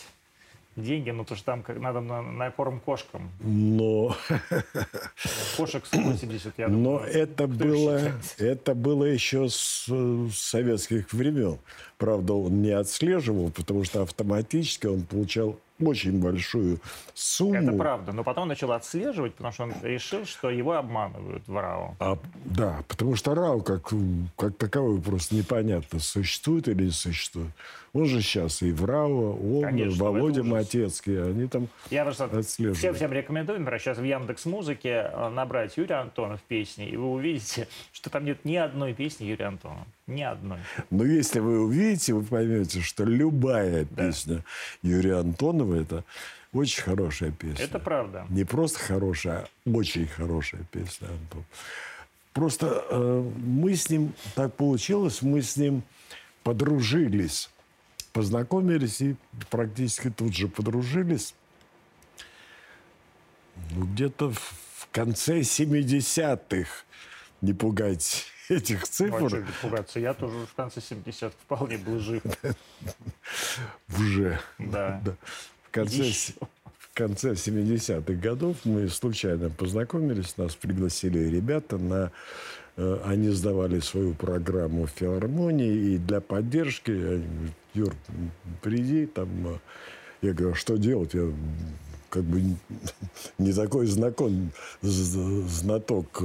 деньги, 0.83 1.11
ну, 1.11 1.25
то 1.25 1.35
что 1.35 1.45
там 1.47 1.63
как, 1.63 1.79
надо 1.79 2.01
на, 2.01 2.23
на 2.23 2.51
корм 2.51 2.81
кошкам. 2.81 3.31
Но, 3.41 4.17
Кошек 5.57 5.85
180, 5.85 6.55
я 6.59 6.69
думаю. 6.69 7.01
но 7.01 7.07
это, 7.07 7.47
было, 7.47 8.13
это 8.39 8.75
было 8.75 9.05
еще 9.05 9.49
с 9.49 9.87
советских 10.33 11.13
времен. 11.13 11.59
Правда, 11.99 12.35
он 12.35 12.63
не 12.63 12.71
отслеживал, 12.71 13.51
потому 13.51 13.85
что 13.85 14.03
автоматически 14.03 14.87
он 14.87 15.03
получал 15.03 15.59
очень 15.81 16.21
большую 16.21 16.81
сумму. 17.15 17.55
Это 17.55 17.73
правда. 17.73 18.13
Но 18.13 18.25
потом 18.25 18.49
начал 18.49 18.73
отслеживать, 18.73 19.35
потому 19.35 19.53
что 19.53 19.63
он 19.65 19.75
решил, 19.83 20.25
что 20.27 20.51
его 20.51 20.75
обманывают 20.75 21.47
в 21.47 21.57
РАО. 21.57 21.97
А, 22.01 22.19
да, 22.45 22.83
потому 22.89 23.17
что 23.17 23.35
РАУ 23.35 23.63
как, 23.63 23.93
как 24.37 24.57
таковой 24.57 25.01
просто 25.01 25.35
непонятно, 25.35 25.99
существует 26.01 26.69
или 26.69 26.85
не 26.85 26.91
существует. 26.91 27.51
Он 27.93 28.05
же 28.05 28.21
сейчас 28.21 28.63
и 28.63 28.71
в 28.73 28.85
РАО, 28.85 29.33
он, 29.33 29.63
Конечно, 29.63 30.05
Володя. 30.05 30.43
Матецкий, 30.43 31.23
они 31.23 31.49
там 31.49 31.69
Я 31.91 32.05
просто 32.05 32.29
всем, 32.43 32.95
всем 32.95 33.13
рекомендую, 33.13 33.61
например, 33.61 33.81
сейчас 33.81 33.99
в 33.99 34.05
Яндекс 34.05 34.45
Музыке 34.47 35.11
э, 35.13 35.29
набрать 35.31 35.77
Юрий 35.77 35.95
Антонов 35.95 36.41
песни, 36.43 36.89
и 36.89 36.97
вы 36.97 37.07
увидите, 37.07 37.67
что 37.93 38.11
там 38.11 38.25
нет 38.25 38.45
ни 38.45 38.57
одной 38.57 38.95
песни 38.95 39.25
Юрия 39.25 39.47
Антонова. 39.47 39.87
Ни 40.09 40.23
одной. 40.23 40.59
Но 40.91 41.05
если 41.05 41.39
вы 41.39 41.61
увидите, 41.61 42.15
вы 42.15 42.25
поймете, 42.25 42.81
что 42.81 43.05
любая 43.05 43.85
песня 43.85 44.45
Юрия 44.83 45.21
Антонова– 45.21 45.75
это 45.81 46.05
очень 46.53 46.83
хорошая 46.83 47.31
песня. 47.31 47.65
Это 47.65 47.79
правда. 47.79 48.27
Не 48.29 48.45
просто 48.45 48.81
хорошая, 48.81 49.47
а 49.67 49.71
очень 49.71 50.07
хорошая 50.07 50.63
песня, 50.73 51.07
Антон. 51.09 51.45
Просто 52.33 52.85
э, 52.91 53.31
мы 53.37 53.77
с 53.77 53.89
ним, 53.91 54.13
так 54.35 54.55
получилось, 54.55 55.23
мы 55.23 55.43
с 55.43 55.57
ним 55.57 55.83
подружились. 56.43 57.51
Познакомились 58.13 59.01
и 59.01 59.15
практически 59.51 60.11
тут 60.11 60.35
же 60.35 60.49
подружились. 60.49 61.35
Ну, 63.73 63.85
где-то 63.85 64.33
в 64.33 64.69
в 64.79 64.87
конце 64.91 65.41
70-х. 65.41 66.71
Не 67.41 67.53
пугайте 67.53 68.23
этих 68.51 68.81
Ну, 69.01 69.17
а 69.17 69.29
цифр. 69.29 69.47
пугаться? 69.63 70.01
Я 70.01 70.15
тоже 70.15 70.47
в 70.47 70.55
конце 70.55 70.81
70 70.81 71.33
вполне 71.33 71.79
был 71.79 71.99
жив. 72.01 72.23
Уже. 73.99 74.39
Да. 74.59 75.01
Да. 75.05 75.15
В 75.65 75.71
конце, 75.71 75.97
Еще. 76.03 76.33
в 76.79 76.95
конце 76.95 77.33
70-х 77.33 78.13
годов 78.15 78.57
мы 78.65 78.89
случайно 78.89 79.51
познакомились, 79.51 80.37
нас 80.39 80.55
пригласили 80.57 81.19
ребята 81.29 81.77
на... 81.77 82.11
э, 82.77 83.01
Они 83.05 83.29
сдавали 83.29 83.81
свою 83.81 84.15
программу 84.15 84.87
в 84.87 84.91
филармонии, 84.91 85.93
и 85.95 85.99
для 85.99 86.21
поддержки 86.23 86.91
они 86.91 87.27
говорят, 87.27 87.55
Юр, 87.75 87.95
приди, 88.63 89.07
там... 89.07 89.29
э». 89.47 89.59
Я 90.23 90.33
говорю, 90.33 90.55
а 90.55 90.57
что 90.57 90.79
делать? 90.79 91.13
Я 91.15 91.31
как 92.09 92.25
бы 92.25 92.41
не 93.39 93.53
такой 93.53 93.87
знаком, 93.87 94.51
знаток 94.81 96.23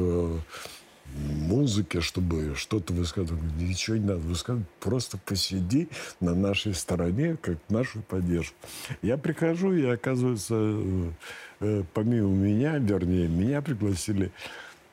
музыки, 1.13 1.99
чтобы 1.99 2.55
что-то 2.55 2.93
высказывать. 2.93 3.43
Ничего 3.57 3.97
не 3.97 4.05
надо 4.05 4.19
высказывать, 4.19 4.67
просто 4.79 5.17
посиди 5.17 5.89
на 6.19 6.33
нашей 6.35 6.73
стороне, 6.73 7.37
как 7.41 7.57
нашу 7.69 8.01
поддержку. 8.01 8.55
Я 9.01 9.17
прихожу, 9.17 9.73
и 9.73 9.85
оказывается, 9.85 10.55
э, 10.57 11.11
э, 11.59 11.83
помимо 11.93 12.29
меня, 12.29 12.77
вернее, 12.77 13.27
меня 13.27 13.61
пригласили 13.61 14.31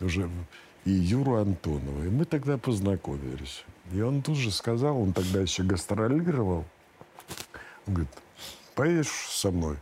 уже 0.00 0.28
и 0.84 0.90
Юру 0.90 1.36
Антонова. 1.36 2.04
И 2.04 2.08
мы 2.08 2.24
тогда 2.24 2.58
познакомились. 2.58 3.64
И 3.92 4.00
он 4.00 4.22
тут 4.22 4.36
же 4.36 4.50
сказал, 4.50 5.00
он 5.00 5.12
тогда 5.12 5.40
еще 5.40 5.62
гастролировал, 5.62 6.64
он 7.86 7.94
говорит, 7.94 8.12
поедешь 8.74 9.08
со 9.08 9.50
мной? 9.50 9.76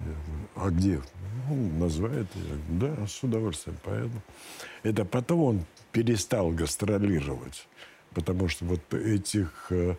Я 0.00 0.06
говорю, 0.06 0.48
а 0.56 0.70
где? 0.70 1.00
Ну, 1.48 1.78
называет. 1.78 2.26
Я 2.34 2.56
говорю, 2.78 2.96
да, 2.96 3.06
с 3.06 3.22
удовольствием 3.22 3.78
поеду. 3.82 4.22
Это 4.82 5.04
потом 5.04 5.42
он 5.42 5.64
перестал 5.92 6.50
гастролировать. 6.50 7.66
Потому 8.12 8.48
что 8.48 8.64
вот 8.64 8.94
этих 8.94 9.66
э, 9.70 9.94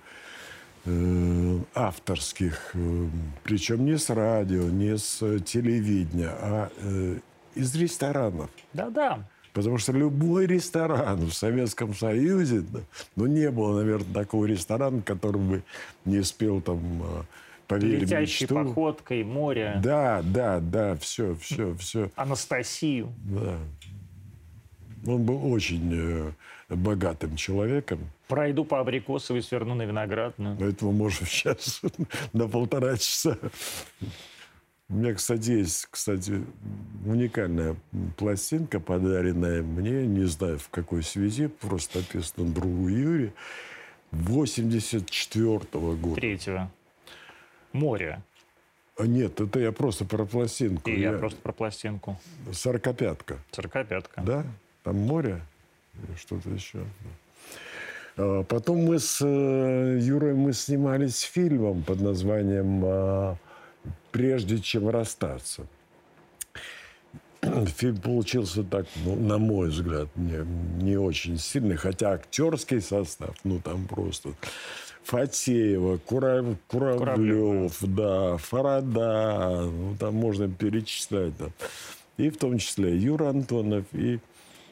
э, 0.86 1.60
авторских, 1.74 2.72
э, 2.74 3.08
причем 3.44 3.86
не 3.86 3.98
с 3.98 4.10
радио, 4.10 4.64
не 4.64 4.98
с 4.98 5.20
телевидения, 5.42 6.30
а 6.32 6.72
э, 6.78 7.20
из 7.56 7.76
ресторанов. 7.76 8.50
Да-да. 8.74 9.28
Потому 9.54 9.80
что 9.80 9.92
любой 9.92 10.46
ресторан 10.46 11.26
в 11.26 11.34
Советском 11.34 11.96
Союзе, 11.96 12.62
да, 12.62 12.82
ну, 13.16 13.26
не 13.26 13.50
было, 13.50 13.78
наверное, 13.78 14.14
такого 14.14 14.46
ресторана, 14.46 15.02
который 15.02 15.42
бы 15.42 15.64
не 16.06 16.22
спел 16.22 16.62
там 16.62 17.26
Поверь 17.68 18.00
Летящей 18.02 18.46
мечту. 18.46 18.56
походкой, 18.56 19.24
море, 19.24 19.80
Да, 19.84 20.22
да, 20.24 20.60
да, 20.60 20.96
все, 20.98 21.36
все, 21.36 21.76
все. 21.76 22.10
Анастасию. 22.16 23.12
Да. 23.26 23.58
Он 25.06 25.24
был 25.24 25.52
очень 25.52 25.92
э, 25.94 26.32
богатым 26.70 27.36
человеком, 27.36 28.00
Пройду 28.28 28.66
по 28.66 28.82
абрикосовой, 28.82 29.42
сверну 29.42 29.74
на 29.74 29.84
виноградную. 29.84 30.58
поэтому 30.58 30.92
можем 30.92 31.26
сейчас 31.28 31.82
на 32.34 32.48
полтора 32.48 32.98
часа. 32.98 33.38
У 34.90 34.94
меня, 34.94 35.14
кстати, 35.14 35.52
есть, 35.52 35.88
кстати, 35.92 36.44
уникальная 37.06 37.76
пластинка, 38.16 38.80
подаренная 38.80 39.62
мне, 39.62 40.06
не 40.06 40.26
знаю 40.26 40.60
в 40.60 40.70
какой 40.70 41.04
связи, 41.04 41.48
просто 41.48 42.00
написано 42.00 42.50
другу 42.54 42.88
Юре, 42.88 43.34
84 44.12 45.60
года. 45.96 46.16
Третьего. 46.16 46.72
Море. 47.74 48.22
А 48.98 49.06
нет, 49.06 49.40
это 49.40 49.60
я 49.60 49.72
просто 49.72 50.06
про 50.06 50.26
пластинку. 50.26 50.90
И 50.90 51.00
я 51.00 51.14
просто 51.14 51.40
про 51.40 51.52
пластинку. 51.52 52.18
Сорокопятка. 52.52 53.38
Сорокопятка. 53.52 54.22
Да? 54.22 54.46
Там 54.84 54.98
море 54.98 55.42
и 55.94 56.18
что-то 56.18 56.50
еще. 56.50 56.80
А 58.18 58.44
Потом 58.44 58.86
мы 58.86 58.98
с 58.98 59.20
э, 59.24 60.00
Юрой 60.02 60.34
мы 60.34 60.54
снимались 60.54 61.22
фильмом 61.22 61.84
под 61.84 62.02
названием 62.02 62.82
а, 62.84 63.38
«Прежде 64.12 64.58
чем 64.58 64.90
расстаться». 64.90 65.68
Фильм 67.78 67.98
получился 67.98 68.64
так, 68.64 68.88
ну, 69.06 69.16
на 69.16 69.38
мой 69.38 69.70
взгляд, 69.70 70.10
не, 70.16 70.44
не 70.84 70.98
очень 70.98 71.38
сильный, 71.38 71.76
хотя 71.76 72.14
актерский 72.14 72.82
состав, 72.82 73.36
ну 73.44 73.60
там 73.60 73.88
просто 73.88 74.30
Фатеева, 75.08 75.98
Кура- 76.06 76.56
Куравлев, 76.68 76.98
Куравлев, 76.98 77.78
да, 77.82 78.38
Фарада, 78.38 79.62
ну 79.72 79.96
там 79.98 80.16
можно 80.16 80.50
перечислять. 80.50 81.36
да. 81.38 81.46
И 82.18 82.30
в 82.30 82.38
том 82.38 82.58
числе 82.58 82.96
Юра 82.98 83.30
Антонов 83.30 83.86
и 83.94 84.20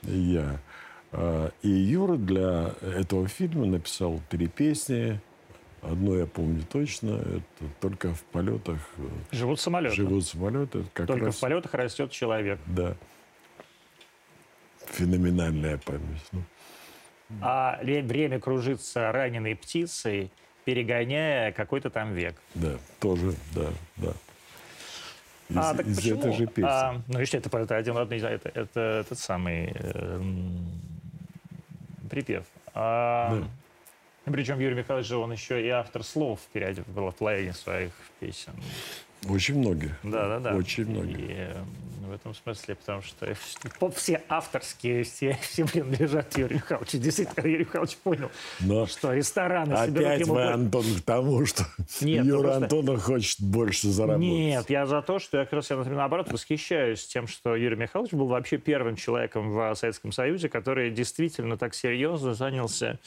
я. 0.03 0.59
А, 1.13 1.51
И 1.61 1.69
Юра 1.69 2.17
для 2.17 2.73
этого 2.81 3.27
фильма 3.29 3.65
написал 3.65 4.19
три 4.29 4.47
песни. 4.47 5.21
Одну 5.81 6.15
я 6.17 6.25
помню 6.25 6.63
точно. 6.69 7.11
Это 7.21 7.71
«Только 7.79 8.13
в 8.13 8.23
полетах 8.23 8.79
Живут 9.31 9.59
самолеты. 9.61 9.95
живут 9.95 10.25
самолеты». 10.25 10.83
Как 10.93 11.05
Только 11.07 11.27
раз, 11.27 11.35
в 11.35 11.39
полетах 11.39 11.73
растет 11.75 12.11
человек. 12.11 12.59
Да. 12.65 12.95
Феноменальная 14.87 15.77
память. 15.77 16.25
Ну, 16.31 16.41
А 17.41 17.79
время 17.81 18.39
кружится 18.39 19.11
раненой 19.11 19.55
птицей, 19.55 20.31
перегоняя 20.63 21.51
какой-то 21.51 21.89
там 21.89 22.13
век. 22.13 22.35
да, 22.53 22.77
тоже, 22.99 23.33
да, 23.53 23.69
да. 23.97 24.13
Из, 25.47 25.57
а, 25.57 25.75
так 25.75 25.85
из 25.85 25.95
почему? 25.97 26.19
этой 26.19 26.33
же 26.33 26.47
песни. 26.47 26.69
А, 26.69 27.01
ну, 27.07 27.19
видишь, 27.19 27.33
это, 27.35 27.55
это 27.55 27.75
один 27.77 27.95
родный, 27.95 28.17
это, 28.17 28.49
это 28.49 28.79
этот 29.05 29.19
самый 29.19 29.67
эм, 29.75 30.81
припев. 32.09 32.45
А, 32.73 33.43
Причем 34.25 34.59
Юрий 34.59 34.75
Михайлович 34.75 35.11
он 35.11 35.31
еще 35.31 35.63
и 35.63 35.69
автор 35.69 36.03
слов 36.03 36.39
переодел 36.51 36.83
в 36.87 37.11
половине 37.11 37.53
своих 37.53 37.91
песен. 38.19 38.53
Очень 39.29 39.59
многие. 39.59 39.95
Да, 40.03 40.27
да, 40.27 40.39
да. 40.39 40.55
Очень 40.55 40.85
многие. 40.87 41.21
И 41.25 41.33
э, 41.35 41.63
в 42.07 42.11
этом 42.13 42.35
смысле, 42.35 42.75
потому 42.75 43.01
что 43.01 43.27
по- 43.79 43.89
все 43.95 44.21
авторские, 44.29 45.03
все, 45.03 45.37
все 45.41 45.65
принадлежат 45.65 46.37
Юрию 46.37 46.57
Михайловичу. 46.59 46.97
Действительно, 46.99 47.47
Юрий 47.47 47.65
Михайлович 47.65 47.97
понял, 47.97 48.29
Но 48.59 48.85
что 48.85 49.13
рестораны 49.13 49.75
соберут 49.75 50.07
опять 50.07 50.27
больше. 50.27 50.53
Антон, 50.53 50.83
к 50.97 51.01
тому, 51.01 51.45
что 51.45 51.63
Нет, 52.01 52.23
ну 52.23 52.29
Юра 52.29 52.41
просто- 52.43 52.63
Антонов 52.63 53.03
хочет 53.03 53.41
больше 53.41 53.87
заработать. 53.89 54.21
Нет, 54.29 54.69
я 54.69 54.85
за 54.85 55.01
то, 55.01 55.17
что 55.19 55.37
я 55.39 55.45
как 55.45 55.53
раз, 55.53 55.69
я, 55.71 55.77
например, 55.77 55.97
наоборот, 55.97 56.31
восхищаюсь 56.31 57.05
тем, 57.07 57.27
что 57.27 57.55
Юрий 57.55 57.75
Михайлович 57.77 58.13
был 58.13 58.27
вообще 58.27 58.57
первым 58.57 58.95
человеком 58.95 59.51
в 59.51 59.73
Советском 59.75 60.11
Союзе, 60.11 60.49
который 60.49 60.91
действительно 60.91 61.57
так 61.57 61.73
серьезно 61.73 62.33
занялся 62.35 62.99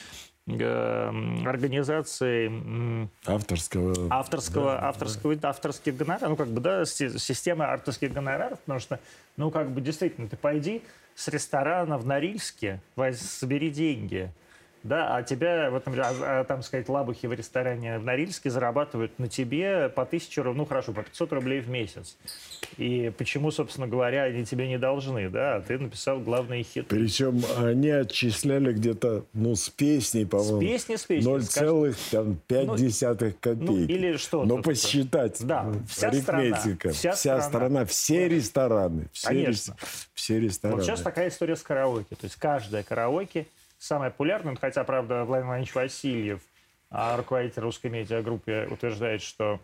э, 0.59 1.43
организацией 1.45 2.47
м, 2.47 3.09
Авторского... 3.25 4.07
авторского, 4.09 4.83
авторского, 4.83 5.37
авторских 5.43 5.95
гонораров, 5.97 6.29
ну, 6.29 6.35
как 6.35 6.47
бы, 6.47 6.61
да, 6.61 6.85
си- 6.85 7.17
системы 7.19 7.65
авторских 7.65 8.13
гонораров, 8.13 8.59
потому 8.59 8.79
что, 8.79 8.99
ну, 9.37 9.51
как 9.51 9.69
бы, 9.71 9.81
действительно, 9.81 10.27
ты 10.27 10.37
пойди 10.37 10.81
с 11.15 11.27
ресторана 11.27 11.97
в 11.97 12.05
Норильске, 12.05 12.81
собери 13.21 13.69
деньги, 13.69 14.31
да, 14.83 15.15
а 15.17 15.23
тебя, 15.23 15.69
вот, 15.71 15.85
например, 15.85 16.07
а- 16.09 16.39
а, 16.39 16.43
там, 16.45 16.63
сказать, 16.63 16.87
лабухи 16.89 17.27
в 17.27 17.33
ресторане 17.33 17.99
в 17.99 18.03
Норильске 18.03 18.49
зарабатывают 18.49 19.17
на 19.19 19.27
тебе 19.27 19.89
по 19.89 20.05
тысячу, 20.05 20.41
ру- 20.41 20.53
ну, 20.53 20.65
хорошо, 20.65 20.93
по 20.93 21.03
500 21.03 21.33
рублей 21.33 21.59
в 21.59 21.69
месяц. 21.69 22.17
И 22.77 23.11
почему, 23.17 23.51
собственно 23.51 23.87
говоря, 23.87 24.23
они 24.23 24.45
тебе 24.45 24.67
не 24.67 24.77
должны, 24.79 25.29
да, 25.29 25.57
а 25.57 25.61
ты 25.61 25.77
написал 25.77 26.19
главные 26.19 26.63
хиты. 26.63 26.87
Причем 26.87 27.41
они 27.57 27.89
отчисляли 27.89 28.73
где-то, 28.73 29.25
ну, 29.33 29.55
с 29.55 29.69
песней, 29.69 30.25
по-моему, 30.25 30.61
песни, 30.61 30.95
с 30.95 31.03
песней, 31.03 31.29
0,5 31.29 33.31
копейки. 33.41 33.63
ну, 33.63 33.77
или 33.77 34.17
что 34.17 34.45
Но 34.45 34.61
посчитать, 34.61 35.43
Да, 35.45 35.63
ну, 35.63 35.81
вся 35.87 36.11
страна, 36.13 36.43
арифметика, 36.55 36.89
вся 36.91 37.11
вся, 37.13 37.41
страна. 37.41 37.43
страна, 37.43 37.85
все 37.85 38.27
рестораны, 38.27 39.07
все, 39.11 39.27
Конечно. 39.27 39.71
рес- 39.73 40.07
все 40.13 40.39
рестораны. 40.39 40.77
Вот 40.77 40.85
сейчас 40.85 41.01
такая 41.01 41.29
история 41.29 41.55
с 41.55 41.61
караоке. 41.61 42.15
То 42.15 42.25
есть 42.25 42.35
каждая 42.35 42.83
караоке 42.83 43.47
самая 43.79 44.11
популярная, 44.11 44.55
хотя, 44.55 44.83
правда, 44.83 45.23
Владимир 45.23 45.47
Владимирович 45.47 45.73
Васильев, 45.73 46.41
а 46.91 47.17
руководитель 47.17 47.61
русской 47.61 47.87
медиагруппы, 47.87 48.67
утверждает, 48.69 49.21
что 49.21 49.59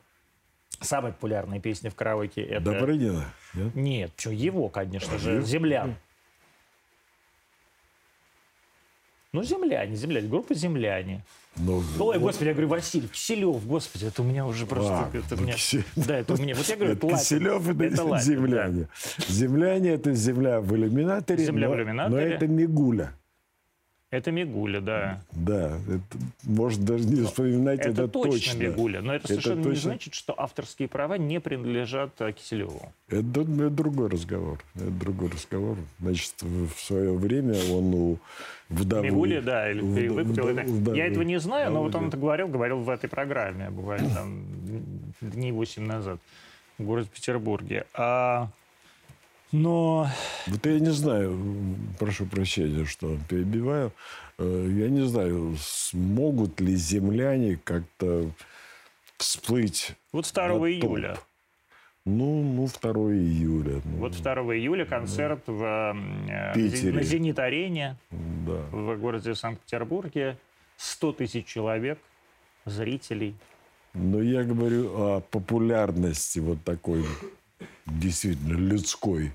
самая 0.80 1.11
популярная 1.11 1.59
песня 1.59 1.91
в 1.91 1.95
караоке 1.95 2.41
это... 2.41 2.72
Добрынина, 2.72 3.26
нет? 3.53 3.76
Нет, 3.76 4.11
что 4.18 4.32
его, 4.32 4.70
конечно 4.70 5.20
же, 5.20 5.34
его? 5.34 5.45
«Землян». 5.45 5.95
Ну, 9.34 9.43
«Земляне», 9.43 9.95
«Земляне», 9.95 10.30
группа 10.30 10.53
«Земляне». 10.55 11.22
Ну, 11.57 11.78
Ой, 11.78 12.18
вот, 12.18 12.20
господи, 12.20 12.49
я 12.49 12.53
говорю, 12.53 12.68
Васильев, 12.68 13.11
Киселев, 13.11 13.66
господи, 13.66 14.05
это 14.07 14.22
у 14.22 14.26
меня 14.26 14.45
уже 14.45 14.66
просто... 14.66 14.93
А, 14.93 15.09
это 15.18 15.36
ну, 15.38 15.43
меня- 15.43 15.53
Киселев. 15.53 15.86
Да, 15.95 16.18
это 16.18 16.34
у 16.34 16.38
меня... 16.38 16.53
Вот 16.53 16.68
я 16.68 16.76
говорю, 16.76 16.93
это 16.93 17.07
это 17.07 17.18
Киселев, 17.18 17.68
Лапин, 17.68 17.93
это, 17.93 18.03
Лапин, 18.03 18.26
земляне. 18.26 18.88
Земляне– 19.30 19.89
это 19.91 20.13
земля 20.13 20.59
в 20.59 20.76
иллюминаторе, 20.76 21.45
Земля 21.45 21.68
в 21.68 21.72
но, 21.72 21.78
иллюминаторе. 21.78 22.28
но 22.30 22.36
это 22.36 22.47
Мигуля. 22.47 23.13
Это 24.11 24.31
Мигуля, 24.31 24.81
да. 24.81 25.21
Да, 25.31 25.77
это, 25.89 26.23
можно 26.43 26.85
даже 26.85 27.05
не 27.05 27.23
вспоминать, 27.25 27.79
Это, 27.79 28.03
это, 28.03 28.07
точно, 28.07 28.57
Мигуля. 28.57 29.01
Но 29.01 29.13
это 29.15 29.25
Это 29.25 29.27
совершенно 29.33 29.57
не 29.59 29.63
точно. 29.63 29.81
значит, 29.81 30.13
что 30.13 30.33
авторские 30.39 30.87
права 30.87 31.15
не 31.17 31.39
принадлежат 31.39 32.11
э, 32.21 32.31
Киселеву. 32.31 32.93
Это, 33.09 33.41
это 33.41 33.69
другой 33.71 34.09
разговор. 34.09 34.59
Это 34.75 34.91
другой 34.91 35.29
разговор. 35.31 35.77
Значит, 35.99 36.33
в 36.41 36.79
свое 36.79 37.13
время 37.17 37.55
он 37.71 37.93
у 37.93 38.19
вдовы... 38.69 39.07
Мигуля, 39.07 39.41
да, 39.41 39.69
или 39.71 39.81
вд- 39.81 39.95
перевыпустил. 39.95 40.45
вд- 40.49 40.61
это- 40.61 40.71
вдовы. 40.71 40.97
Я 40.97 41.07
этого 41.07 41.23
не 41.23 41.39
знаю, 41.39 41.71
но 41.71 41.83
вот 41.83 41.95
он 41.95 42.07
это 42.07 42.15
говорил, 42.17 42.47
говорил 42.47 42.79
в 42.79 42.89
этой 42.89 43.09
программе, 43.09 43.69
буквально 43.71 44.09
там 44.11 44.45
дней 45.19 45.51
8 45.51 45.83
назад 45.83 46.19
в 46.77 46.83
городе 46.83 47.09
Петербурге. 47.13 47.85
А, 47.93 48.49
но 49.61 50.07
Вот 50.47 50.65
я 50.65 50.79
не 50.79 50.91
знаю, 50.91 51.37
прошу 51.99 52.25
прощения, 52.25 52.85
что 52.85 53.17
перебиваю. 53.29 53.91
Э, 54.37 54.67
Я 54.69 54.89
не 54.89 55.07
знаю, 55.07 55.55
смогут 55.59 56.59
ли 56.61 56.75
земляне 56.75 57.59
как-то 57.63 58.29
всплыть. 59.17 59.93
вот 60.11 60.29
2 60.33 60.47
на 60.47 60.53
топ. 60.55 60.63
июля, 60.67 61.17
Ну, 62.05 62.43
ну, 62.43 62.67
2 62.67 62.91
июля. 63.13 63.81
ну, 63.85 63.97
вот 63.97 64.11
2 64.21 64.33
июля 64.55 64.85
концерт 64.85 65.43
в, 65.47 65.63
э, 66.29 66.53
Питере. 66.53 66.91
на 66.93 67.01
«Зенит-арене» 67.03 67.95
Да. 68.11 68.61
в 68.71 68.97
городе 68.97 69.33
Санкт-Петербурге. 69.35 70.37
100 70.77 71.13
тысяч 71.13 71.45
человек, 71.45 71.97
зрителей. 72.65 73.35
Но 73.93 74.21
я 74.21 74.43
говорю 74.43 74.91
о 75.01 75.21
популярности 75.21 76.39
вот 76.39 76.61
такой 76.65 77.05
действительно 77.85 78.53
людской, 78.53 79.33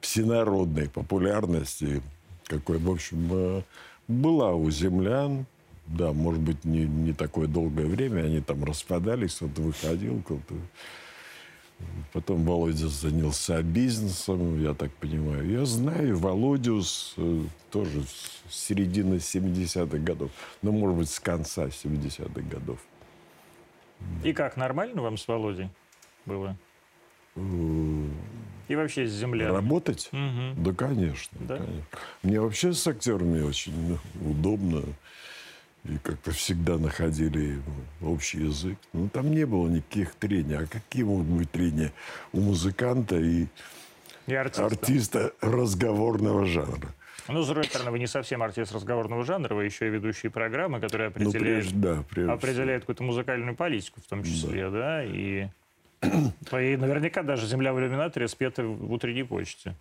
всенародной 0.00 0.88
популярности, 0.88 2.02
какой, 2.46 2.78
в 2.78 2.90
общем, 2.90 3.28
э, 3.32 3.62
была 4.08 4.54
у 4.54 4.70
землян. 4.70 5.46
Да, 5.86 6.12
может 6.12 6.40
быть, 6.40 6.64
не, 6.64 6.84
не 6.86 7.12
такое 7.12 7.46
долгое 7.46 7.86
время. 7.86 8.22
Они 8.22 8.40
там 8.40 8.64
распадались, 8.64 9.36
кто-то 9.36 9.62
выходил, 9.62 10.22
кто-то... 10.22 10.54
Потом 12.12 12.44
Володя 12.44 12.88
занялся 12.88 13.60
бизнесом, 13.60 14.62
я 14.62 14.74
так 14.74 14.92
понимаю. 14.92 15.46
Я 15.50 15.66
знаю 15.66 16.16
Володю 16.18 16.82
с, 16.82 17.14
э, 17.16 17.42
тоже 17.70 18.04
с 18.48 18.54
середины 18.54 19.14
70-х 19.14 19.98
годов. 19.98 20.30
Ну, 20.62 20.72
может 20.72 20.96
быть, 20.96 21.10
с 21.10 21.20
конца 21.20 21.66
70-х 21.66 22.40
годов. 22.42 22.78
И 24.22 24.32
как, 24.32 24.56
нормально 24.56 25.02
вам 25.02 25.18
с 25.18 25.26
Володей 25.26 25.68
было? 26.24 26.56
И 27.36 28.76
вообще 28.76 29.06
с 29.06 29.10
земля. 29.12 29.52
Работать? 29.52 30.08
Мгм. 30.12 30.62
Да, 30.62 30.72
конечно, 30.72 31.38
Да? 31.40 31.56
конечно. 31.58 31.84
Мне 32.22 32.40
вообще 32.40 32.72
с 32.72 32.86
актерами 32.86 33.42
очень 33.42 33.72
ну, 33.88 34.30
удобно. 34.30 34.82
и 35.84 35.98
как-то 35.98 36.30
всегда 36.30 36.78
находили 36.78 37.60
общий 38.00 38.38
язык. 38.44 38.78
Ну, 38.94 39.08
там 39.10 39.30
не 39.32 39.44
было 39.44 39.68
никаких 39.68 40.14
трений. 40.14 40.56
А 40.56 40.66
какие 40.66 41.02
могут 41.02 41.26
быть 41.26 41.50
трения 41.50 41.92
у 42.32 42.40
музыканта 42.40 43.16
и, 43.16 43.46
И 44.26 44.34
артиста. 44.34 44.64
артиста 44.64 45.32
разговорного 45.42 46.46
жанра? 46.46 46.88
Ну, 47.28 47.42
с 47.42 47.46
другой 47.48 47.64
стороны, 47.64 47.90
вы 47.90 47.98
не 47.98 48.06
совсем 48.06 48.42
артист 48.42 48.72
разговорного 48.72 49.24
жанра, 49.24 49.54
вы 49.54 49.64
еще 49.66 49.86
и 49.88 49.90
ведущие 49.90 50.30
программы, 50.30 50.80
которые 50.80 51.08
Ну, 51.10 51.12
определяют, 51.28 51.64
прежде, 51.64 51.76
да, 51.78 52.04
прежде 52.08 52.32
определяют 52.32 52.82
какую-то 52.84 53.02
музыкальную 53.02 53.54
политику 53.56 54.00
в 54.00 54.06
том 54.08 54.22
числе, 54.24 54.70
да, 54.70 55.04
и, 55.04 55.48
и 56.52 56.76
наверняка 56.76 57.22
даже 57.22 57.46
«Земля 57.46 57.72
в 57.72 57.78
иллюминаторе» 57.80 58.28
спета 58.28 58.62
в 58.64 58.92
утренней 58.92 59.24
почте. 59.24 59.74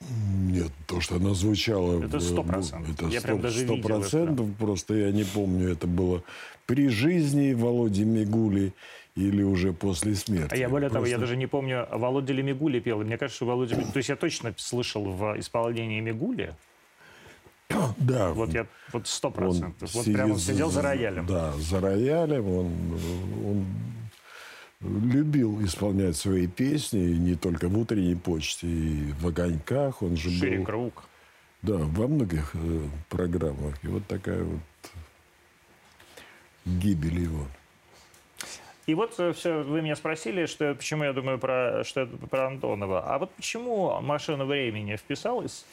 Нет, 0.00 0.70
то, 0.86 1.00
что 1.00 1.16
она 1.16 1.34
звучала... 1.34 2.02
Это 2.04 2.20
сто 2.20 2.42
процентов. 2.42 2.92
Это 2.94 3.06
Я 3.06 3.20
прям 3.20 3.40
даже 3.40 3.64
сто 3.64 3.74
видел 3.74 3.88
это. 3.88 4.00
процентов. 4.00 4.46
Просто 4.58 4.94
я 4.94 5.12
не 5.12 5.24
помню, 5.24 5.70
это 5.70 5.86
было 5.86 6.22
при 6.66 6.88
жизни 6.88 7.54
Володи 7.54 8.04
Мигули 8.04 8.72
или 9.16 9.42
уже 9.42 9.72
после 9.72 10.14
смерти. 10.14 10.52
А 10.52 10.56
я 10.56 10.68
более 10.68 10.90
того, 10.90 11.06
я 11.06 11.12
Просто- 11.16 11.20
даже 11.20 11.36
не 11.36 11.46
помню, 11.46 11.86
Володя 11.90 12.32
ли 12.32 12.42
Мигули 12.42 12.80
пел. 12.80 13.02
Мне 13.02 13.16
кажется, 13.16 13.36
что 13.36 13.46
Володя... 13.46 13.76
То 13.76 13.96
есть 13.96 14.08
я 14.08 14.16
точно 14.16 14.52
слышал 14.58 15.04
в 15.04 15.38
исполнении 15.38 16.00
Мигули, 16.00 16.54
Да, 17.98 18.32
вот 18.32 18.52
я 18.52 18.66
вот 18.92 19.06
сто 19.06 19.30
процентов. 19.30 19.94
Вот 19.94 20.04
прямо 20.04 20.38
сидел 20.38 20.70
за 20.70 20.82
роялем. 20.82 21.26
Да, 21.26 21.52
за 21.52 21.80
роялем. 21.80 22.46
Он, 22.46 22.66
он 23.46 23.66
любил 24.84 25.64
исполнять 25.64 26.16
свои 26.16 26.46
песни, 26.46 27.00
и 27.00 27.18
не 27.18 27.34
только 27.34 27.68
в 27.68 27.78
«Утренней 27.78 28.14
почте», 28.14 28.66
и 28.66 29.12
в 29.12 29.26
«Огоньках». 29.26 30.02
Он 30.02 30.16
же 30.16 30.30
Шире 30.30 30.58
был 30.58 30.64
круг. 30.64 31.04
да, 31.62 31.76
во 31.78 32.06
многих 32.06 32.50
э, 32.54 32.80
программах. 33.08 33.82
И 33.82 33.88
вот 33.88 34.06
такая 34.06 34.44
вот 34.44 34.60
гибель 36.64 37.20
его. 37.20 37.46
И 38.86 38.94
вот 38.94 39.14
все, 39.14 39.62
вы 39.62 39.80
меня 39.80 39.96
спросили, 39.96 40.44
что, 40.44 40.74
почему 40.74 41.04
я 41.04 41.14
думаю 41.14 41.38
про, 41.38 41.82
что 41.84 42.02
это 42.02 42.16
про 42.26 42.48
Антонова. 42.48 43.02
А 43.06 43.18
вот 43.18 43.30
почему 43.32 43.98
«Машина 44.02 44.44
времени» 44.44 44.96
вписалась 44.96 45.64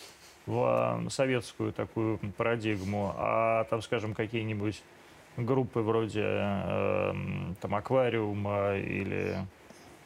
в 0.46 1.04
э, 1.06 1.10
советскую 1.10 1.74
такую 1.74 2.20
парадигму, 2.38 3.14
а 3.18 3.66
там, 3.66 3.82
скажем, 3.82 4.14
какие-нибудь 4.14 4.82
группы 5.38 5.82
вроде 5.82 6.24
э, 6.24 7.14
там 7.62 7.76
«Аквариума» 7.76 8.76
или 8.76 9.38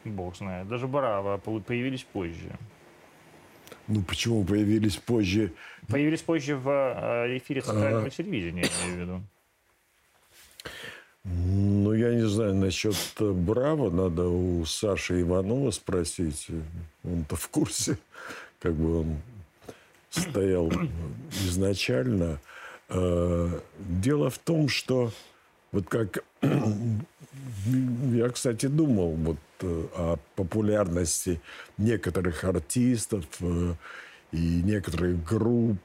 бог 0.04 0.36
знает, 0.36 0.68
даже 0.68 0.86
«Браво» 0.86 1.38
появились 1.38 2.04
позже? 2.04 2.52
Ну, 3.88 4.02
почему 4.02 4.44
появились 4.44 4.96
позже? 4.96 5.52
Появились 5.88 6.22
позже 6.22 6.56
в 6.56 6.68
э, 6.68 7.38
эфире 7.38 7.60
центрального 7.60 8.06
А. 8.06 8.10
телевидения, 8.10 8.62
я 8.62 8.68
имею 8.84 8.96
в 8.96 9.00
виду. 9.00 9.22
Ну, 11.24 11.92
я 11.92 12.14
не 12.14 12.26
знаю, 12.28 12.54
насчет 12.54 12.96
э, 13.18 13.32
Браво. 13.32 13.90
Надо 13.90 14.28
у 14.28 14.64
Саши 14.64 15.22
Иванова 15.22 15.70
спросить. 15.72 16.48
Он-то 17.04 17.36
в 17.36 17.48
курсе. 17.48 17.98
Как 18.60 18.74
бы 18.74 19.00
он 19.00 19.16
стоял 20.10 20.70
изначально. 21.30 22.40
Э, 22.88 23.60
Дело 23.78 24.30
в 24.30 24.38
том, 24.38 24.68
что 24.68 25.12
вот 25.72 25.88
как 25.88 26.24
я, 26.42 28.28
кстати, 28.30 28.66
думал 28.66 29.12
вот 29.12 29.38
э, 29.60 29.86
о 29.94 30.18
популярности 30.34 31.40
некоторых 31.78 32.44
артистов 32.44 33.24
э, 33.40 33.74
и 34.32 34.62
некоторых 34.62 35.24
групп. 35.24 35.78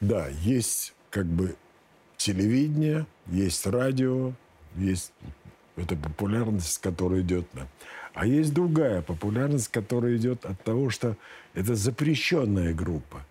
Да, 0.00 0.28
есть 0.28 0.94
как 1.10 1.26
бы 1.26 1.54
телевидение, 2.16 3.06
есть 3.26 3.66
радио, 3.66 4.32
есть 4.76 5.12
эта 5.76 5.96
популярность, 5.96 6.78
которая 6.78 7.20
идет 7.20 7.52
на. 7.54 7.68
А 8.14 8.26
есть 8.26 8.52
другая 8.52 9.02
популярность, 9.02 9.68
которая 9.68 10.16
идет 10.16 10.44
от 10.44 10.62
того, 10.62 10.90
что 10.90 11.16
это 11.54 11.74
запрещенная 11.74 12.74
группа. 12.74 13.24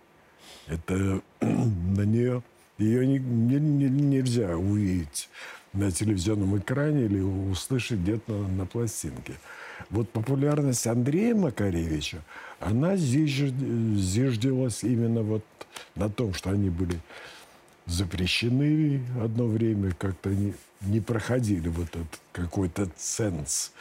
Это 0.68 1.20
на 1.40 2.02
нее 2.02 2.42
ее 2.78 3.06
не- 3.06 3.18
не- 3.18 3.60
не- 3.60 3.88
нельзя 3.88 4.56
увидеть 4.56 5.28
на 5.72 5.90
телевизионном 5.90 6.58
экране 6.58 7.04
или 7.04 7.20
услышать 7.20 8.00
где-то 8.00 8.32
на, 8.32 8.48
на 8.48 8.66
пластинке. 8.66 9.34
Вот 9.90 10.10
популярность 10.10 10.86
Андрея 10.86 11.34
Макаревича, 11.34 12.22
она 12.60 12.94
зижд- 12.94 13.96
зиждилась 13.96 14.84
именно 14.84 15.22
вот 15.22 15.44
на 15.94 16.08
том, 16.08 16.34
что 16.34 16.50
они 16.50 16.70
были 16.70 16.98
запрещены 17.86 19.02
одно 19.20 19.46
время, 19.46 19.92
как-то 19.98 20.30
не, 20.30 20.54
не 20.82 21.00
проходили 21.00 21.68
вот 21.68 21.88
этот 21.88 22.20
какой-то 22.32 22.88
ценз. 22.96 23.72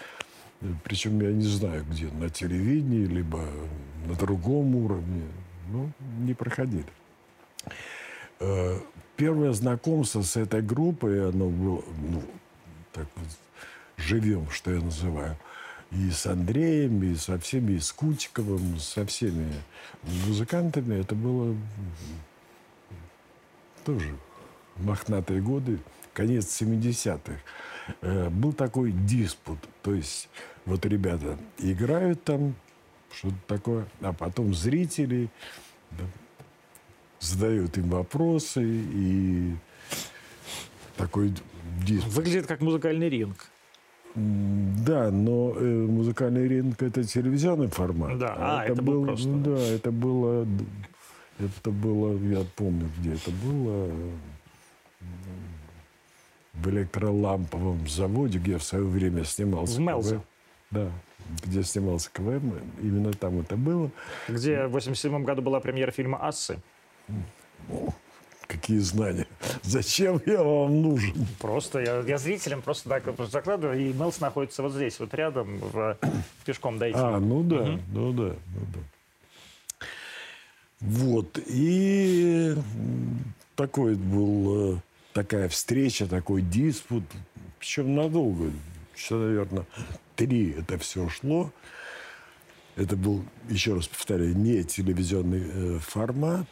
Причем 0.83 1.19
я 1.21 1.31
не 1.31 1.43
знаю, 1.43 1.85
где, 1.89 2.07
на 2.07 2.29
телевидении, 2.29 3.05
либо 3.05 3.47
на 4.07 4.15
другом 4.15 4.75
уровне. 4.75 5.23
Ну, 5.71 5.91
не 6.19 6.33
проходили. 6.33 6.85
Э, 8.39 8.79
Первое 9.15 9.53
знакомство 9.53 10.23
с 10.23 10.35
этой 10.35 10.61
группой, 10.63 11.29
оно 11.29 11.49
было, 11.49 11.83
ну, 11.99 12.23
так 12.91 13.05
вот, 13.15 13.27
живем, 13.97 14.49
что 14.49 14.71
я 14.71 14.81
называю, 14.81 15.37
и 15.91 16.09
с 16.09 16.25
Андреем, 16.25 17.03
и 17.03 17.15
со 17.15 17.37
всеми, 17.37 17.73
и 17.73 17.79
с 17.79 17.91
Кутиковым, 17.91 18.79
со 18.79 19.05
всеми 19.05 19.53
музыкантами, 20.25 20.99
это 20.99 21.13
было 21.13 21.55
тоже 23.85 24.15
мохнатые 24.77 25.41
годы, 25.41 25.79
конец 26.13 26.45
70-х. 26.61 27.33
Э, 28.01 28.29
Был 28.29 28.53
такой 28.53 28.91
диспут. 28.91 29.59
То 29.83 29.93
есть 29.93 30.29
вот 30.65 30.85
ребята 30.85 31.37
играют 31.59 32.23
там, 32.23 32.55
что-то 33.13 33.35
такое, 33.47 33.85
а 34.01 34.13
потом 34.13 34.53
зрители 34.53 35.29
да, 35.91 36.03
задают 37.19 37.77
им 37.77 37.89
вопросы, 37.89 38.63
и 38.63 39.55
такой 40.97 41.33
диспут. 41.85 42.13
Выглядит 42.13 42.47
как 42.47 42.61
музыкальный 42.61 43.09
ринг. 43.09 43.49
Да, 44.13 45.09
но 45.09 45.53
э, 45.55 45.63
музыкальный 45.63 46.47
ринг 46.47 46.81
это 46.81 47.03
телевизионный 47.03 47.67
формат. 47.67 48.17
Да, 48.17 48.35
а, 48.37 48.65
это 48.65 48.81
был 48.81 49.05
просто, 49.05 49.29
ну 49.29 49.43
да. 49.43 49.61
Это 49.61 49.91
было, 49.91 50.45
это 51.39 51.71
было, 51.71 52.17
я 52.17 52.45
помню, 52.55 52.89
где 52.97 53.13
это 53.13 53.31
было, 53.31 53.89
в 56.53 56.69
электроламповом 56.69 57.87
заводе, 57.87 58.39
где 58.39 58.51
я 58.53 58.57
в 58.57 58.63
свое 58.63 58.85
время 58.85 59.23
снимался. 59.23 59.77
В 59.77 59.79
Мелзе. 59.79 60.21
Да, 60.71 60.89
где 61.43 61.63
снимался 61.63 62.09
КВМ, 62.11 62.59
именно 62.81 63.13
там 63.13 63.39
это 63.39 63.55
было. 63.55 63.91
Где 64.27 64.67
в 64.67 64.71
87 64.71 65.23
году 65.23 65.41
была 65.41 65.59
премьера 65.59 65.91
фильма 65.91 66.17
«Ассы». 66.25 66.59
Какие 68.47 68.79
знания? 68.79 69.27
Зачем 69.61 70.21
я 70.25 70.43
вам 70.43 70.81
нужен? 70.81 71.25
Просто 71.39 71.79
я, 71.79 71.99
я 72.01 72.17
зрителям 72.17 72.61
просто 72.61 72.89
так 72.89 73.03
закладываю, 73.29 73.79
и 73.79 73.93
Мелс 73.93 74.19
находится 74.19 74.61
вот 74.61 74.73
здесь, 74.73 74.99
вот 74.99 75.13
рядом, 75.13 75.59
в, 75.59 75.97
пешком 76.45 76.77
дойти. 76.77 76.99
А, 76.99 77.17
ну 77.19 77.43
да, 77.43 77.79
ну 77.93 78.11
да, 78.11 78.35
ну 78.53 78.65
да. 78.73 78.79
Вот, 80.81 81.39
и 81.47 82.55
такой 83.55 83.95
был, 83.95 84.73
э, 84.73 84.77
такая 85.13 85.47
встреча, 85.47 86.07
такой 86.07 86.41
диспут, 86.41 87.03
причем 87.59 87.95
надолго, 87.95 88.51
еще, 88.95 89.15
наверное, 89.15 89.65
три 90.25 90.51
это 90.51 90.77
все 90.77 91.09
шло. 91.09 91.51
Это 92.75 92.95
был, 92.95 93.23
еще 93.49 93.73
раз 93.75 93.87
повторяю, 93.87 94.37
не 94.37 94.63
телевизионный 94.63 95.43
э, 95.43 95.79
формат, 95.79 96.47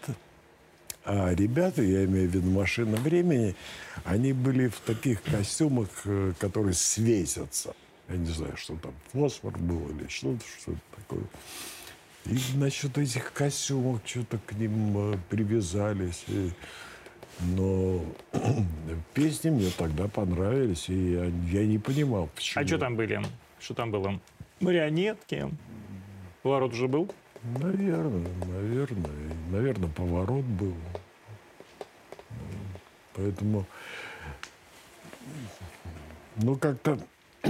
а 1.05 1.33
ребята, 1.33 1.81
я 1.81 2.03
имею 2.05 2.29
в 2.29 2.33
виду 2.33 2.49
машина 2.51 2.97
времени, 2.97 3.55
они 4.03 4.33
были 4.33 4.67
в 4.67 4.79
таких 4.79 5.21
костюмах, 5.23 5.87
э, 6.05 6.33
которые 6.39 6.73
светятся. 6.73 7.73
Я 8.09 8.17
не 8.17 8.27
знаю, 8.27 8.57
что 8.57 8.75
там, 8.75 8.93
фосфор 9.13 9.57
был 9.59 9.87
или 9.89 10.07
что-то, 10.09 10.43
что-то 10.61 10.79
такое. 10.97 11.23
И 12.25 12.37
насчет 12.57 12.97
этих 12.97 13.31
костюмов 13.31 14.01
что-то 14.03 14.39
к 14.45 14.53
ним 14.53 15.13
э, 15.13 15.17
привязались. 15.29 16.23
и- 16.27 16.51
но 17.55 18.03
песни 19.13 19.51
мне 19.51 19.69
тогда 19.77 20.09
понравились, 20.09 20.89
и 20.89 21.13
я, 21.13 21.25
я 21.61 21.65
не 21.65 21.77
понимал, 21.77 22.29
почему. 22.35 22.61
А 22.61 22.67
что 22.67 22.77
там 22.77 22.97
были? 22.97 23.21
Что 23.59 23.73
там 23.73 23.91
было? 23.91 24.19
Марионетки. 24.59 25.49
Поворот 26.41 26.73
уже 26.73 26.87
был? 26.87 27.11
Наверное, 27.43 28.31
наверное. 28.45 29.11
Наверное, 29.49 29.89
поворот 29.89 30.45
был. 30.45 30.75
Поэтому, 33.13 33.65
ну, 36.37 36.55
как-то... 36.55 36.99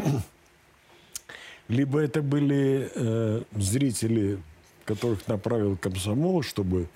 Либо 1.68 2.00
это 2.00 2.24
были 2.24 2.90
э, 2.96 3.44
зрители, 3.52 4.40
которых 4.86 5.28
направил 5.28 5.78
комсомол, 5.78 6.42
чтобы 6.42 6.88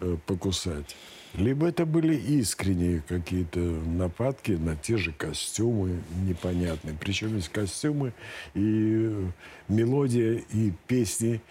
э, 0.00 0.16
покусать, 0.26 0.96
Либо 1.36 1.68
это 1.68 1.84
были 1.84 2.16
искренние 2.16 3.02
какие-то 3.02 3.60
нападки 3.60 4.52
на 4.52 4.74
те 4.74 4.96
же 4.96 5.12
костюмы 5.12 6.00
непонятные. 6.24 6.96
Причем 6.98 7.36
есть 7.36 7.50
костюмы 7.50 8.14
и 8.54 9.28
мелодия, 9.68 10.42
и 10.52 10.72
песни 10.86 11.42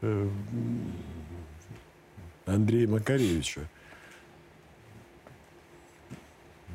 э, 0.00 0.28
Андрея 2.46 2.86
Макаревича. 2.86 3.68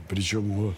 Причем 0.10 0.76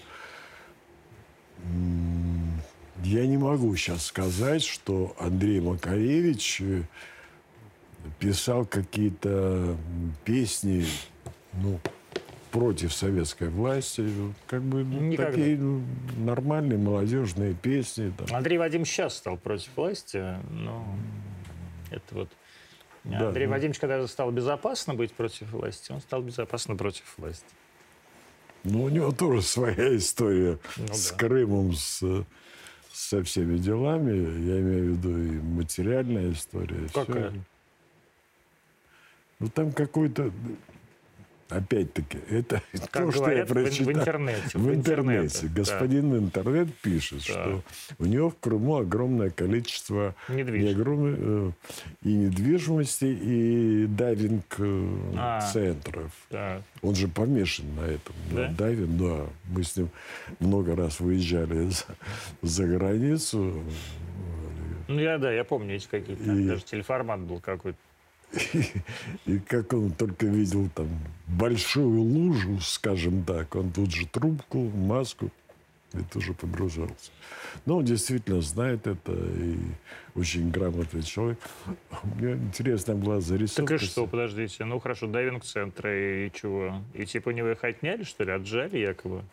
я 3.04 3.26
не 3.26 3.38
могу 3.38 3.76
сейчас 3.76 4.06
сказать, 4.06 4.64
что 4.64 5.16
Андрей 5.20 5.60
Макаревич 5.60 6.62
э, 6.62 6.84
писал 8.20 8.66
какие-то 8.66 9.76
песни, 10.24 10.86
ну, 11.54 11.80
против 12.52 12.94
советской 12.94 13.50
власти, 13.50 14.08
как 14.48 14.62
бы 14.62 14.84
ну, 14.84 15.16
такие 15.16 15.58
ну, 15.58 15.84
нормальные 16.18 16.78
молодежные 16.78 17.54
песни. 17.54 18.12
Там. 18.18 18.36
Андрей 18.36 18.58
Вадим 18.58 18.86
сейчас 18.86 19.18
стал 19.18 19.38
против 19.38 19.70
власти, 19.76 20.24
но 20.50 20.86
это 21.92 22.16
вот 22.16 22.30
да, 23.04 23.28
Андрей 23.28 23.48
ну... 23.48 23.54
Вадимович, 23.54 23.80
когда 23.80 24.06
стал 24.08 24.32
безопасно 24.32 24.94
быть 24.94 25.14
против 25.14 25.52
власти, 25.52 25.92
он 25.92 26.02
стал 26.02 26.22
безопасно 26.22 26.76
против 26.76 27.04
власти. 27.18 27.46
Ну, 28.64 28.84
у 28.84 28.90
него 28.90 29.12
тоже 29.12 29.42
своя 29.42 29.96
история 29.96 30.60
ну, 30.78 30.94
с 30.94 31.12
да. 31.12 31.18
Крымом, 31.18 31.74
с, 31.74 32.26
со 32.92 33.24
всеми 33.24 33.58
делами. 33.58 34.12
Я 34.46 34.60
имею 34.60 34.86
в 34.86 34.98
виду 34.98 35.18
и 35.18 35.40
материальная 35.40 36.34
история. 36.34 36.90
Какая? 36.94 37.30
Все. 37.30 37.40
Ну, 39.40 39.48
там 39.48 39.72
какой-то 39.72 40.34
Опять-таки, 41.50 42.20
это 42.30 42.62
как 42.92 43.06
то, 43.06 43.12
что 43.12 43.32
я 43.32 43.46
прочитал. 43.46 43.88
В, 43.88 43.92
интернете. 43.92 44.42
В, 44.54 44.62
в 44.62 44.74
интернете. 44.74 45.48
Да. 45.48 45.54
Господин 45.56 46.16
интернет 46.16 46.72
пишет, 46.76 47.24
да. 47.28 47.34
что 47.34 47.64
у 47.98 48.06
него 48.06 48.30
в 48.30 48.38
Крыму 48.38 48.78
огромное 48.78 49.32
количество 49.32 50.14
недвижимости, 50.28 50.76
огромное, 50.76 51.16
э, 51.18 51.52
и 52.04 52.10
недвижимости, 52.10 53.06
и 53.06 53.88
дайвинг-центров. 53.88 56.12
Э, 56.30 56.36
а, 56.36 56.38
да. 56.62 56.62
Он 56.84 56.94
же 56.94 57.08
помешан 57.08 57.66
на 57.76 57.82
этом. 57.82 58.14
Да? 58.32 58.50
Дайвинг, 58.50 58.98
да. 58.98 59.26
Мы 59.50 59.64
с 59.64 59.76
ним 59.76 59.90
много 60.40 60.76
раз 60.76 61.00
выезжали 61.00 61.70
за, 61.70 61.86
за 62.44 62.68
границу. 62.68 63.64
Ну, 64.88 65.00
я, 65.00 65.18
да, 65.18 65.32
я 65.32 65.44
помню 65.44 65.76
эти 65.76 65.88
какие-то. 65.88 66.32
И... 66.32 66.48
Даже 66.48 66.64
телеформат 66.64 67.22
был 67.22 67.40
какой-то. 67.40 67.80
И, 69.26 69.40
как 69.40 69.74
он 69.74 69.92
только 69.92 70.28
видел 70.28 70.70
там 70.76 70.88
большую 71.28 72.02
лужу, 72.02 72.60
скажем 72.62 73.24
так, 73.24 73.56
он 73.56 73.72
тут 73.72 73.92
же 73.92 74.08
трубку, 74.08 74.70
маску 74.70 75.32
и 75.94 76.04
тоже 76.04 76.34
погружался. 76.34 77.12
Но 77.66 77.78
он 77.78 77.86
действительно 77.86 78.42
знает 78.42 78.86
это 78.86 79.12
и 79.14 79.58
очень 80.16 80.52
грамотный 80.52 81.02
человек. 81.02 81.40
Мне 82.04 82.34
интересно 82.34 82.96
была 82.96 83.22
зарисовка. 83.22 83.74
Так 83.74 83.82
и 83.82 83.86
что, 83.86 84.06
подождите, 84.06 84.66
ну 84.66 84.80
хорошо, 84.80 85.08
дайвинг-центры 85.08 86.28
и 86.28 86.32
чего? 86.32 86.84
И 86.94 87.06
типа 87.06 87.30
у 87.30 87.32
него 87.32 87.50
их 87.50 87.64
отняли, 87.64 88.04
что 88.04 88.24
ли, 88.24 88.32
отжали 88.32 88.78
якобы? 88.78 89.24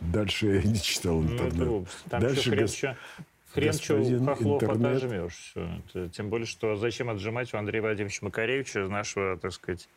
Дальше 0.00 0.46
я 0.46 0.62
не 0.62 0.80
читал 0.80 1.22
интернет. 1.22 1.54
Ну, 1.54 1.82
это 1.82 2.10
Там 2.10 2.20
Дальше 2.22 2.40
еще 2.40 2.50
хрен, 2.50 2.62
гос... 2.62 2.98
Хрен 3.52 3.72
что 3.74 4.02
хохлов 4.24 4.62
интернет... 4.62 4.86
отожмешь. 4.86 5.54
Тем 6.12 6.30
более, 6.30 6.46
что 6.46 6.76
зачем 6.76 7.10
отжимать 7.10 7.52
у 7.52 7.58
Андрея 7.58 7.82
Владимировича 7.82 8.24
Макаревича, 8.24 8.88
нашего, 8.88 9.36
так 9.36 9.52
сказать, 9.52 9.88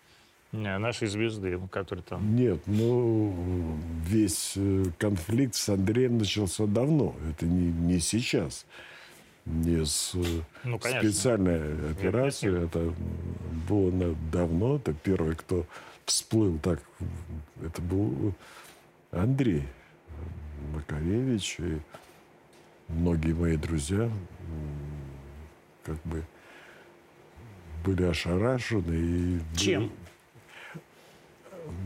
нашей 0.51 1.08
звезды, 1.08 1.60
который 1.72 2.01
там... 2.01 2.36
Нет, 2.36 2.60
ну, 2.66 3.78
весь 4.06 4.53
э, 4.56 4.86
конфликт 4.97 5.56
с 5.56 5.70
Андреем 5.70 6.18
начался 6.18 6.66
давно. 6.66 7.16
Это 7.30 7.45
не, 7.45 7.72
не 7.72 7.99
сейчас. 7.99 8.66
Не 9.45 9.86
с 9.86 10.16
э, 10.16 10.41
ну, 10.64 10.80
специальной 10.80 11.91
операцией. 11.91 12.53
Нет, 12.53 12.62
нет, 12.62 12.76
нет. 12.76 12.84
Это 12.84 12.93
было 13.70 14.16
давно. 14.32 14.76
Это 14.78 14.93
первый, 14.93 15.36
кто 15.36 15.66
всплыл 16.06 16.58
так. 16.60 16.82
Это 17.64 17.82
был 17.82 18.34
Андрей 19.12 19.64
Макаревич. 20.74 21.58
И 21.60 21.80
многие 22.88 23.34
мои 23.34 23.58
друзья 23.58 24.10
как 25.84 26.02
бы 26.04 26.24
были 27.84 28.04
ошарашены. 28.04 28.94
И 28.94 29.40
Чем? 29.58 29.92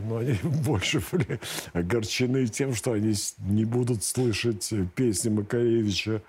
Но 0.04 0.18
они 0.18 0.34
больше 0.42 1.02
были 1.10 1.40
огорчены 1.72 2.46
тем, 2.46 2.74
что 2.74 2.92
они 2.92 3.14
не 3.38 3.64
будут 3.64 4.04
слышать 4.04 4.72
песни 4.94 5.28
Макаревича 5.28 6.22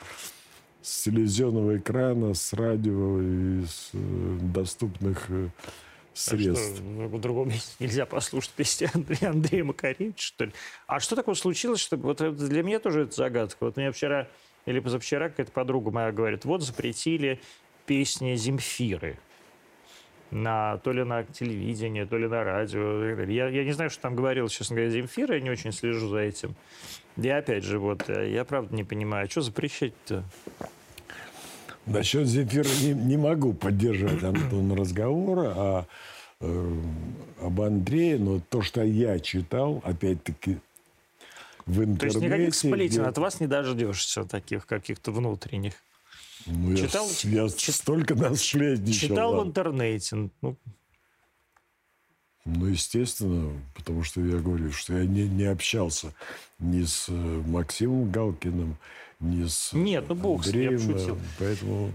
с 0.82 1.04
телевизионного 1.04 1.78
экрана, 1.78 2.34
с 2.34 2.54
радио 2.54 3.22
и 3.22 3.66
с 3.66 3.92
э, 3.94 4.38
доступных 4.42 5.26
э, 5.30 5.50
средств. 6.14 6.82
А 6.82 7.08
что, 7.08 7.08
в 7.08 7.22
другом 7.22 7.50
месте 7.50 7.72
нельзя 7.80 8.06
послушать 8.06 8.52
песни 8.52 8.90
Андрея, 8.92 9.30
Андрея 9.30 9.64
Макаревича, 9.64 10.24
что 10.24 10.46
ли? 10.46 10.54
А 10.88 11.00
что 11.00 11.16
такое 11.16 11.36
случилось, 11.36 11.80
что 11.80 11.98
вот 11.98 12.18
для 12.36 12.64
меня 12.64 12.80
тоже 12.80 13.04
это 13.04 13.16
загадка. 13.16 13.58
Вот 13.66 13.78
меня 13.78 13.92
вчера 13.92 14.28
или 14.66 14.80
позавчера 14.80 15.30
какая-то 15.30 15.52
подруга 15.52 15.92
моя 15.92 16.12
говорит, 16.12 16.46
вот 16.46 16.62
запретили 16.62 17.40
песни 17.86 18.36
Земфиры. 18.36 19.18
На, 20.30 20.78
то 20.78 20.94
ли 20.94 21.04
на 21.04 21.24
телевидении, 21.24 22.06
то 22.06 22.18
ли 22.18 22.26
на 22.26 22.44
радио. 22.46 23.22
Я, 23.26 23.50
я 23.50 23.66
не 23.66 23.74
знаю, 23.74 23.90
что 23.90 24.02
там 24.04 24.16
говорил, 24.16 24.48
честно 24.48 24.78
говоря, 24.78 24.90
Земфира, 24.90 25.36
я 25.36 25.42
не 25.42 25.50
очень 25.50 25.74
слежу 25.74 26.08
за 26.08 26.20
этим. 26.20 26.56
И 27.18 27.28
опять 27.28 27.66
же, 27.66 27.80
вот, 27.80 28.10
э, 28.10 28.32
я 28.32 28.46
правда 28.46 28.74
не 28.74 28.86
понимаю, 28.86 29.30
что 29.30 29.42
запрещать-то? 29.42 30.24
Насчет 31.86 32.28
Земфира 32.28 32.70
не, 32.82 32.94
не 32.94 33.18
могу 33.18 33.54
поддерживать 33.54 34.24
Антон 34.24 34.72
разговора, 34.74 35.54
а 35.54 35.86
э, 36.40 36.76
об 37.42 37.60
Андрее, 37.60 38.18
но 38.18 38.40
то, 38.40 38.62
что 38.62 38.84
я 38.84 39.20
читал, 39.20 39.82
опять-таки, 39.84 40.60
в 41.66 41.80
интернете. 41.84 42.00
То 42.00 42.06
есть 42.06 42.22
никаких 42.22 42.56
сплетен 42.56 43.02
где... 43.02 43.10
от 43.10 43.18
вас 43.18 43.40
не 43.40 43.48
дождешься, 43.48 44.24
таких 44.26 44.66
каких-то 44.66 45.12
внутренних. 45.12 45.74
Ну, 46.46 46.76
читал, 46.76 47.08
я, 47.24 47.44
я 47.44 47.50
чит... 47.50 47.76
столько 47.76 48.16
наследничал. 48.16 49.10
Читал 49.10 49.40
в 49.40 49.48
интернете. 49.48 50.30
Ну. 50.42 50.58
ну, 52.46 52.66
естественно, 52.66 53.54
потому 53.76 54.04
что 54.04 54.22
я 54.22 54.38
говорю, 54.38 54.72
что 54.72 54.98
я 54.98 55.06
не, 55.06 55.28
не 55.28 55.46
общался 55.46 56.14
ни 56.60 56.84
с 56.84 57.06
э, 57.10 57.14
Максимом 57.14 58.12
Галкиным, 58.12 58.78
ни 59.20 59.46
с 59.46 59.74
Нет, 59.74 60.06
ну 60.10 60.16
бог 60.16 60.46
Андреем, 60.46 60.80
с 60.80 60.82
ним, 60.82 60.90
я 60.90 60.94
пошутил. 60.94 61.20
Поэтому 61.38 61.92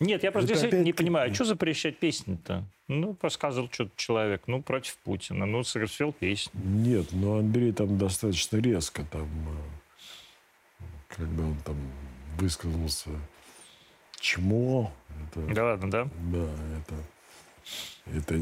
нет, 0.00 0.22
я 0.22 0.32
просто 0.32 0.54
опять... 0.54 0.84
не 0.84 0.92
понимаю, 0.92 1.30
а 1.30 1.34
что 1.34 1.44
запрещать 1.44 1.98
песни-то? 1.98 2.64
Ну, 2.88 3.16
рассказывал 3.20 3.68
что-то 3.70 3.92
человек, 3.96 4.42
ну, 4.46 4.62
против 4.62 4.96
Путина, 5.04 5.46
ну, 5.46 5.62
спел 5.62 6.12
песню. 6.12 6.52
Нет, 6.54 7.12
но 7.12 7.38
Андрей 7.38 7.72
там 7.72 7.98
достаточно 7.98 8.56
резко, 8.56 9.04
там, 9.04 9.28
э, 10.80 10.84
когда 11.08 11.44
он 11.44 11.56
там 11.64 11.76
высказался 12.38 13.10
чмо. 14.18 14.92
Это, 15.28 15.54
да 15.54 15.64
ладно, 15.64 15.90
да? 15.90 16.08
Да, 16.32 16.48
это, 18.06 18.16
это 18.16 18.40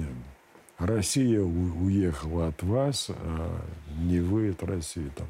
Россия 0.79 1.41
уехала 1.41 2.49
от 2.49 2.63
вас, 2.63 3.11
а 3.11 3.61
не 3.99 4.21
вы 4.21 4.51
от 4.51 4.63
России. 4.63 5.11
Там, 5.17 5.27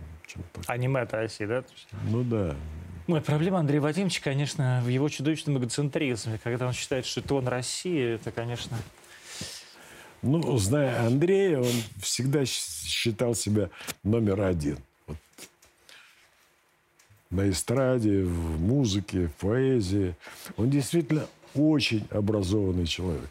а 0.67 0.77
не 0.77 0.89
мы 0.89 1.01
от 1.01 1.13
России, 1.15 1.47
да? 1.47 1.65
Ну 2.11 2.23
да. 2.23 2.55
Ну, 3.09 3.19
проблема 3.23 3.61
Андрея 3.61 3.81
Вадимовича, 3.81 4.21
конечно, 4.23 4.83
в 4.85 4.89
его 4.89 5.09
чудовищном 5.09 5.57
эгоцентризме. 5.57 6.39
Когда 6.45 6.67
он 6.67 6.75
считает, 6.75 7.07
что 7.07 7.21
это 7.21 7.35
он 7.37 7.49
Россия, 7.49 8.17
это, 8.17 8.31
конечно... 8.31 8.77
Ну, 10.21 10.59
зная 10.59 11.07
Андрея, 11.07 11.61
он 11.61 11.73
всегда 12.03 12.45
считал 12.45 13.35
себя 13.35 13.71
номер 14.03 14.43
один. 14.43 14.77
Вот. 15.07 15.17
На 17.31 17.49
эстраде, 17.49 18.25
в 18.25 18.61
музыке, 18.61 19.29
в 19.29 19.33
поэзии. 19.37 20.15
Он 20.59 20.69
действительно 20.69 21.27
очень 21.55 22.07
образованный 22.11 22.87
человек. 22.87 23.31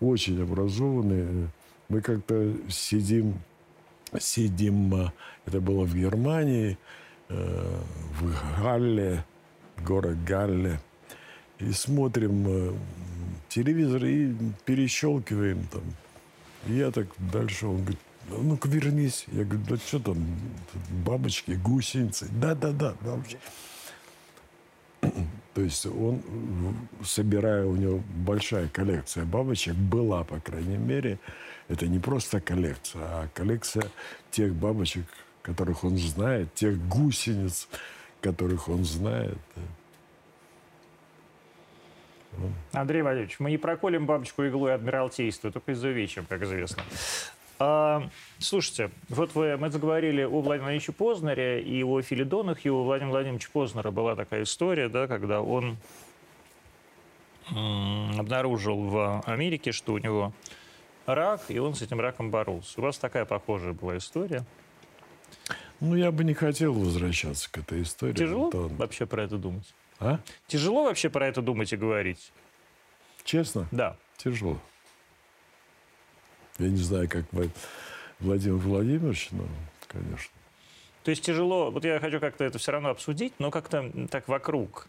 Очень 0.00 0.40
образованный. 0.40 1.50
Мы 1.90 2.00
как-то 2.00 2.54
сидим, 2.70 3.34
сидим, 4.18 4.94
а, 4.94 5.12
это 5.44 5.60
было 5.60 5.84
в 5.84 5.94
Германии, 5.94 6.78
Э, 6.78 6.78
в 7.34 8.62
Галле, 8.62 9.24
город 9.84 10.22
Галле, 10.24 10.80
и 11.58 11.72
смотрим 11.72 12.44
э, 12.46 12.72
телевизор 13.48 14.04
и 14.04 14.34
перещелкиваем 14.64 15.66
там. 15.66 15.82
И 16.66 16.74
я 16.74 16.90
так 16.90 17.06
дальше, 17.18 17.66
он 17.66 17.82
говорит, 17.82 18.00
ну-ка 18.30 18.68
вернись. 18.68 19.26
Я 19.32 19.44
говорю, 19.44 19.64
да 19.68 19.76
что 19.76 19.98
там, 19.98 20.16
бабочки, 21.04 21.52
гусеницы. 21.52 22.28
Да-да-да, 22.32 22.94
бабочки. 23.00 23.38
То 25.54 25.60
есть 25.60 25.86
он, 25.86 26.22
собирая, 27.04 27.64
у 27.64 27.76
него 27.76 28.02
большая 28.26 28.68
коллекция 28.68 29.24
бабочек, 29.24 29.74
была, 29.74 30.24
по 30.24 30.40
крайней 30.40 30.78
мере, 30.78 31.18
это 31.68 31.86
не 31.86 31.98
просто 31.98 32.40
коллекция, 32.40 33.02
а 33.02 33.28
коллекция 33.34 33.84
тех 34.30 34.52
бабочек, 34.54 35.06
которых 35.44 35.84
он 35.84 35.96
знает, 35.98 36.52
тех 36.54 36.76
гусениц, 36.88 37.68
которых 38.20 38.68
он 38.68 38.84
знает. 38.84 39.38
Андрей 42.72 43.02
Валерьевич, 43.02 43.36
мы 43.38 43.50
не 43.50 43.58
проколем 43.58 44.06
бабочку 44.06 44.44
иглой 44.44 44.74
Адмиралтейства, 44.74 45.52
только 45.52 45.74
изувечим, 45.74 46.26
как 46.26 46.42
известно. 46.42 46.82
А, 47.60 48.08
слушайте, 48.38 48.90
вот 49.08 49.34
вы, 49.36 49.56
мы 49.56 49.70
заговорили 49.70 50.22
о 50.22 50.40
Владимире 50.40 50.62
Владимировиче 50.62 50.92
Познаре 50.92 51.62
и 51.62 51.84
о 51.84 52.02
Филидонах, 52.02 52.66
и 52.66 52.70
у 52.70 52.82
Владимира 52.82 53.12
Владимировича 53.12 53.48
Познера 53.52 53.90
была 53.92 54.16
такая 54.16 54.42
история, 54.42 54.88
да, 54.88 55.06
когда 55.06 55.40
он 55.40 55.76
обнаружил 57.48 58.80
в 58.88 59.22
Америке, 59.26 59.70
что 59.70 59.92
у 59.92 59.98
него 59.98 60.32
рак, 61.06 61.42
и 61.48 61.58
он 61.58 61.74
с 61.74 61.82
этим 61.82 62.00
раком 62.00 62.30
боролся. 62.30 62.80
У 62.80 62.82
вас 62.82 62.98
такая 62.98 63.26
похожая 63.26 63.74
была 63.74 63.98
история. 63.98 64.44
Ну, 65.80 65.96
я 65.96 66.10
бы 66.10 66.24
не 66.24 66.34
хотел 66.34 66.72
возвращаться 66.72 67.50
к 67.50 67.58
этой 67.58 67.82
истории. 67.82 68.14
Тяжело 68.14 68.50
то... 68.50 68.68
вообще 68.68 69.06
про 69.06 69.24
это 69.24 69.36
думать? 69.36 69.74
А? 69.98 70.20
Тяжело 70.46 70.84
вообще 70.84 71.10
про 71.10 71.26
это 71.26 71.42
думать 71.42 71.72
и 71.72 71.76
говорить? 71.76 72.32
Честно? 73.24 73.68
Да. 73.70 73.96
Тяжело. 74.16 74.58
Я 76.58 76.68
не 76.68 76.76
знаю, 76.76 77.08
как 77.08 77.24
Владимир 78.20 78.56
Владимирович, 78.56 79.28
но, 79.32 79.44
конечно. 79.88 80.32
То 81.02 81.10
есть 81.10 81.22
тяжело, 81.22 81.70
вот 81.70 81.84
я 81.84 82.00
хочу 82.00 82.20
как-то 82.20 82.44
это 82.44 82.58
все 82.58 82.72
равно 82.72 82.90
обсудить, 82.90 83.34
но 83.38 83.50
как-то 83.50 83.90
так 84.10 84.28
вокруг. 84.28 84.88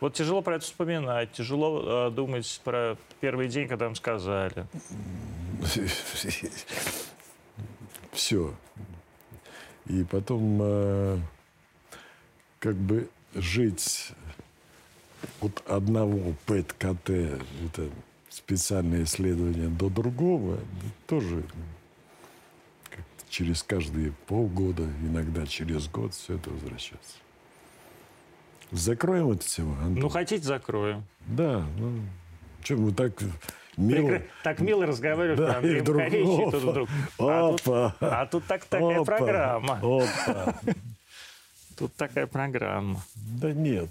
Вот 0.00 0.14
тяжело 0.14 0.42
про 0.42 0.56
это 0.56 0.64
вспоминать, 0.64 1.32
тяжело 1.32 2.08
э, 2.08 2.10
думать 2.10 2.60
про 2.64 2.96
первый 3.20 3.48
день, 3.48 3.68
когда 3.68 3.86
вам 3.86 3.94
сказали. 3.94 4.66
Все. 8.12 8.54
И 9.88 10.04
потом 10.04 10.58
э, 10.60 11.18
как 12.58 12.74
бы 12.76 13.08
жить 13.34 14.12
от 15.40 15.62
одного 15.68 16.34
ПЭТ-КТ, 16.46 17.10
это 17.10 17.90
специальное 18.28 19.04
исследование, 19.04 19.68
до 19.68 19.88
другого, 19.88 20.58
тоже 21.06 21.44
через 23.28 23.62
каждые 23.62 24.12
полгода, 24.26 24.84
иногда 25.02 25.46
через 25.46 25.88
год 25.88 26.14
все 26.14 26.34
это 26.36 26.50
возвращается. 26.50 27.16
Закроем 28.72 29.30
эту 29.30 29.46
тему, 29.46 29.72
Антон? 29.74 29.98
Ну, 29.98 30.08
хотите, 30.08 30.42
закроем. 30.42 31.04
Да. 31.26 31.64
Ну, 31.78 32.00
что 32.62 32.76
мы 32.76 32.92
так 32.92 33.12
мило... 33.76 34.08
Прекра... 34.08 34.26
Так 34.42 34.60
мило 34.60 34.86
разговариваем 34.86 35.38
да, 35.38 35.60
про 35.60 35.80
вдруг... 35.80 35.96
Корейщи, 35.98 36.50
тут 36.50 36.62
вдруг. 36.62 36.88
А 37.18 37.50
тут, 37.52 37.62
а 38.00 38.26
тут 38.26 38.44
так, 38.46 38.64
такая 38.64 39.00
Опа. 39.00 39.04
программа. 39.04 39.80
Опа. 39.82 40.54
Тут 41.76 41.94
такая 41.94 42.26
программа. 42.26 43.02
Да 43.14 43.52
нет, 43.52 43.90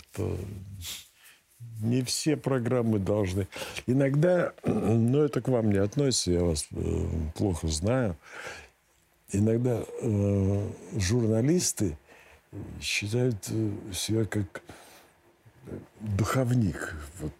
не 1.81 2.01
все 2.03 2.35
программы 2.35 2.99
должны. 2.99 3.47
Иногда, 3.85 4.53
но 4.63 5.23
это 5.23 5.41
к 5.41 5.47
вам 5.47 5.71
не 5.71 5.77
относится, 5.77 6.31
я 6.31 6.43
вас 6.43 6.67
э, 6.71 7.07
плохо 7.35 7.67
знаю. 7.67 8.17
Иногда 9.31 9.83
э, 10.01 10.69
журналисты 10.97 11.97
считают 12.81 13.37
э, 13.49 13.71
себя 13.93 14.25
как 14.25 14.61
духовник. 15.99 16.95
Вот, 17.19 17.33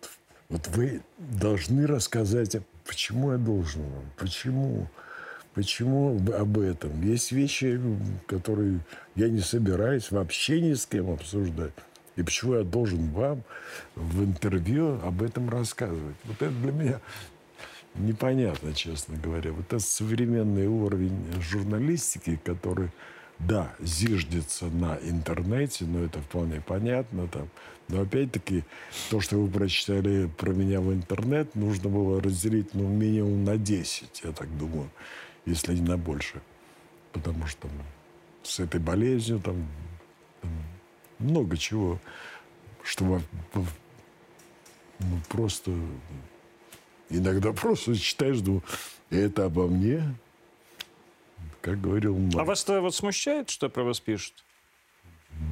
вот 0.55 0.67
вы 0.69 1.01
должны 1.17 1.85
рассказать, 1.85 2.55
почему 2.87 3.33
я 3.33 3.37
должен 3.37 3.81
вам, 3.81 4.05
почему, 4.15 4.87
почему 5.53 6.17
об 6.33 6.57
этом. 6.57 7.01
Есть 7.01 7.33
вещи, 7.33 7.77
которые 8.25 8.79
я 9.15 9.27
не 9.27 9.41
собираюсь 9.41 10.11
вообще 10.11 10.61
ни 10.61 10.73
с 10.73 10.85
кем 10.85 11.11
обсуждать. 11.11 11.73
И 12.15 12.23
почему 12.23 12.55
я 12.55 12.63
должен 12.63 13.09
вам 13.11 13.43
в 13.95 14.23
интервью 14.23 14.97
об 15.03 15.23
этом 15.23 15.49
рассказывать? 15.49 16.15
Вот 16.23 16.41
это 16.41 16.53
для 16.53 16.71
меня 16.71 17.01
непонятно, 17.95 18.73
честно 18.73 19.17
говоря. 19.17 19.51
Вот 19.51 19.65
это 19.65 19.79
современный 19.79 20.67
уровень 20.67 21.33
журналистики, 21.41 22.39
который, 22.45 22.91
да, 23.39 23.73
зиждется 23.81 24.67
на 24.67 24.97
интернете, 25.01 25.83
но 25.83 26.05
это 26.05 26.21
вполне 26.21 26.61
понятно. 26.61 27.27
Там. 27.27 27.49
Но 27.87 28.01
опять-таки, 28.01 28.63
то, 29.09 29.21
что 29.21 29.37
вы 29.37 29.47
прочитали 29.47 30.27
про 30.37 30.51
меня 30.51 30.81
в 30.81 30.91
интернет, 30.91 31.53
нужно 31.55 31.89
было 31.89 32.19
разделить 32.19 32.73
ну, 32.73 32.87
минимум 32.87 33.43
на 33.43 33.57
10, 33.57 34.21
я 34.23 34.31
так 34.31 34.57
думаю, 34.57 34.89
если 35.45 35.75
не 35.75 35.81
на 35.81 35.97
больше. 35.97 36.41
Потому 37.11 37.45
что 37.45 37.61
там, 37.67 37.71
с 38.43 38.59
этой 38.59 38.79
болезнью 38.79 39.39
там, 39.39 39.67
там 40.41 40.51
много 41.19 41.57
чего, 41.57 41.99
что 42.83 43.21
ну, 44.99 45.19
просто 45.29 45.71
иногда 47.09 47.53
просто 47.53 47.95
читаешь, 47.95 48.39
думаю, 48.39 48.63
это 49.11 49.45
обо 49.45 49.67
мне, 49.67 50.03
как 51.61 51.81
говорил 51.81 52.17
Марк. 52.17 52.39
А 52.39 52.43
вас 52.43 52.63
это 52.63 52.81
вот 52.81 52.95
смущает, 52.95 53.49
что 53.49 53.69
про 53.69 53.83
вас 53.83 53.99
пишут? 53.99 54.43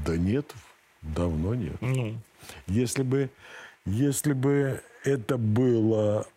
Да 0.05 0.17
нет, 0.17 0.53
давно 1.03 1.55
нет. 1.55 1.81
Ну. 1.81 2.17
Если 2.67 3.03
бы, 3.03 3.29
если 3.85 4.33
бы 4.33 4.81
это 5.03 5.37
было, 5.37 6.27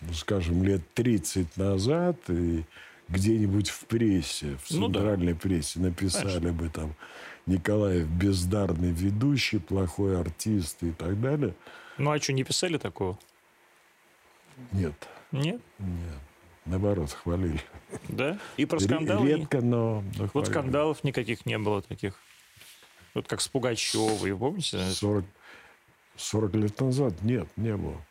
ну, 0.00 0.12
скажем, 0.12 0.62
лет 0.62 0.82
30 0.94 1.56
назад, 1.56 2.16
и 2.28 2.64
где-нибудь 3.08 3.68
в 3.70 3.84
прессе, 3.86 4.56
в 4.62 4.68
центральной 4.68 5.32
ну, 5.32 5.38
да. 5.38 5.40
прессе 5.40 5.80
написали 5.80 6.38
Конечно. 6.38 6.52
бы 6.52 6.68
там 6.68 6.94
Николаев 7.46 8.06
бездарный 8.08 8.92
ведущий, 8.92 9.58
плохой 9.58 10.18
артист 10.18 10.82
и 10.82 10.92
так 10.92 11.20
далее. 11.20 11.54
Ну 11.98 12.10
а 12.10 12.18
что, 12.18 12.32
не 12.32 12.44
писали 12.44 12.78
такого? 12.78 13.18
Нет. 14.72 14.94
Нет? 15.32 15.60
Нет. 15.78 16.18
Наоборот, 16.64 17.10
хвалили. 17.10 17.60
Да? 18.08 18.38
И 18.56 18.64
про 18.64 18.80
скандалы? 18.80 19.28
Редко, 19.28 19.60
но, 19.60 20.02
но 20.16 20.30
Вот 20.32 20.46
скандалов 20.46 21.04
никаких 21.04 21.44
не 21.44 21.58
было 21.58 21.82
таких. 21.82 22.18
Вот 23.14 23.28
как 23.28 23.40
с 23.40 23.48
Пугачевой, 23.48 24.36
помните? 24.36 24.78
40, 24.90 25.24
40 26.16 26.54
лет 26.54 26.80
назад 26.80 27.22
нет, 27.22 27.48
не 27.56 27.76
было. 27.76 28.04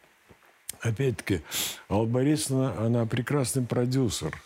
Опять-таки, 0.79 1.41
Алла 1.89 2.05
Борисовна, 2.05 2.77
она 2.79 3.05
прекрасный 3.05 3.65
продюсер 3.65 4.41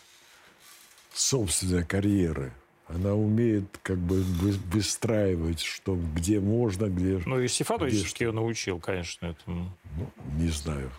собственной 1.14 1.86
карьеры. 1.86 2.52
Она 2.88 3.14
умеет 3.14 3.78
как 3.84 3.98
бы 3.98 4.22
выстраивать, 4.22 5.62
что 5.62 5.96
где 5.96 6.40
можно, 6.40 6.86
где... 6.86 7.22
Ну, 7.26 7.40
и 7.40 7.48
Стефанович 7.48 8.14
ее 8.20 8.32
научил, 8.32 8.80
конечно, 8.80 9.26
этому. 9.26 9.78
Ну, 9.98 10.10
не 10.36 10.50
знаю, 10.50 10.90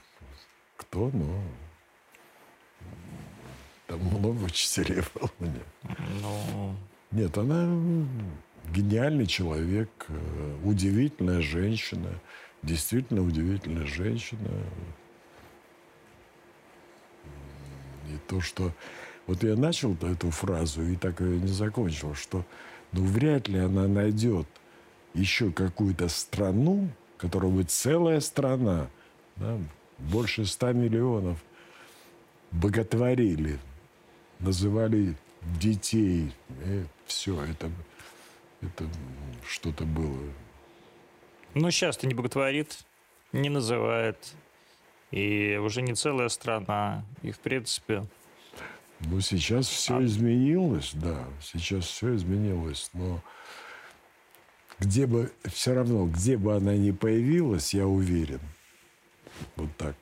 кто, 0.77 1.11
но 1.13 1.43
там 3.87 4.01
много 4.01 4.45
учителей 4.45 5.03
было 5.15 5.31
у 5.39 5.45
нее. 5.45 5.65
Ну... 6.21 6.77
Нет, 7.11 7.39
она 7.39 7.67
гениальный 8.73 9.27
человек, 9.27 9.91
э, 10.09 10.57
удивительная 10.65 11.41
женщина, 11.41 12.09
действительно 12.63 13.23
удивительная 13.23 13.87
женщина. 13.87 14.51
И 18.09 18.17
то, 18.27 18.41
что 18.41 18.73
вот 19.27 19.43
я 19.43 19.57
начал 19.57 19.95
эту 20.01 20.31
фразу 20.31 20.83
и 20.83 20.97
так 20.97 21.21
ее 21.21 21.39
не 21.41 21.49
закончил, 21.49 22.15
что 22.15 22.45
ну, 22.93 23.05
вряд 23.05 23.49
ли 23.49 23.59
она 23.59 23.87
найдет 23.87 24.47
еще 25.15 25.51
какую-то 25.53 26.09
страну, 26.09 26.89
которая 27.19 27.51
будет 27.51 27.71
целая 27.71 28.21
страна, 28.21 28.89
да, 29.37 29.59
больше 29.99 30.47
ста 30.47 30.73
миллионов, 30.73 31.39
боготворили, 32.53 33.59
называли 34.39 35.15
детей. 35.61 36.33
И 36.65 36.85
все, 37.07 37.43
это, 37.45 37.71
это 38.61 38.89
что-то 39.47 39.85
было. 39.85 40.33
Ну, 41.55 41.71
сейчас-то 41.71 42.07
не 42.07 42.15
боготворит, 42.15 42.79
не 43.33 43.49
называет. 43.49 44.35
И 45.11 45.59
уже 45.63 45.81
не 45.81 45.95
целая 45.95 46.29
страна. 46.29 47.05
И, 47.23 47.31
в 47.31 47.39
принципе, 47.39 48.07
ну, 49.01 49.21
сейчас 49.21 49.69
все 49.69 49.97
а... 49.97 50.05
изменилось, 50.05 50.91
да, 50.95 51.25
сейчас 51.41 51.87
все 51.87 52.17
изменилось, 52.17 52.91
но 52.95 53.23
где 54.79 55.07
бы, 55.07 55.33
все 55.47 55.75
равно, 55.75 56.07
где 56.07 56.37
бы 56.37 56.57
она 56.57 56.77
ни 56.77 56.91
появилась, 56.91 57.75
я 57.75 57.87
уверен, 57.87 58.41
вот 59.57 59.69
так. 59.77 59.97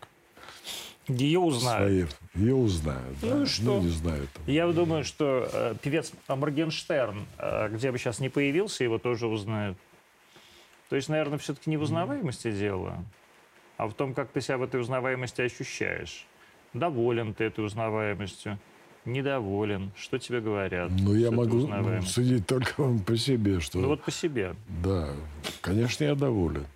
Ее 1.09 1.39
узнают. 1.39 2.11
Свои, 2.33 2.45
ее 2.45 2.55
узнают, 2.55 3.17
ну 3.23 3.31
да. 3.31 3.43
и 3.43 3.47
что? 3.47 3.65
Ну, 3.65 3.83
не 3.83 3.89
знаю. 3.89 4.29
Там. 4.35 4.43
Я 4.47 4.67
думаю, 4.73 5.05
что 5.05 5.49
э, 5.53 5.75
певец 5.81 6.13
Моргенштерн, 6.29 7.27
э, 7.39 7.69
где 7.71 7.93
бы 7.93 7.99
сейчас 7.99 8.19
не 8.19 8.29
появился, 8.29 8.83
его 8.83 8.99
тоже 8.99 9.27
узнают. 9.27 9.79
То 10.89 10.97
есть, 10.97 11.09
наверное, 11.09 11.39
все-таки 11.39 11.71
не 11.71 11.77
в 11.77 11.83
узнаваемости 11.83 12.51
дело, 12.51 13.05
а 13.77 13.87
в 13.87 13.95
том, 13.95 14.15
как 14.15 14.31
ты 14.31 14.41
себя 14.41 14.59
в 14.59 14.63
этой 14.63 14.81
узнаваемости 14.81 15.41
ощущаешь. 15.43 16.27
Доволен 16.73 17.35
ты 17.35 17.45
этой 17.45 17.65
узнаваемостью? 17.65 18.59
Недоволен? 19.05 19.93
Что 19.97 20.19
тебе 20.19 20.41
говорят? 20.41 20.91
Ну, 20.91 21.15
я 21.15 21.31
могу 21.31 21.67
ну, 21.67 22.03
судить 22.03 22.47
только 22.47 22.99
по 23.07 23.17
себе, 23.17 23.61
что... 23.61 23.79
Ну 23.79 23.89
вот 23.89 24.03
по 24.03 24.11
себе. 24.11 24.57
Да, 24.83 25.11
конечно, 25.61 26.05
я 26.05 26.17
доволен. 26.17 26.67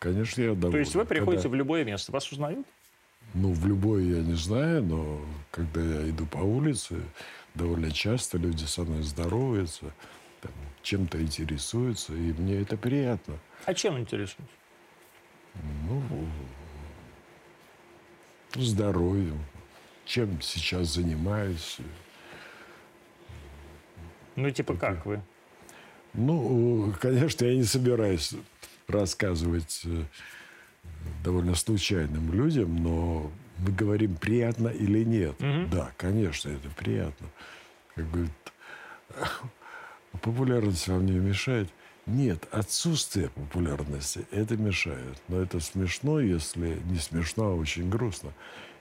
Конечно, 0.00 0.42
я 0.42 0.48
доволен. 0.54 0.72
То 0.72 0.78
есть 0.78 0.94
вы 0.94 1.04
приходите 1.04 1.42
Когда- 1.44 1.48
в 1.50 1.54
любое 1.54 1.84
место, 1.84 2.12
вас 2.12 2.30
узнают? 2.32 2.66
Ну, 3.34 3.52
в 3.52 3.66
любой 3.66 4.04
я 4.04 4.22
не 4.22 4.34
знаю, 4.34 4.82
но 4.82 5.20
когда 5.50 5.80
я 5.80 6.08
иду 6.08 6.26
по 6.26 6.38
улице, 6.38 7.02
довольно 7.54 7.90
часто 7.90 8.38
люди 8.38 8.64
со 8.64 8.82
мной 8.82 9.02
здороваются, 9.02 9.92
там, 10.40 10.52
чем-то 10.82 11.20
интересуются, 11.20 12.14
и 12.14 12.32
мне 12.32 12.60
это 12.62 12.76
приятно. 12.76 13.38
А 13.64 13.74
чем 13.74 13.98
интересуетесь? 13.98 14.50
Ну, 15.88 16.02
здоровьем, 18.54 19.38
чем 20.04 20.40
сейчас 20.40 20.94
занимаюсь. 20.94 21.78
Ну, 24.36 24.50
типа 24.50 24.76
как 24.76 25.06
вы? 25.06 25.22
Ну, 26.12 26.94
конечно, 27.00 27.44
я 27.44 27.56
не 27.56 27.64
собираюсь 27.64 28.34
рассказывать 28.88 29.82
э, 29.84 30.04
довольно 31.24 31.54
случайным 31.54 32.32
людям, 32.32 32.82
но 32.82 33.30
мы 33.58 33.72
говорим, 33.72 34.16
приятно 34.16 34.68
или 34.68 35.04
нет. 35.04 35.36
Да, 35.70 35.92
конечно, 35.96 36.50
это 36.50 36.68
приятно. 36.70 37.26
Как 37.94 38.10
говорит, 38.10 38.32
популярность 40.20 40.88
вам 40.88 41.06
не 41.06 41.18
мешает. 41.18 41.68
Нет, 42.06 42.46
отсутствие 42.52 43.30
популярности 43.30 44.26
это 44.30 44.56
мешает. 44.56 45.20
Но 45.28 45.40
это 45.40 45.58
смешно, 45.58 46.20
если 46.20 46.78
не 46.84 46.98
смешно, 46.98 47.46
а 47.46 47.54
очень 47.54 47.88
грустно. 47.88 48.32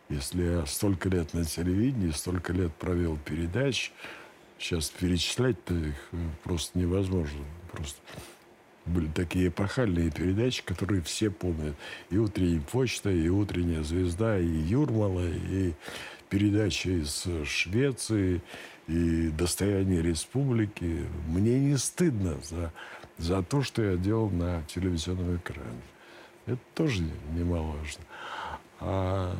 Если 0.09 0.43
я 0.43 0.65
столько 0.67 1.09
лет 1.09 1.33
на 1.33 1.43
телевидении, 1.43 2.11
столько 2.11 2.53
лет 2.53 2.71
провел 2.75 3.17
передач, 3.17 3.91
сейчас 4.59 4.89
перечислять-то 4.89 5.73
их 5.73 5.95
э, 6.11 6.17
просто 6.43 6.77
невозможно. 6.77 7.43
Просто 7.71 7.99
были 8.85 9.07
такие 9.07 9.47
эпохальные 9.47 10.11
передачи, 10.11 10.63
которые 10.63 11.01
все 11.01 11.29
помнят. 11.29 11.75
И 12.09 12.17
«Утренняя 12.17 12.61
почта», 12.61 13.09
и 13.09 13.27
«Утренняя 13.29 13.83
звезда», 13.83 14.37
и 14.39 14.45
«Юрмала», 14.45 15.27
и 15.27 15.73
передачи 16.29 16.87
из 17.01 17.27
Швеции, 17.47 18.41
и 18.87 19.29
«Достояние 19.29 20.01
республики». 20.01 21.05
Мне 21.27 21.59
не 21.59 21.77
стыдно 21.77 22.37
за, 22.43 22.71
за 23.17 23.41
то, 23.43 23.63
что 23.63 23.83
я 23.83 23.97
делал 23.97 24.29
на 24.29 24.63
телевизионном 24.63 25.37
экране. 25.37 25.81
Это 26.45 26.59
тоже 26.75 27.03
немаловажно. 27.33 28.03
А 28.79 29.35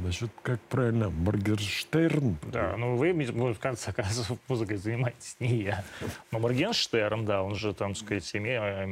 насчет, 0.00 0.30
как 0.42 0.60
правильно, 0.62 1.10
Моргенштерн... 1.10 2.36
Да, 2.52 2.76
ну 2.76 2.96
вы, 2.96 3.12
в 3.12 3.58
конце 3.58 3.92
концов, 3.92 4.38
музыкой 4.48 4.76
занимаетесь, 4.76 5.36
не 5.40 5.62
я. 5.62 5.84
Но 6.30 6.38
Моргенштерн, 6.38 7.24
да, 7.24 7.42
он 7.42 7.54
же, 7.54 7.72
там, 7.74 7.94
сказать, 7.94 8.28
имея... 8.34 8.86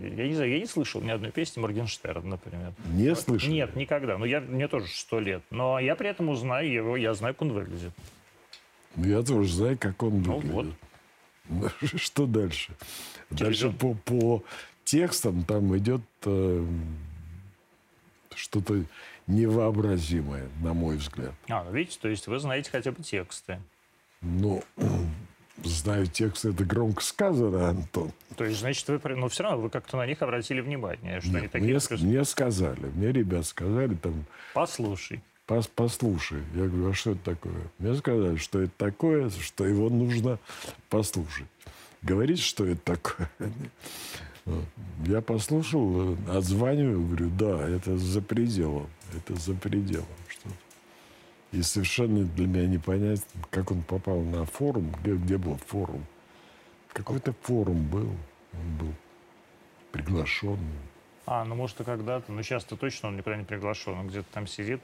Я 0.00 0.26
не 0.28 0.34
знаю, 0.34 0.50
я 0.50 0.58
не 0.58 0.66
слышал 0.66 1.00
ни 1.00 1.10
одной 1.10 1.30
песни 1.30 1.60
Моргенштерна, 1.60 2.30
например. 2.30 2.72
Не 2.92 3.14
слышал? 3.14 3.50
Нет, 3.50 3.76
никогда. 3.76 4.18
Ну, 4.18 4.24
я, 4.24 4.40
мне 4.40 4.68
тоже 4.68 4.88
сто 4.88 5.20
лет. 5.20 5.42
Но 5.50 5.78
я 5.78 5.94
при 5.96 6.08
этом 6.10 6.28
узнаю 6.28 6.72
его, 6.72 6.96
я 6.96 7.14
знаю, 7.14 7.34
как 7.34 7.42
он 7.42 7.52
выглядит. 7.52 7.92
Ну, 8.96 9.06
я 9.06 9.22
тоже 9.22 9.52
знаю, 9.52 9.78
как 9.78 10.02
он 10.02 10.22
Ну, 10.22 10.38
выглядит. 10.38 10.74
Ну, 11.48 11.68
Что 11.96 12.26
дальше? 12.26 12.72
Дальше 13.30 13.70
по, 13.70 13.94
по 13.94 14.42
текстам 14.84 15.44
там 15.44 15.76
идет 15.76 16.02
э, 16.24 16.66
что-то 18.38 18.84
невообразимое, 19.26 20.48
на 20.62 20.72
мой 20.74 20.96
взгляд. 20.96 21.32
А, 21.48 21.64
ну, 21.64 21.72
видите, 21.72 21.98
то 22.00 22.08
есть 22.08 22.26
вы 22.26 22.38
знаете 22.38 22.70
хотя 22.70 22.92
бы 22.92 23.02
тексты. 23.02 23.60
Ну, 24.20 24.62
знаю 25.64 26.06
текст, 26.06 26.44
это 26.44 26.64
громко 26.64 27.02
сказано, 27.02 27.68
Антон. 27.68 28.12
То 28.36 28.44
есть, 28.44 28.60
значит, 28.60 28.86
вы, 28.88 29.00
ну, 29.16 29.28
все 29.28 29.42
равно 29.44 29.60
вы 29.62 29.70
как-то 29.70 29.96
на 29.96 30.06
них 30.06 30.22
обратили 30.22 30.60
внимание, 30.60 31.20
что 31.20 31.30
они 31.30 31.42
Нет, 31.42 31.50
такие... 31.52 31.64
мне, 31.68 31.76
ск- 31.78 32.02
мне 32.02 32.24
сказали, 32.24 32.86
мне 32.94 33.12
ребят 33.12 33.46
сказали, 33.46 33.94
там, 33.94 34.24
Послушай. 34.54 35.22
«Пос- 35.46 35.70
послушай. 35.74 36.42
Я 36.54 36.66
говорю, 36.66 36.90
а 36.90 36.94
что 36.94 37.12
это 37.12 37.20
такое? 37.24 37.54
Мне 37.78 37.94
сказали, 37.94 38.36
что 38.36 38.60
это 38.60 38.72
такое, 38.76 39.30
что 39.30 39.64
его 39.66 39.88
нужно 39.88 40.38
послушать. 40.90 41.46
Говорить, 42.02 42.40
что 42.40 42.66
это 42.66 42.80
такое. 42.82 43.30
Я 45.06 45.20
послушал, 45.20 46.16
отзваниваю, 46.28 47.06
говорю, 47.06 47.30
да, 47.30 47.68
это 47.68 47.96
за 47.96 48.20
пределом, 48.20 48.88
это 49.16 49.34
за 49.40 49.54
пределом 49.54 50.06
что-то. 50.28 50.54
И 51.52 51.62
совершенно 51.62 52.24
для 52.24 52.46
меня 52.46 52.66
непонятно, 52.66 53.24
как 53.50 53.70
он 53.70 53.82
попал 53.82 54.20
на 54.20 54.44
форум, 54.44 54.92
где, 55.00 55.14
где 55.14 55.38
был 55.38 55.56
форум. 55.66 56.04
Какой-то 56.92 57.34
форум 57.42 57.86
был, 57.88 58.10
он 58.52 58.76
был 58.78 58.94
приглашен. 59.92 60.58
А, 61.26 61.44
ну, 61.44 61.54
может, 61.54 61.80
и 61.80 61.84
когда-то. 61.84 62.32
Ну, 62.32 62.42
сейчас-то 62.42 62.76
точно 62.76 63.08
он 63.08 63.16
никуда 63.16 63.36
не 63.36 63.44
приглашен. 63.44 63.94
Он 63.94 64.08
где-то 64.08 64.26
там 64.32 64.46
сидит. 64.46 64.80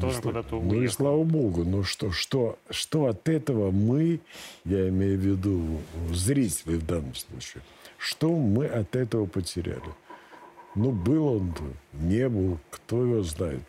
Тоже 0.00 0.16
Ну, 0.16 0.22
куда-то 0.22 0.60
Ну 0.60 0.74
и 0.74 0.78
уехал. 0.80 0.94
слава 0.94 1.24
богу, 1.24 1.64
ну 1.64 1.82
что, 1.82 2.12
что, 2.12 2.58
что 2.70 3.06
от 3.06 3.28
этого 3.28 3.70
мы, 3.70 4.20
я 4.64 4.88
имею 4.88 5.18
в 5.18 5.22
виду 5.22 5.80
зрители 6.12 6.76
в 6.76 6.86
данном 6.86 7.14
случае, 7.14 7.62
что 8.00 8.34
мы 8.34 8.66
от 8.66 8.96
этого 8.96 9.26
потеряли? 9.26 9.82
Ну, 10.74 10.90
был 10.90 11.26
он, 11.26 11.54
не 11.92 12.28
был, 12.28 12.58
кто 12.70 13.02
его 13.04 13.22
знает. 13.22 13.62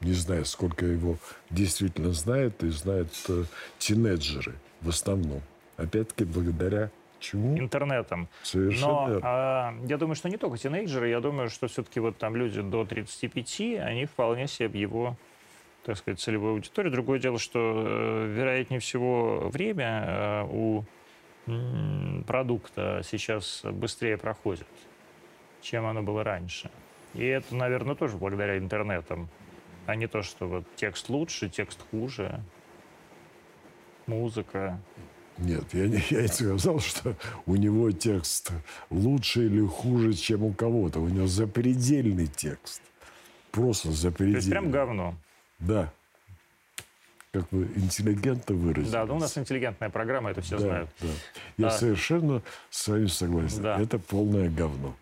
Не 0.00 0.12
знаю, 0.14 0.44
сколько 0.46 0.84
его 0.84 1.16
действительно 1.48 2.12
знает, 2.12 2.64
и 2.64 2.70
знают 2.70 3.12
э, 3.28 3.44
тинейджеры 3.78 4.54
в 4.80 4.88
основном. 4.88 5.42
Опять-таки, 5.76 6.24
благодаря 6.24 6.90
чему? 7.20 7.56
интернетом. 7.56 8.28
Совершенно 8.42 8.92
Но 8.92 9.08
верно. 9.08 9.20
а, 9.22 9.74
я 9.86 9.96
думаю, 9.96 10.16
что 10.16 10.28
не 10.28 10.36
только 10.36 10.56
тинейджеры, 10.56 11.08
я 11.10 11.20
думаю, 11.20 11.50
что 11.50 11.68
все-таки 11.68 12.00
вот 12.00 12.16
там 12.16 12.34
люди 12.34 12.60
до 12.62 12.84
35, 12.84 13.60
они 13.86 14.06
вполне 14.06 14.48
себе 14.48 14.80
его, 14.80 15.16
так 15.84 15.98
сказать, 15.98 16.18
целевой 16.18 16.52
аудитории. 16.52 16.90
Другое 16.90 17.20
дело, 17.20 17.38
что, 17.38 17.84
э, 17.86 18.34
вероятнее 18.34 18.80
всего, 18.80 19.48
время 19.50 20.04
э, 20.06 20.46
у 20.50 20.84
продукта 22.26 23.02
сейчас 23.04 23.62
быстрее 23.64 24.16
проходит, 24.16 24.66
чем 25.62 25.86
оно 25.86 26.02
было 26.02 26.24
раньше. 26.24 26.70
И 27.14 27.24
это, 27.24 27.54
наверное, 27.54 27.94
тоже 27.94 28.16
благодаря 28.16 28.58
интернетам, 28.58 29.28
а 29.86 29.96
не 29.96 30.06
то, 30.06 30.22
что 30.22 30.46
вот 30.46 30.64
текст 30.76 31.08
лучше, 31.08 31.48
текст 31.48 31.80
хуже, 31.90 32.40
музыка. 34.06 34.80
Нет, 35.38 35.64
я 35.72 35.88
не, 35.88 36.02
я 36.10 36.22
не 36.22 36.28
сказал, 36.28 36.80
что 36.80 37.16
у 37.46 37.56
него 37.56 37.90
текст 37.90 38.52
лучше 38.90 39.46
или 39.46 39.64
хуже, 39.66 40.12
чем 40.12 40.44
у 40.44 40.52
кого-то. 40.52 41.00
У 41.00 41.08
него 41.08 41.26
запредельный 41.26 42.26
текст. 42.26 42.82
Просто 43.50 43.84
То 43.84 43.88
есть 43.88 44.02
запредельный. 44.02 44.50
прям 44.50 44.70
говно. 44.70 45.14
Да. 45.58 45.92
Как 47.32 47.44
вы 47.52 47.62
интеллигентно 47.76 48.56
выразились. 48.56 48.90
Да, 48.90 49.06
ну 49.06 49.14
у 49.14 49.18
нас 49.20 49.38
интеллигентная 49.38 49.88
программа, 49.88 50.30
это 50.30 50.40
все 50.40 50.58
да, 50.58 50.64
знают. 50.64 50.90
да. 51.00 51.08
Я 51.58 51.66
А. 51.68 51.70
совершенно 51.70 52.42
с 52.70 52.88
вами 52.88 53.06
согласен. 53.06 53.62
Да. 53.62 53.80
Это 53.80 54.00
полное 54.00 54.50
говно. 54.50 54.96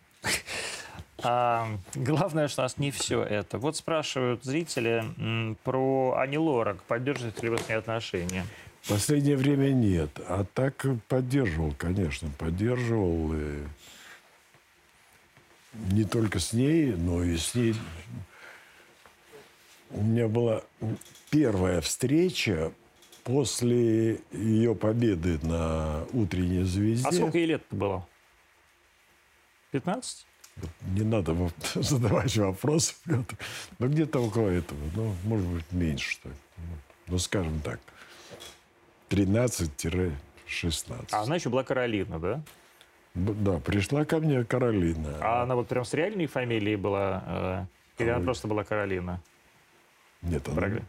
А, 1.22 1.66
главное, 1.94 2.48
что 2.48 2.60
у 2.62 2.64
нас 2.64 2.76
не 2.76 2.90
все 2.90 3.22
это. 3.22 3.56
Вот 3.56 3.76
спрашивают 3.76 4.44
зрители 4.44 5.04
м, 5.16 5.56
про 5.64 6.16
Ани 6.18 6.36
Лорак. 6.36 6.82
Поддерживаете 6.82 7.40
ли 7.42 7.48
вы 7.48 7.58
с 7.58 7.66
ней 7.68 7.76
отношения? 7.76 8.44
В 8.82 8.90
последнее 8.90 9.36
время 9.36 9.70
нет. 9.72 10.10
А 10.28 10.44
так 10.52 10.84
поддерживал, 11.08 11.74
конечно, 11.78 12.28
поддерживал. 12.36 13.32
И 13.34 13.62
не 15.92 16.04
только 16.04 16.40
с 16.40 16.52
ней, 16.52 16.92
но 16.92 17.24
и 17.24 17.38
с 17.38 17.54
ней. 17.54 17.74
У 19.90 20.02
меня 20.02 20.28
была 20.28 20.62
первая 21.30 21.80
встреча 21.80 22.72
после 23.24 24.20
ее 24.32 24.74
победы 24.74 25.38
на 25.42 26.04
утренней 26.12 26.64
звезде. 26.64 27.08
А 27.08 27.12
сколько 27.12 27.38
ей 27.38 27.46
лет 27.46 27.62
было? 27.70 28.06
15? 29.70 30.26
Не 30.88 31.02
надо 31.02 31.36
задавать 31.74 32.36
вопросы. 32.36 32.94
Ну, 33.78 33.88
где-то 33.88 34.20
около 34.20 34.48
этого. 34.48 34.78
Ну, 34.94 35.14
может 35.24 35.46
быть, 35.46 35.72
меньше. 35.72 36.10
что 36.12 36.28
ли. 36.28 36.34
Ну, 37.06 37.18
скажем 37.18 37.60
так. 37.60 37.80
13-16. 39.10 40.12
А 41.12 41.22
она 41.22 41.36
еще 41.36 41.48
была 41.48 41.64
Каролина, 41.64 42.18
да? 42.18 42.42
Да, 43.14 43.58
пришла 43.58 44.04
ко 44.04 44.18
мне 44.18 44.44
Каролина. 44.44 45.16
А 45.20 45.42
она 45.42 45.54
вот 45.54 45.68
прям 45.68 45.84
с 45.84 45.94
реальной 45.94 46.26
фамилией 46.26 46.76
была? 46.76 47.68
э, 47.98 48.02
или 48.02 48.10
она 48.10 48.24
просто 48.24 48.48
была 48.48 48.64
Каролина? 48.64 49.20
Нет, 50.22 50.46
она- 50.48 50.56
программе, 50.56 50.82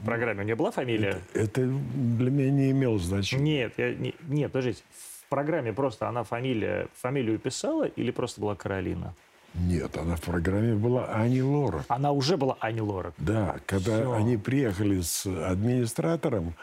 в 0.00 0.04
программе 0.04 0.40
у 0.42 0.44
нее 0.44 0.54
была 0.56 0.70
фамилия? 0.70 1.20
это 1.34 1.62
для 1.66 2.30
меня 2.30 2.50
не 2.50 2.70
имело 2.70 2.98
значения. 2.98 3.42
Нет, 3.42 3.74
я, 3.78 3.94
не- 3.94 4.14
нет, 4.28 4.52
подождите. 4.52 4.82
В 5.24 5.28
программе 5.28 5.72
просто 5.72 6.08
она 6.08 6.22
фамилия, 6.24 6.88
фамилию 6.94 7.38
писала 7.38 7.84
или 7.86 8.10
просто 8.10 8.40
была 8.40 8.54
Каролина? 8.54 9.14
Нет, 9.54 9.96
она 9.96 10.16
в 10.16 10.20
программе 10.22 10.74
была 10.74 11.06
Ани 11.14 11.40
Лорак. 11.42 11.84
Она 11.88 12.10
уже 12.12 12.36
была 12.36 12.56
Ани 12.60 12.80
Лорак? 12.80 13.14
Да, 13.18 13.56
когда 13.66 14.00
Всё. 14.00 14.12
они 14.14 14.36
приехали 14.36 15.00
с 15.00 15.26
администратором, 15.26 16.54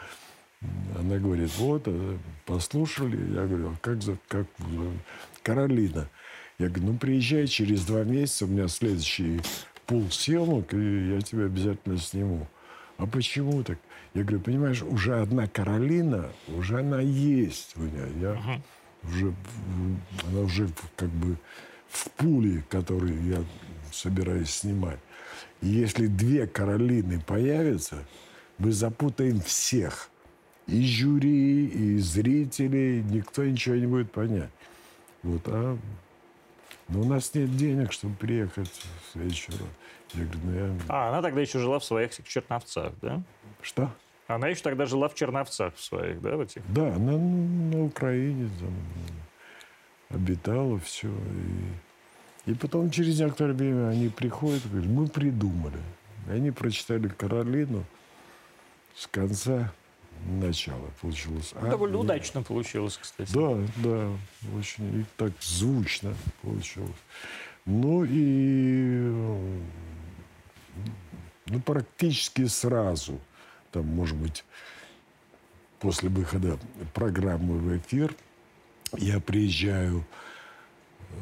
она 0.98 1.18
говорит, 1.18 1.50
вот, 1.56 1.82
э, 1.86 2.16
послушали. 2.46 3.16
Я 3.34 3.46
говорю, 3.46 3.70
а 3.70 3.76
как, 3.80 4.02
за, 4.02 4.16
как 4.28 4.46
э, 4.60 4.90
Каролина? 5.42 6.08
Я 6.58 6.68
говорю, 6.68 6.92
ну, 6.92 6.98
приезжай 6.98 7.46
через 7.46 7.84
два 7.84 8.04
месяца, 8.04 8.44
у 8.44 8.48
меня 8.48 8.68
следующий 8.68 9.40
пул 9.86 10.10
съемок, 10.10 10.74
и 10.74 11.14
я 11.14 11.20
тебя 11.20 11.46
обязательно 11.46 11.98
сниму. 11.98 12.46
А 12.98 13.06
почему 13.06 13.62
так? 13.62 13.78
Я 14.14 14.22
говорю, 14.22 14.40
понимаешь, 14.40 14.82
уже 14.82 15.20
одна 15.20 15.46
Каролина, 15.46 16.30
уже 16.48 16.80
она 16.80 17.00
есть 17.00 17.76
у 17.76 17.80
меня. 17.80 18.06
Я 18.20 18.60
уже, 19.02 19.26
м, 19.26 20.00
она 20.28 20.40
уже 20.40 20.68
как 20.96 21.08
бы 21.08 21.36
в 21.88 22.10
пуле, 22.10 22.64
который 22.68 23.16
я 23.22 23.44
собираюсь 23.90 24.50
снимать. 24.50 24.98
И 25.60 25.68
если 25.68 26.06
две 26.06 26.46
Каролины 26.46 27.20
появятся, 27.20 28.04
мы 28.58 28.72
запутаем 28.72 29.40
всех. 29.40 30.10
И 30.66 30.84
жюри, 30.86 31.66
и 31.66 31.98
зрителей. 31.98 33.02
Никто 33.02 33.44
ничего 33.44 33.74
не 33.74 33.86
будет 33.86 34.12
понять. 34.12 34.50
Вот, 35.22 35.42
а 35.46 35.78
но 36.92 37.00
у 37.00 37.04
нас 37.04 37.34
нет 37.34 37.56
денег, 37.56 37.92
чтобы 37.92 38.14
приехать 38.16 38.68
в 38.68 39.12
следующий 39.12 39.52
раз. 39.52 39.60
Я 40.14 40.24
говорю, 40.24 40.40
ну 40.44 40.54
я... 40.54 40.76
А, 40.88 41.08
она 41.08 41.22
тогда 41.22 41.40
еще 41.40 41.58
жила 41.58 41.78
в 41.78 41.84
своих 41.84 42.10
Черновцах, 42.24 42.92
да? 43.00 43.22
Что? 43.62 43.90
Она 44.26 44.48
еще 44.48 44.62
тогда 44.62 44.86
жила 44.86 45.08
в 45.08 45.14
Черновцах 45.14 45.74
в 45.74 45.82
своих, 45.82 46.20
да, 46.20 46.36
в 46.36 46.40
этих? 46.40 46.62
Да, 46.72 46.96
на, 46.98 47.18
на 47.18 47.84
Украине 47.84 48.50
там 48.60 48.74
обитала 50.10 50.78
все. 50.80 51.08
И, 52.46 52.50
и 52.50 52.54
потом 52.54 52.90
через 52.90 53.18
некоторое 53.18 53.54
время 53.54 53.88
они 53.88 54.08
приходят 54.08 54.64
и 54.66 54.68
говорят, 54.68 54.90
мы 54.90 55.06
придумали. 55.08 55.80
И 56.28 56.32
они 56.32 56.50
прочитали 56.50 57.08
Каролину 57.08 57.84
с 58.94 59.06
конца 59.06 59.72
начала. 60.26 60.90
Получилось. 61.00 61.52
А, 61.54 61.70
Довольно 61.70 61.96
и- 61.96 61.98
удачно 61.98 62.42
получилось, 62.42 62.98
кстати. 63.00 63.32
Да, 63.32 63.56
да, 63.76 64.10
очень 64.58 65.00
и 65.00 65.04
так 65.16 65.32
звучно 65.40 66.14
получилось. 66.42 66.90
Ну 67.64 68.04
и 68.04 69.10
ну, 71.46 71.60
практически 71.60 72.46
сразу, 72.46 73.20
там, 73.70 73.86
может 73.86 74.16
быть, 74.16 74.44
после 75.80 76.08
выхода 76.08 76.58
программы 76.94 77.58
в 77.58 77.76
эфир, 77.76 78.14
я 78.96 79.20
приезжаю, 79.20 80.04
э, 81.10 81.14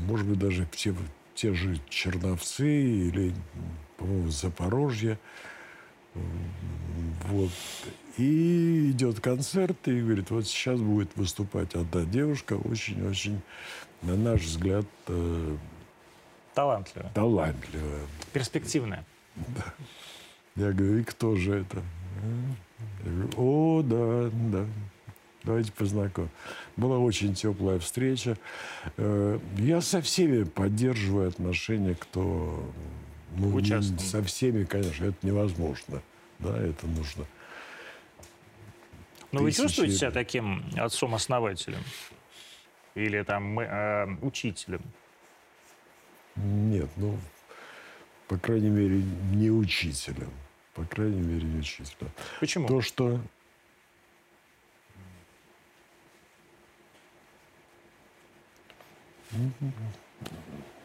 может 0.00 0.26
быть, 0.26 0.38
даже 0.38 0.64
в 0.66 0.76
те, 0.76 0.92
в 0.92 1.00
те 1.34 1.54
же 1.54 1.80
Черновцы 1.88 2.82
или, 2.82 3.34
по-моему, 3.96 4.30
Запорожье. 4.30 5.18
Вот. 6.14 7.50
И 8.18 8.90
идет 8.90 9.20
концерт, 9.20 9.76
и 9.88 10.00
говорит, 10.00 10.30
вот 10.30 10.46
сейчас 10.46 10.80
будет 10.80 11.16
выступать 11.16 11.74
одна 11.74 12.04
девушка, 12.04 12.54
очень-очень, 12.54 13.40
на 14.02 14.16
наш 14.16 14.42
взгляд, 14.42 14.84
э, 15.08 15.56
Талантливо. 16.54 17.10
талантливая. 17.14 18.02
Перспективная. 18.34 19.06
Я 20.56 20.72
говорю, 20.72 20.98
и 20.98 21.04
кто 21.04 21.36
же 21.36 21.60
это? 21.60 21.82
Я 23.04 23.10
говорю, 23.10 23.30
о, 23.38 23.82
да, 23.82 24.30
да. 24.50 24.66
Давайте 25.44 25.72
познакомим. 25.72 26.30
Была 26.76 26.98
очень 26.98 27.34
теплая 27.34 27.78
встреча. 27.78 28.36
Э, 28.98 29.38
Я 29.56 29.80
со 29.80 30.00
всеми 30.02 30.44
поддерживаю 30.44 31.28
отношения, 31.28 31.94
кто... 31.98 32.62
Ну, 33.36 33.54
Участвовал. 33.54 34.00
со 34.00 34.22
всеми, 34.22 34.64
конечно, 34.64 35.06
это 35.06 35.16
невозможно. 35.26 36.02
Да, 36.38 36.56
это 36.58 36.86
нужно. 36.86 37.24
Но 39.30 39.38
Ну, 39.38 39.42
вы 39.44 39.50
Тысячи. 39.50 39.62
чувствуете 39.62 39.94
себя 39.94 40.10
таким 40.10 40.62
отцом-основателем? 40.76 41.82
Или 42.94 43.22
там 43.22 43.58
э, 43.58 44.16
учителем? 44.20 44.82
Нет, 46.36 46.90
ну, 46.96 47.18
по 48.28 48.36
крайней 48.38 48.68
мере, 48.70 49.02
не 49.32 49.50
учителем. 49.50 50.30
По 50.74 50.84
крайней 50.84 51.20
мере, 51.20 51.42
не 51.44 51.60
учителем. 51.60 52.10
Почему? 52.40 52.68
То, 52.68 52.80
что 52.82 53.20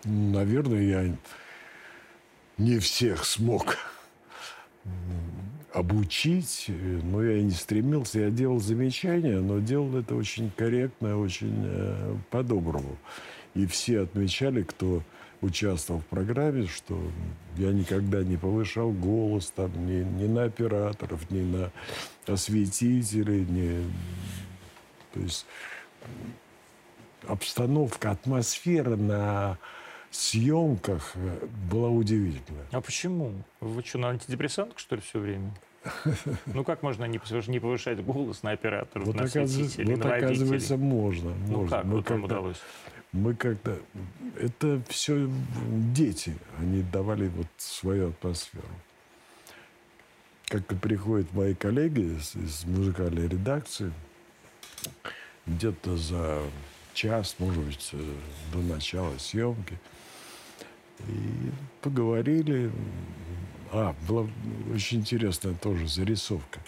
наверное, 0.06 0.82
я 0.82 1.16
не 2.58 2.80
всех 2.80 3.26
смог 3.26 3.78
обучить, 5.74 6.66
э, 6.70 7.00
но 7.04 7.24
я 7.24 7.38
и 7.38 7.44
не 7.44 7.52
стремился. 7.52 8.20
Я 8.20 8.30
делал 8.30 8.60
замечания, 8.60 9.40
но 9.40 9.60
делал 9.60 9.96
это 9.98 10.16
очень 10.16 10.52
корректно, 10.56 11.20
очень 11.20 11.64
э, 11.66 12.16
по-доброму. 12.32 12.98
И 13.54 13.66
все 13.66 14.02
отмечали, 14.02 14.64
кто 14.64 15.04
участвовал 15.42 16.02
в 16.02 16.06
программе, 16.06 16.66
что 16.68 17.00
я 17.58 17.72
никогда 17.72 18.24
не 18.24 18.38
повышал 18.38 18.92
голос 18.92 19.52
там 19.56 19.72
ни, 19.86 20.04
ни 20.04 20.28
на 20.28 20.46
операторов, 20.46 21.30
ни 21.30 21.42
на 21.42 21.72
осветителей, 22.26 23.46
ни... 23.46 23.84
То 25.14 25.20
есть 25.20 25.46
обстановка, 27.28 28.12
атмосфера 28.12 28.96
на 28.96 29.58
съемках 30.18 31.12
э, 31.16 31.48
была 31.70 31.90
удивительная. 31.90 32.66
А 32.72 32.82
почему? 32.82 33.34
Вы 33.60 33.84
что, 33.84 34.00
на 34.00 34.10
антидепрессантах, 34.10 34.80
что 34.80 34.96
ли, 34.96 35.02
все 35.02 35.20
время? 35.20 35.54
Ну 36.48 36.64
как 36.64 36.84
можно 36.84 37.06
не 37.06 37.20
не 37.48 37.60
повышать 37.60 38.04
голос 38.04 38.44
на 38.44 38.52
операторов, 38.52 39.06
Вот, 39.06 39.16
на 39.16 39.24
оказывается, 39.24 39.84
вот 39.84 39.98
на 39.98 40.16
оказывается, 40.16 40.78
можно. 40.78 41.34
Ну 41.48 41.62
можно. 41.62 41.78
как 41.78 41.86
Мы 41.86 41.96
вот 41.98 42.10
вам 42.10 42.24
удалось? 42.24 42.58
Мы 43.14 43.36
как-то... 43.36 43.78
Это 44.40 44.82
все 44.90 45.30
дети. 45.94 46.36
Они 46.60 46.84
давали 46.84 47.30
вот 47.30 47.48
свою 47.58 48.10
атмосферу. 48.10 48.68
Как-то 50.48 50.76
приходят 50.76 51.32
мои 51.34 51.54
коллеги 51.54 52.18
из, 52.18 52.36
из 52.36 52.66
музыкальной 52.66 53.28
редакции, 53.28 53.92
где-то 55.46 55.98
за 55.98 56.42
час, 56.94 57.36
может 57.40 57.64
быть, 57.64 57.90
э, 57.94 58.14
до 58.52 58.60
начала 58.60 59.18
съемки. 59.18 59.78
И 61.08 61.52
поговорили. 61.82 62.72
А, 63.72 63.96
была 64.08 64.28
очень 64.74 65.00
интересная 65.00 65.54
тоже 65.54 65.88
зарисовка. 65.88 66.60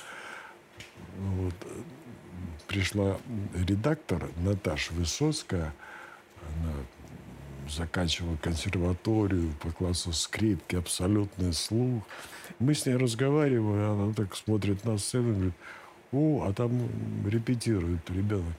Вот. 1.17 1.55
Пришла 2.67 3.17
редактор 3.55 4.29
Наташа 4.37 4.93
Высоцкая. 4.93 5.73
Она 6.41 6.73
заканчивала 7.69 8.35
консерваторию 8.37 9.53
по 9.61 9.71
классу 9.71 10.11
скрипки, 10.13 10.75
абсолютный 10.75 11.53
слух. 11.53 12.03
Мы 12.59 12.73
с 12.73 12.85
ней 12.85 12.95
разговариваем, 12.95 14.01
она 14.01 14.13
так 14.13 14.35
смотрит 14.35 14.83
на 14.85 14.97
сцену 14.97 15.29
и 15.29 15.33
говорит, 15.33 15.53
о, 16.11 16.45
а 16.47 16.53
там 16.53 16.71
репетирует 17.27 18.09
ребенок. 18.09 18.55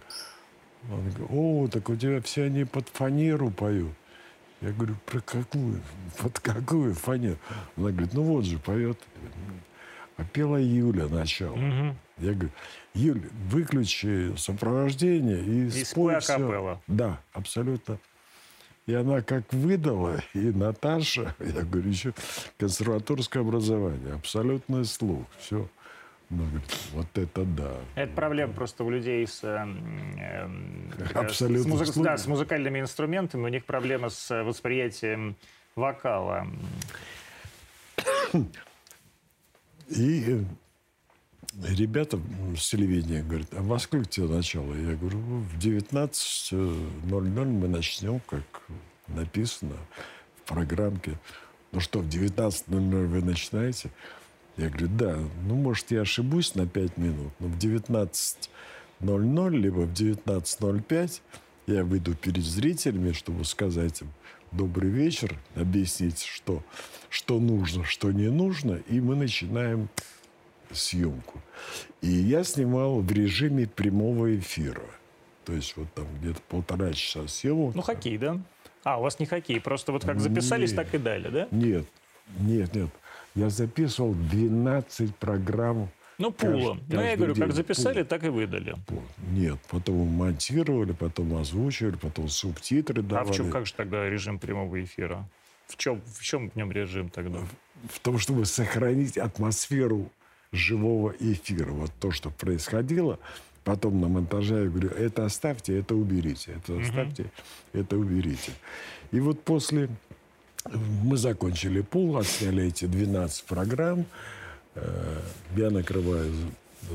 Она 0.88 0.96
говорит, 0.96 1.30
о, 1.30 1.68
так 1.68 1.88
у 1.88 1.96
тебя 1.96 2.20
все 2.22 2.44
они 2.44 2.64
под 2.64 2.88
фанеру 2.88 3.50
поют. 3.50 3.92
Я 4.60 4.72
говорю, 4.72 4.96
про 5.06 5.20
какую? 5.20 5.80
Под 6.18 6.38
какую 6.40 6.94
фанеру? 6.94 7.38
Она 7.76 7.90
говорит, 7.90 8.12
ну 8.12 8.22
вот 8.22 8.44
же 8.44 8.58
поет. 8.58 8.98
А 10.16 10.24
пела 10.24 10.58
Юля 10.58 11.06
начало. 11.08 11.56
Мгм. 11.56 11.96
Я 12.18 12.32
говорю, 12.34 12.50
Юль, 12.92 13.22
выключи 13.48 14.34
сопровождение 14.36 15.42
и, 15.42 15.66
И 15.66 15.70
спой 15.70 15.84
спой 15.84 16.20
всё». 16.20 16.34
акапелла. 16.34 16.80
Да, 16.86 17.20
абсолютно. 17.32 17.98
И 18.86 18.92
она 18.92 19.22
как 19.22 19.50
выдала, 19.52 20.20
и 20.34 20.38
Наташа, 20.50 21.34
я 21.40 21.62
говорю, 21.62 21.88
еще 21.88 22.12
консерваторское 22.58 23.42
образование, 23.42 24.14
абсолютный 24.14 24.84
слух, 24.84 25.24
все. 25.38 25.68
Она 26.30 26.44
говорит, 26.44 26.76
вот 26.92 27.18
это 27.18 27.44
да. 27.44 27.72
Это 27.96 28.12
проблема 28.12 28.52
просто 28.52 28.84
у 28.84 28.90
людей 28.90 29.26
с, 29.26 29.42
эм, 29.42 30.92
такая, 30.96 31.24
Абсолютно 31.24 31.84
с, 31.84 31.92
слух. 31.92 32.04
да, 32.04 32.16
с 32.16 32.26
музыкальными 32.28 32.78
инструментами. 32.78 33.42
У 33.42 33.48
них 33.48 33.64
проблема 33.64 34.10
с 34.10 34.30
э, 34.30 34.44
восприятием 34.44 35.36
вокала. 35.74 36.46
И 39.88 40.24
э, 40.24 40.44
ребята 41.66 42.20
с 42.56 42.68
телевидения 42.68 43.24
говорят, 43.24 43.48
а 43.52 43.62
во 43.62 43.80
сколько 43.80 44.08
тебе 44.08 44.26
начало? 44.26 44.72
Я 44.74 44.94
говорю, 44.94 45.18
«Ну, 45.18 45.40
в 45.40 45.58
19.00 45.58 47.44
мы 47.44 47.66
начнем, 47.68 48.20
как 48.20 48.62
написано 49.08 49.76
в 50.36 50.48
программке. 50.48 51.18
Ну 51.72 51.80
что, 51.80 51.98
в 51.98 52.06
19.00 52.06 53.06
вы 53.06 53.22
начинаете? 53.22 53.90
Я 54.60 54.68
говорю, 54.68 54.88
да, 54.88 55.18
ну, 55.46 55.54
может, 55.54 55.90
я 55.90 56.02
ошибусь 56.02 56.54
на 56.54 56.66
5 56.66 56.98
минут, 56.98 57.32
но 57.38 57.48
в 57.48 57.56
19.00 57.56 59.50
либо 59.56 59.80
в 59.80 59.92
19.05 59.94 61.20
я 61.66 61.82
выйду 61.82 62.14
перед 62.14 62.44
зрителями, 62.44 63.12
чтобы 63.12 63.46
сказать 63.46 64.02
им 64.02 64.08
добрый 64.52 64.90
вечер, 64.90 65.38
объяснить, 65.54 66.22
что, 66.24 66.62
что 67.08 67.40
нужно, 67.40 67.84
что 67.84 68.12
не 68.12 68.28
нужно, 68.28 68.82
и 68.86 69.00
мы 69.00 69.16
начинаем 69.16 69.88
съемку. 70.70 71.40
И 72.02 72.10
я 72.10 72.44
снимал 72.44 73.00
в 73.00 73.10
режиме 73.10 73.66
прямого 73.66 74.36
эфира. 74.36 74.84
То 75.46 75.54
есть 75.54 75.74
вот 75.78 75.90
там 75.94 76.06
где-то 76.20 76.42
полтора 76.50 76.92
часа 76.92 77.26
съемок. 77.28 77.74
Ну, 77.74 77.80
хоккей, 77.80 78.18
да? 78.18 78.38
А, 78.84 78.98
у 78.98 79.04
вас 79.04 79.18
не 79.20 79.24
хоккей, 79.24 79.58
просто 79.58 79.90
вот 79.90 80.04
как 80.04 80.20
записались, 80.20 80.72
Нет. 80.72 80.76
так 80.76 80.94
и 80.94 80.98
дали, 80.98 81.28
да? 81.30 81.48
Нет, 81.50 81.86
нет, 82.38 82.74
нет. 82.74 82.90
Я 83.34 83.50
записывал 83.50 84.14
12 84.14 85.14
программ. 85.16 85.88
Ну, 86.18 86.30
пулом. 86.32 86.78
Каждый- 86.80 86.94
Ну, 86.96 87.02
я 87.02 87.16
говорю, 87.16 87.34
как 87.34 87.46
день. 87.46 87.56
записали, 87.56 88.02
Пул. 88.02 88.04
так 88.04 88.24
и 88.24 88.28
выдали. 88.28 88.74
Вот. 88.88 89.02
Нет, 89.32 89.58
потом 89.70 89.96
монтировали, 90.08 90.92
потом 90.92 91.34
озвучивали, 91.36 91.96
потом 91.96 92.28
субтитры 92.28 93.00
А 93.00 93.02
давали. 93.02 93.32
в 93.32 93.34
чем, 93.36 93.50
как 93.50 93.66
же 93.66 93.72
тогда 93.74 94.08
режим 94.08 94.38
прямого 94.38 94.82
эфира? 94.82 95.26
В 95.66 95.76
чем, 95.76 96.02
в 96.18 96.22
чем 96.22 96.50
в 96.50 96.56
нем 96.56 96.70
режим 96.72 97.08
тогда? 97.08 97.38
в 97.88 97.98
том, 98.00 98.18
чтобы 98.18 98.44
сохранить 98.44 99.16
атмосферу 99.16 100.10
живого 100.52 101.14
эфира. 101.18 101.70
Вот 101.72 101.90
то, 101.98 102.10
что 102.10 102.28
происходило, 102.28 103.18
потом 103.64 104.02
на 104.02 104.08
монтаже 104.08 104.64
я 104.64 104.68
говорю, 104.68 104.90
это 104.90 105.24
оставьте, 105.24 105.78
это 105.78 105.94
уберите, 105.94 106.52
это 106.58 106.78
оставьте, 106.78 107.30
это 107.72 107.96
уберите. 107.96 108.52
И 109.12 109.20
вот 109.20 109.42
после 109.44 109.88
мы 110.72 111.16
закончили 111.16 111.80
пул, 111.80 112.16
отсняли 112.16 112.66
эти 112.66 112.86
12 112.86 113.44
программ. 113.44 114.06
Э, 114.74 115.20
Я 115.56 115.70
накрываю 115.70 116.32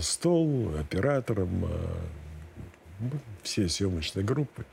стол 0.02 0.74
оператором, 0.80 1.66
э, 1.66 3.08
все 3.44 3.68
съемочные 3.68 4.26
группы. 4.26 4.66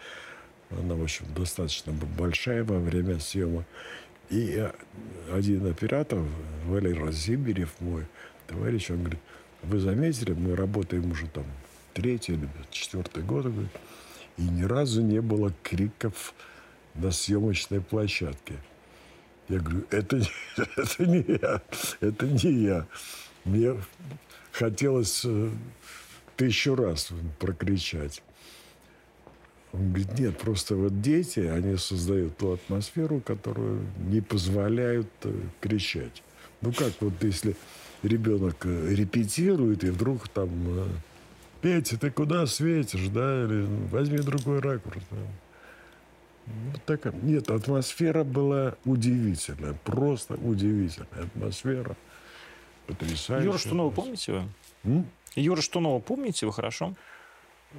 Она, 0.71 0.95
в 0.95 1.03
общем, 1.03 1.27
достаточно 1.37 1.93
большая 1.93 2.65
во 2.65 2.79
время 2.79 3.19
съемок. 3.19 3.65
И 4.31 4.55
э, 4.57 4.73
один 5.33 5.67
оператор, 5.67 6.21
Валерий 6.67 7.13
Зиберев, 7.13 7.75
мой 7.81 8.07
товарищ, 8.47 8.91
он 8.91 9.01
говорит, 9.01 9.21
вы 9.63 9.81
заметили, 9.81 10.33
мы 10.33 10.57
работаем 10.57 11.11
уже 11.11 11.27
там 11.27 11.45
третий 11.93 12.35
или 12.35 12.49
четвертый 12.71 13.23
год, 13.23 13.47
и 14.39 14.43
ни 14.43 14.63
разу 14.63 15.03
не 15.03 15.21
было 15.21 15.53
криков 15.63 16.35
на 16.95 17.11
съемочной 17.11 17.81
площадке. 17.81 18.55
Я 19.49 19.59
говорю, 19.59 19.85
это, 19.91 20.17
не- 20.17 20.31
это 20.77 21.07
не 21.07 21.25
я, 21.41 21.63
это 22.01 22.27
не 22.27 22.53
я. 22.65 22.87
Мне 23.45 23.75
хотелось 24.53 25.23
э, 25.25 25.51
тысячу 26.37 26.75
раз 26.75 27.11
прокричать. 27.39 28.23
Он 29.73 29.89
говорит, 29.89 30.19
нет, 30.19 30.39
просто 30.39 30.77
вот 30.77 31.01
дети, 31.01 31.41
они 31.41 31.77
создают 31.77 32.37
ту 32.37 32.53
атмосферу, 32.53 33.21
которую 33.21 33.81
не 33.99 34.21
позволяют 34.21 35.09
э, 35.25 35.33
кричать. 35.61 36.23
Ну 36.61 36.73
как 36.73 36.93
вот 37.01 37.15
если 37.23 37.57
ребенок 38.03 38.57
э, 38.65 38.95
репетирует, 38.95 39.83
и 39.85 39.91
вдруг 39.91 40.29
там 40.29 40.51
Петя, 41.63 41.97
ты 41.97 42.11
куда 42.11 42.47
светишь, 42.47 43.09
да, 43.09 43.45
или 43.45 43.67
возьми 43.91 44.19
другой 44.19 44.61
ракурс. 44.61 45.03
да». 45.11 45.17
Вот 46.47 46.85
такая. 46.85 47.13
Нет, 47.23 47.51
атмосфера 47.51 48.25
была 48.25 48.77
удивительная, 48.85 49.75
просто 49.85 50.35
удивительная 50.35 51.25
атмосфера. 51.25 51.97
Потрясающая. 52.87 53.47
Юра 53.47 53.59
Штунова 53.59 53.91
помните 53.91 54.33
вы? 54.33 54.43
М? 54.85 55.07
Юра 55.37 55.61
Штунова 55.61 56.01
помните 56.01 56.47
вы 56.47 56.53
хорошо? 56.53 56.95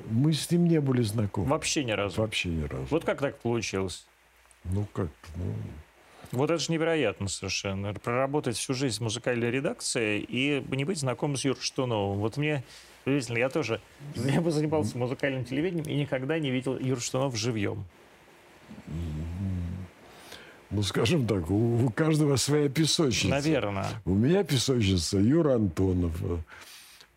Мы 0.10 0.34
с 0.34 0.50
ним 0.50 0.66
не 0.66 0.80
были 0.82 1.02
знакомы. 1.04 1.50
Вообще 1.50 1.84
ни 1.84 1.92
разу. 1.92 2.22
Вообще 2.22 2.50
ни 2.50 2.64
разу. 2.64 2.88
Вот 2.90 3.04
как 3.06 3.20
так 3.20 3.38
получилось? 3.40 4.08
Ну 4.64 4.88
как, 4.94 5.10
ну, 5.36 5.54
Вот 6.32 6.50
это 6.50 6.58
же 6.58 6.72
невероятно 6.72 7.28
совершенно. 7.28 7.94
Проработать 7.94 8.56
всю 8.58 8.74
жизнь 8.74 8.98
в 8.98 9.02
музыкальной 9.02 9.52
редакции 9.52 10.20
и 10.20 10.66
не 10.72 10.86
быть 10.86 11.00
знакомым 11.00 11.38
с 11.38 11.46
Юрой 11.46 11.62
Штуновым. 11.62 12.20
Вот 12.20 12.38
мне 12.38 12.64
удивительно, 13.06 13.38
я 13.38 13.50
тоже 13.50 13.82
я 14.16 14.42
бы 14.42 14.52
занимался 14.52 14.98
музыкальным 14.98 15.46
телевидением 15.46 15.86
и 15.86 15.94
никогда 15.96 16.40
не 16.40 16.50
видел 16.50 16.80
Юру 16.80 17.02
Штунов 17.02 17.36
живьем. 17.36 17.86
Ну, 20.74 20.82
скажем 20.84 21.28
так, 21.28 21.50
у, 21.52 21.86
у 21.86 21.90
каждого 21.90 22.36
своя 22.36 22.70
песочница. 22.70 23.30
Наверное. 23.30 23.86
У 24.06 24.14
меня 24.14 24.44
песочница 24.44 25.20
Юра 25.20 25.56
Антонов, 25.56 26.14
э, 26.24 26.38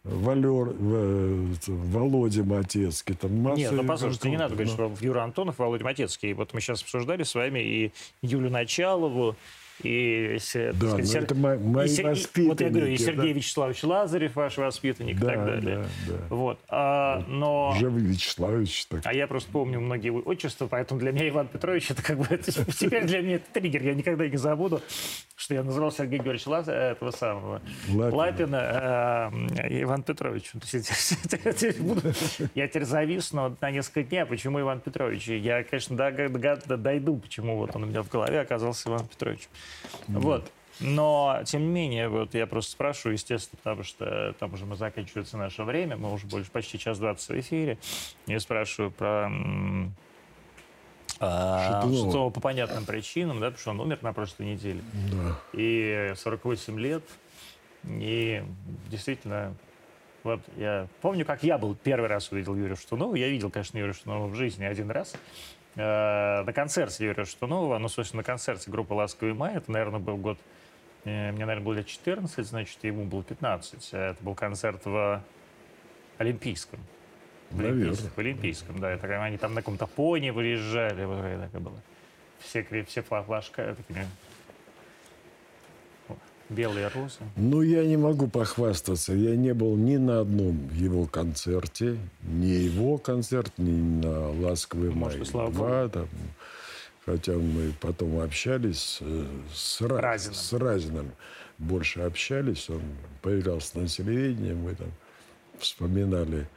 Валер, 0.05 0.75
э, 0.79 1.55
Володя 1.67 2.45
Матецкий. 2.45 3.15
Там 3.15 3.41
масса 3.41 3.59
Нет, 3.59 3.73
ну 3.73 3.85
послушайте, 3.85 4.31
не 4.31 4.37
надо 4.37 4.55
говорить, 4.55 4.77
но- 4.79 4.95
что 4.95 5.05
Юра 5.05 5.23
Антонов, 5.25 5.59
Володя 5.59 5.85
Матецкий. 5.85 6.33
Вот 6.35 6.53
мы 6.55 6.61
сейчас 6.61 6.83
обсуждали 6.83 7.23
с 7.23 7.35
вами 7.35 7.61
и 7.61 7.93
Юлю 8.23 8.51
Началову, 8.51 9.37
и, 9.83 10.35
Да, 10.35 10.41
сказать, 10.41 10.99
но 10.99 11.05
Сер- 11.05 11.23
это 11.25 11.35
мо- 11.35 11.57
мои 11.57 11.89
и 11.89 12.01
и- 12.01 12.03
воспитанники. 12.05 12.49
Вот 12.49 12.61
я 12.61 12.69
говорю, 12.71 12.87
и 12.87 12.97
да. 12.99 13.05
Сергей 13.05 13.33
Вячеславович 13.33 13.83
Лазарев, 13.85 14.37
ваш 14.37 14.57
воспитанник, 14.57 15.17
и 15.17 15.21
Да, 15.21 15.27
так 15.27 15.45
далее. 15.45 15.77
да, 16.07 16.13
да. 16.13 16.35
Вот. 16.35 16.59
А, 16.69 17.25
но... 17.29 17.71
Уже 17.77 17.91
Вячеславович 17.91 18.87
так. 18.87 19.01
А 19.05 19.13
я 19.13 19.27
просто 19.27 19.51
помню 19.51 19.81
многие 19.81 20.11
отчества, 20.11 20.67
поэтому 20.67 21.01
для 21.01 21.13
меня 21.13 21.29
Иван 21.29 21.49
Петрович 21.49 21.91
это 21.91 22.03
как 22.03 22.19
бы 22.19 22.27
это 22.31 22.51
теперь 22.73 23.05
для 23.05 23.21
меня 23.23 23.37
это 23.37 23.47
триггер. 23.53 23.83
Я 23.83 23.95
никогда 23.95 24.27
не 24.29 24.37
забуду, 24.37 24.81
что 25.37 25.55
я 25.55 25.63
называл 25.63 25.93
Сергея 25.93 26.23
Георгиевича 26.23 26.49
Лаз- 26.51 26.69
этого 26.69 27.11
самого 27.11 27.61
Лапина. 27.89 28.17
Лапина 28.17 29.31
э, 29.59 29.83
Иван 29.83 30.03
Петрович. 30.03 30.53
Я 32.55 32.69
теперь 32.69 32.77
теперь 32.77 32.85
зависну 32.85 33.57
на 33.61 33.71
несколько 33.71 34.03
дней. 34.03 34.23
А 34.23 34.27
Почему 34.27 34.61
Иван 34.61 34.81
Петрович? 34.81 35.29
И 35.29 35.37
Я, 35.37 35.63
конечно, 35.65 35.97
дойду, 35.97 37.17
почему 37.17 37.57
вот 37.57 37.75
он 37.75 37.85
у 37.85 37.87
меня 37.87 38.03
в 38.03 38.09
голове 38.09 38.41
оказался 38.41 38.89
Иван 38.91 39.07
Петрович. 39.07 39.49
Вот. 40.09 40.51
Но, 40.79 41.41
тем 41.47 41.63
не 41.63 41.69
менее, 41.69 42.09
вот 42.09 42.35
я 42.35 42.47
просто 42.47 42.73
спрашиваю, 42.73 43.15
естественно, 43.15 43.59
потому 43.63 43.83
что 43.83 44.35
там 44.39 44.53
уже 44.53 44.67
мы 44.67 44.77
заканчивается 44.77 45.39
наше 45.39 45.63
время, 45.63 45.97
мы 45.97 46.13
уже 46.13 46.27
больше 46.27 46.51
почти 46.51 46.79
час 46.79 46.99
двадцать 46.99 47.29
в 47.29 47.41
эфире. 47.41 47.79
Я 48.27 48.41
спрашиваю 48.41 48.91
про. 48.91 49.31
Шатунова 51.19 52.29
по 52.29 52.41
понятным 52.41 52.85
причинам, 52.85 53.41
да, 53.41 53.47
потому 53.47 53.59
что 53.59 53.71
он 53.71 53.81
умер 53.81 54.01
на 54.03 54.13
прошлой 54.13 54.49
неделе. 54.53 54.83
Да. 55.13 55.39
И 55.55 56.13
48 56.15 56.79
лет. 56.79 57.03
И 57.87 58.43
действительно, 58.91 59.55
вот 60.25 60.41
я 60.59 60.89
помню, 61.01 61.25
как 61.25 61.43
я 61.43 61.57
был 61.57 61.75
первый 61.75 62.09
раз 62.09 62.31
увидел 62.33 62.55
Юрия 62.55 62.77
Штунова. 62.77 63.15
Я 63.15 63.29
видел, 63.29 63.51
конечно, 63.51 63.79
Юрия 63.79 63.95
Штунова 63.95 64.27
в 64.27 64.35
жизни 64.35 64.65
один 64.65 64.91
раз. 64.91 65.15
Э, 65.77 66.43
на 66.43 66.53
концерте 66.53 67.05
Юрия 67.05 67.25
Штунова, 67.25 67.79
ну, 67.79 67.89
собственно, 67.89 68.21
на 68.21 68.25
концерте 68.25 68.71
группы 68.71 68.95
«Ласковый 68.95 69.35
май». 69.35 69.57
Это, 69.57 69.71
наверное, 69.71 70.01
был 70.01 70.17
год... 70.17 70.39
э, 71.05 71.33
Мне, 71.33 71.45
наверное, 71.45 71.65
было 71.65 71.75
лет 71.75 71.87
14, 71.87 72.47
значит, 72.47 72.83
ему 72.83 73.05
было 73.05 73.23
15. 73.23 73.91
Это 73.93 74.17
был 74.23 74.35
концерт 74.35 74.85
в 74.87 75.23
Олимпийском. 76.19 76.81
В. 77.51 77.61
Олимпийском, 77.61 78.11
в 78.11 78.19
Олимпийском, 78.19 78.79
да. 78.81 78.91
Это, 78.91 79.23
они 79.23 79.37
там 79.37 79.55
на 79.55 79.61
каком-то 79.61 79.87
пони 79.87 80.31
выезжали. 80.31 81.05
Вот 81.05 81.25
это 81.25 81.43
такое 81.45 81.61
было. 81.61 81.81
Все, 82.41 82.63
все 82.85 83.01
фла- 83.03 83.25
флажка 83.25 83.75
такими 83.75 84.07
белые 86.49 86.89
розы. 86.89 87.19
Ну, 87.37 87.63
я 87.63 87.85
не 87.85 87.97
могу 87.97 88.29
похвастаться. 88.29 89.13
Я 89.13 89.37
не 89.37 89.55
был 89.55 89.77
ни 89.77 89.97
на 89.97 90.21
одном 90.21 90.69
его 90.73 91.07
концерте, 91.07 91.99
ни 92.23 92.47
его 92.47 92.99
концерт, 92.99 93.53
ни 93.59 94.05
на 94.05 94.31
«Ласковый 94.31 94.91
май». 94.91 95.17
Может, 95.17 95.23
и 95.23 95.25
слава 95.25 95.89
там. 95.89 96.09
Хотя 97.05 97.33
мы 97.35 97.73
потом 97.81 98.19
общались 98.21 98.99
э, 99.01 99.25
с, 99.55 99.81
Ра- 99.81 100.01
Разиным. 100.01 100.35
с 100.35 100.53
Разиным. 100.53 101.13
Больше 101.59 102.01
общались. 102.01 102.69
Он 102.69 102.83
появлялся 103.23 103.79
на 103.79 103.87
телевидении. 103.87 104.55
Мы 104.55 104.75
там 104.75 104.89
вспоминали 105.59 106.49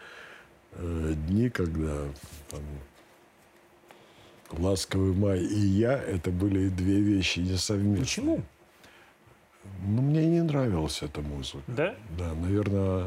э, 0.74 1.14
дни, 1.28 1.49
когда 1.49 1.95
там, 2.49 2.61
«Ласковый 4.52 5.14
май» 5.14 5.40
и 5.40 5.60
я– 5.60 5.94
это 6.07 6.32
были 6.32 6.70
две 6.70 6.99
вещи 6.99 7.40
несовместные. 7.40 8.02
Почему? 8.02 8.41
Ну, 9.81 10.02
мне 10.02 10.26
не 10.26 10.41
нравилась 10.41 11.02
эта 11.02 11.22
музыка. 11.22 11.64
Да? 11.68 11.95
Да, 12.18 12.34
наверное, 12.34 13.06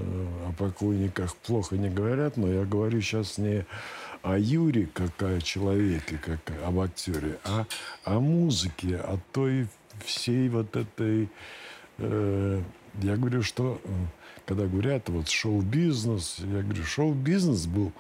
о 0.49 0.55
покойниках 0.59 1.35
плохо 1.37 1.77
не 1.77 1.89
говорят, 1.89 2.37
но 2.37 2.49
я 2.49 2.65
говорю 2.65 3.01
сейчас 3.01 3.39
не 3.39 3.67
о 4.23 4.39
Юре, 4.39 4.89
как 4.93 5.23
о 5.23 5.41
человеке, 5.41 6.19
как 6.19 6.41
об 6.65 6.81
актере, 6.81 7.39
а 7.45 7.67
о 8.05 8.21
музыке, 8.21 8.97
о 8.97 9.19
той 9.33 9.69
всей 10.05 10.49
вот 10.49 10.77
этой... 10.77 11.29
э, 11.99 12.63
я 13.01 13.17
говорю, 13.17 13.43
что 13.43 13.81
э, 13.83 13.89
когда 14.47 14.67
говорят 14.67 15.09
вот 15.09 15.29
шоу-бизнес, 15.29 16.39
я 16.41 16.63
говорю, 16.63 16.85
шоу-бизнес 16.85 17.67
был 17.67 17.93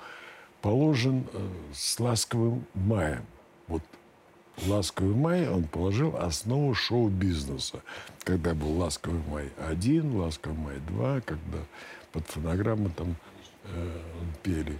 положен 0.60 1.26
э, 1.32 1.48
с 1.74 1.98
ласковым 1.98 2.64
маем. 2.74 3.24
Вот 3.66 3.82
«Ласковый 4.66 5.14
май» 5.14 5.48
он 5.48 5.64
положил 5.64 6.16
основу 6.16 6.74
шоу-бизнеса. 6.74 7.82
Когда 8.24 8.54
был 8.54 8.78
«Ласковый 8.78 9.22
май-1», 9.28 10.16
«Ласковый 10.16 10.58
май-2», 10.58 11.22
когда 11.22 11.58
под 12.12 12.26
фонограмму 12.26 12.90
там 12.90 13.16
э, 13.64 14.00
пели. 14.42 14.78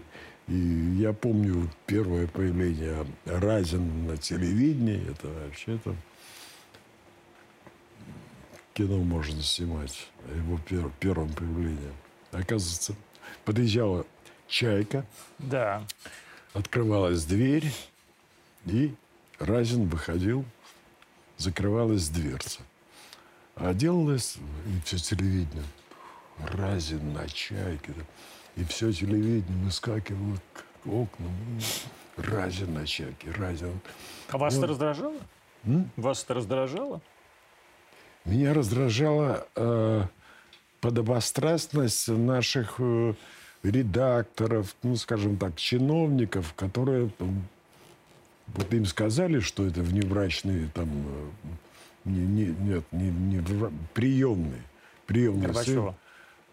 И 0.49 0.55
я 0.99 1.13
помню 1.13 1.71
первое 1.87 2.27
появление 2.27 3.07
Разин 3.25 4.07
на 4.07 4.17
телевидении. 4.17 5.11
Это 5.11 5.29
вообще-то 5.29 5.95
кино 8.75 8.99
можно 8.99 9.43
снимать 9.43 10.09
его 10.35 10.59
пер, 10.59 10.91
первом 11.01 11.33
появлении. 11.33 11.93
Оказывается, 12.33 12.95
подъезжала 13.45 14.07
«Чайка». 14.49 15.05
Да. 15.39 15.87
Открывалась 16.55 17.25
дверь, 17.25 17.73
и 18.67 18.95
Разин 19.43 19.89
выходил, 19.89 20.44
закрывалась 21.36 22.09
дверца. 22.09 22.60
А 23.56 23.74
делалось, 23.74 24.36
и 24.66 24.81
все 24.85 24.98
телевидение, 24.98 25.64
Разин 26.39 27.12
на 27.12 27.28
«Чайке». 27.28 27.93
И 28.55 28.64
все 28.64 28.93
телевидение 28.93 29.64
выскакивало 29.64 30.36
к 30.52 30.86
окнам. 30.86 31.32
Разин 32.16 32.74
на 32.74 32.86
«Чайке», 32.86 33.32
Разин. 33.32 33.81
А 34.28 34.39
вас 34.39 34.56
это 34.56 34.69
раздражало? 34.69 35.16
М? 35.64 35.90
Вас 35.97 36.23
это 36.23 36.35
раздражало? 36.35 37.01
Меня 38.24 38.55
раздражала 38.55 39.48
э, 39.56 40.05
подобострастность 40.81 42.09
наших 42.09 42.77
э, 42.78 43.14
редакторов, 43.64 44.77
ну, 44.85 44.94
скажем 44.97 45.36
так, 45.36 45.56
чиновников, 45.56 46.55
которые 46.55 47.10
вот 48.48 48.73
им 48.74 48.85
сказали, 48.86 49.40
что 49.40 49.66
это 49.66 49.81
внебрачные 49.82 50.69
там 50.74 50.89
э, 50.90 51.31
не, 52.05 52.20
не- 52.20 52.56
нет, 52.60 52.85
не, 52.93 53.10
не 53.10 53.43
приемные, 53.94 54.62
приемные 55.06 55.47
Горбачева. 55.48 55.97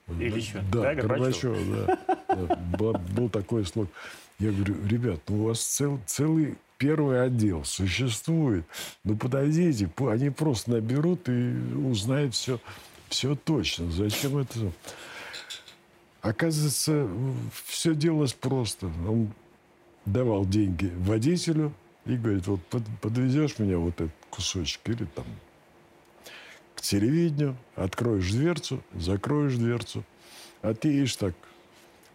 сын. 0.07 0.21
Или 0.21 0.37
еще? 0.39 0.61
Да, 0.71 0.81
Да, 0.81 0.95
Горбачева, 0.95 1.57
да. 1.87 1.99
Да, 2.27 2.55
Был, 2.77 2.93
был 2.93 3.29
такой 3.29 3.65
слог. 3.65 3.89
Я 4.39 4.51
говорю, 4.51 4.75
ребят, 4.87 5.19
ну 5.27 5.41
у 5.41 5.47
вас 5.47 5.61
цел- 5.61 5.99
целый 6.05 6.55
первый 6.77 7.21
отдел 7.23 7.65
существует. 7.65 8.65
Ну 9.03 9.17
подойдите, 9.17 9.87
по- 9.87 10.09
они 10.11 10.29
просто 10.29 10.71
наберут 10.71 11.27
и 11.27 11.53
узнают 11.75 12.33
все, 12.33 12.59
все 13.09 13.35
точно. 13.35 13.91
Зачем 13.91 14.37
это? 14.37 14.71
Оказывается, 16.21 17.07
все 17.65 17.95
делалось 17.95 18.33
просто. 18.33 18.87
Он 19.07 19.29
давал 20.05 20.45
деньги 20.45 20.91
водителю 20.97 21.73
и 22.05 22.15
говорит, 22.15 22.47
вот 22.47 22.65
под- 22.67 22.87
подвезешь 23.01 23.59
меня 23.59 23.77
вот 23.77 23.95
этот 23.95 24.11
кусочек 24.29 24.81
или 24.85 25.05
там 25.05 25.25
к 26.75 26.81
телевидению, 26.81 27.57
откроешь 27.75 28.31
дверцу, 28.31 28.81
закроешь 28.93 29.55
дверцу, 29.55 30.03
а 30.61 30.73
ты 30.73 30.87
едешь 30.89 31.15
так 31.17 31.33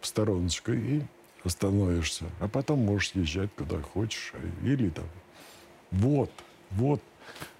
в 0.01 0.07
стороночку 0.07 0.71
и 0.71 1.01
остановишься. 1.43 2.25
А 2.39 2.47
потом 2.47 2.79
можешь 2.79 3.11
езжать 3.13 3.49
куда 3.55 3.79
хочешь. 3.81 4.33
а- 4.33 4.65
Или 4.67 4.89
там. 4.89 5.05
Вот, 5.91 6.31
вот, 6.71 7.01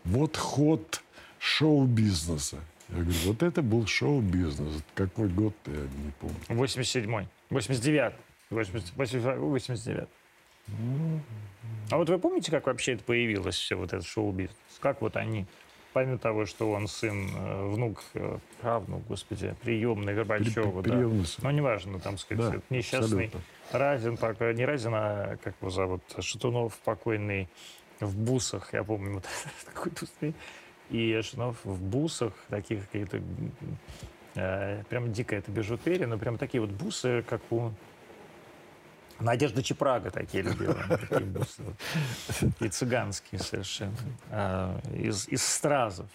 вот 0.04 0.36
ход 0.36 1.02
шоу-бизнеса. 1.40 2.58
Я 2.90 2.96
говорю, 3.02 3.18
вот 3.26 3.44
это 3.44 3.62
был 3.62 3.86
шоу-бизнес. 3.88 4.82
Какой 4.96 5.28
год, 5.30 5.54
я 5.68 5.74
не 5.74 6.12
помню. 6.20 6.38
87-й. 6.50 7.28
89-й. 7.52 8.14
89 8.50 10.08
А 11.90 11.98
вот 11.98 12.10
вы 12.10 12.20
помните, 12.20 12.52
как 12.52 12.68
вообще 12.68 12.94
это 12.94 13.04
появилось, 13.04 13.56
все 13.56 13.76
вот 13.76 13.94
этот 13.94 14.06
шоу-бизнес? 14.06 14.56
Как 14.80 15.02
вот 15.02 15.16
они, 15.16 15.46
помимо 15.94 16.18
того, 16.18 16.46
что 16.46 16.72
он 16.72 16.88
сын, 16.88 17.30
э, 17.36 17.68
внук, 17.70 18.04
э, 18.14 18.38
правнук, 18.62 19.06
господи, 19.08 19.56
приемный 19.62 20.14
Горбачева, 20.14 20.82
да. 20.84 20.92
Приемный 20.92 21.26
сын. 21.26 21.44
Ну, 21.44 21.52
неважно, 21.52 22.00
там, 22.00 22.18
сказать, 22.18 22.54
Да, 22.54 22.62
несчастный 22.76 23.26
абсолютно. 23.26 23.42
Разин, 23.72 24.18
э, 24.22 24.54
не 24.54 24.66
Разин, 24.66 24.94
а 24.94 25.38
как 25.44 25.56
его 25.60 25.70
зовут, 25.72 26.02
Шатунов 26.20 26.78
покойный 26.80 27.50
в 28.00 28.16
бусах, 28.18 28.74
я 28.74 28.84
помню, 28.84 29.16
вот 29.16 29.26
такой 29.66 29.92
тусный. 29.92 30.36
И 30.92 31.20
Шатунов 31.24 31.58
в 31.64 31.82
бусах, 31.82 32.34
таких 32.50 32.88
каких-то, 32.88 33.22
э, 34.36 34.84
прям 34.90 35.12
дикая 35.12 35.40
это 35.40 35.52
бижутерия, 35.52 36.06
но 36.06 36.18
прям 36.20 36.38
такие 36.38 36.62
вот 36.62 36.70
бусы, 36.70 37.24
как 37.28 37.42
у 37.52 37.72
Надежда 39.20 39.64
Чепрага 39.64 40.12
такие 40.12 40.44
любила. 40.44 40.76
Такие 40.90 41.22
бусы. 41.22 41.62
вот. 42.42 42.52
И 42.62 42.68
цыганские 42.70 43.40
совершенно. 43.40 43.96
А, 44.30 44.80
Из, 44.94 45.28
из 45.30 45.44
стразов. 45.44 46.08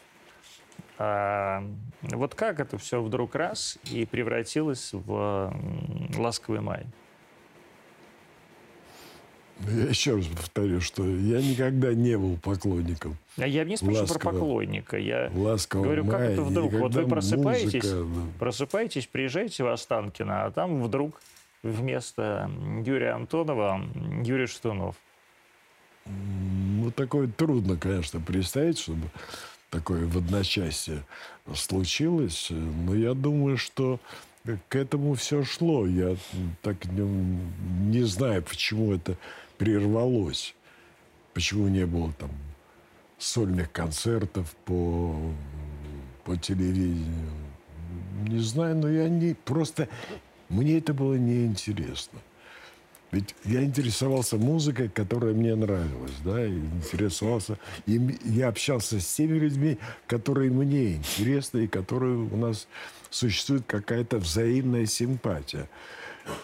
А, 0.98 1.64
вот 2.02 2.34
как 2.34 2.60
это 2.60 2.76
все 2.78 3.02
вдруг 3.02 3.34
раз 3.34 3.78
и 3.90 4.04
превратилось 4.04 4.90
в 4.92 5.52
ласковый 6.16 6.60
май? 6.60 6.86
Я 9.68 9.88
еще 9.88 10.16
раз 10.16 10.26
повторю, 10.26 10.80
что 10.80 11.04
я 11.04 11.38
никогда 11.42 11.92
не 11.92 12.16
был 12.16 12.38
поклонником 12.38 13.18
А 13.36 13.46
Я 13.46 13.64
не 13.64 13.76
спрашиваю 13.76 14.06
про 14.06 14.12
Ласкового. 14.14 14.32
поклонника. 14.32 14.96
Я 14.96 15.30
ласкового 15.34 15.84
говорю, 15.84 16.04
как 16.06 16.20
мая. 16.20 16.30
это 16.30 16.42
вдруг? 16.42 16.72
Вот 16.72 16.94
вы 16.94 17.06
просыпаетесь, 17.06 17.84
музыка, 17.84 18.04
да. 18.04 18.20
просыпаетесь, 18.38 19.06
приезжаете 19.06 19.64
в 19.64 19.68
Останкино, 19.68 20.46
а 20.46 20.50
там 20.50 20.82
вдруг 20.82 21.20
вместо 21.62 22.50
Юрия 22.84 23.12
Антонова 23.12 23.80
Юрий 24.22 24.46
Штунов. 24.46 24.96
Ну, 26.06 26.90
такое 26.90 27.28
трудно, 27.28 27.76
конечно, 27.76 28.20
представить, 28.20 28.78
чтобы 28.78 29.10
такое 29.70 30.06
в 30.06 30.16
одночасье 30.16 31.04
случилось. 31.54 32.48
Но 32.50 32.94
я 32.94 33.14
думаю, 33.14 33.56
что 33.56 34.00
к 34.68 34.76
этому 34.76 35.14
все 35.14 35.44
шло. 35.44 35.86
Я 35.86 36.16
так 36.62 36.84
не, 36.86 37.02
не 37.90 38.02
знаю, 38.02 38.42
почему 38.42 38.92
это 38.92 39.16
прервалось. 39.58 40.54
Почему 41.34 41.68
не 41.68 41.86
было 41.86 42.12
там 42.14 42.30
сольных 43.18 43.70
концертов 43.70 44.54
по, 44.64 45.14
по 46.24 46.36
телевидению. 46.36 47.30
Не 48.26 48.38
знаю, 48.38 48.76
но 48.76 48.88
я 48.88 49.08
не... 49.08 49.34
Просто 49.34 49.88
мне 50.50 50.78
это 50.78 50.92
было 50.92 51.14
неинтересно. 51.14 52.18
Ведь 53.12 53.34
я 53.44 53.64
интересовался 53.64 54.36
музыкой, 54.36 54.88
которая 54.88 55.32
мне 55.34 55.56
нравилась, 55.56 56.14
да, 56.24 56.46
и 56.46 56.56
интересовался, 56.56 57.58
и 57.86 58.00
я 58.24 58.48
общался 58.48 59.00
с 59.00 59.14
теми 59.14 59.38
людьми, 59.38 59.78
которые 60.06 60.50
мне 60.50 60.94
интересны, 60.94 61.64
и 61.64 61.68
которые 61.68 62.16
у 62.16 62.36
нас 62.36 62.68
существует 63.10 63.64
какая-то 63.66 64.18
взаимная 64.18 64.86
симпатия. 64.86 65.68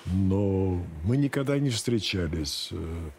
Но 0.06 0.82
мы 1.04 1.16
никогда 1.16 1.56
не 1.58 1.70
встречались, 1.70 2.70
э, 2.72 3.10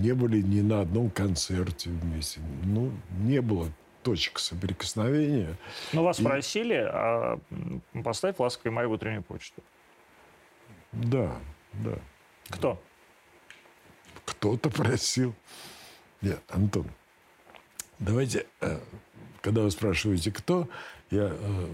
не 0.00 0.12
были 0.12 0.42
ни 0.42 0.60
на 0.60 0.80
одном 0.80 1.08
концерте 1.10 1.90
вместе. 1.90 2.40
Ну, 2.64 2.90
не 3.20 3.40
было 3.40 3.70
точек 4.04 4.38
соприкосновения. 4.38 5.56
Ну, 5.92 6.04
вас 6.04 6.20
просили, 6.20 6.74
а 6.74 7.38
поставь 8.04 8.38
ласковый 8.38 8.72
май 8.72 8.86
в 8.86 8.92
утреннюю 8.92 9.22
почту. 9.22 9.62
Да, 10.92 11.36
да. 11.72 11.98
Кто? 12.50 12.80
Кто-то 14.24 14.70
просил. 14.70 15.34
Нет, 16.20 16.40
Антон, 16.48 16.86
давайте, 17.98 18.46
э, 18.60 18.78
когда 19.40 19.62
вы 19.62 19.70
спрашиваете, 19.70 20.30
кто, 20.32 20.68
я 21.10 21.30
э, 21.32 21.66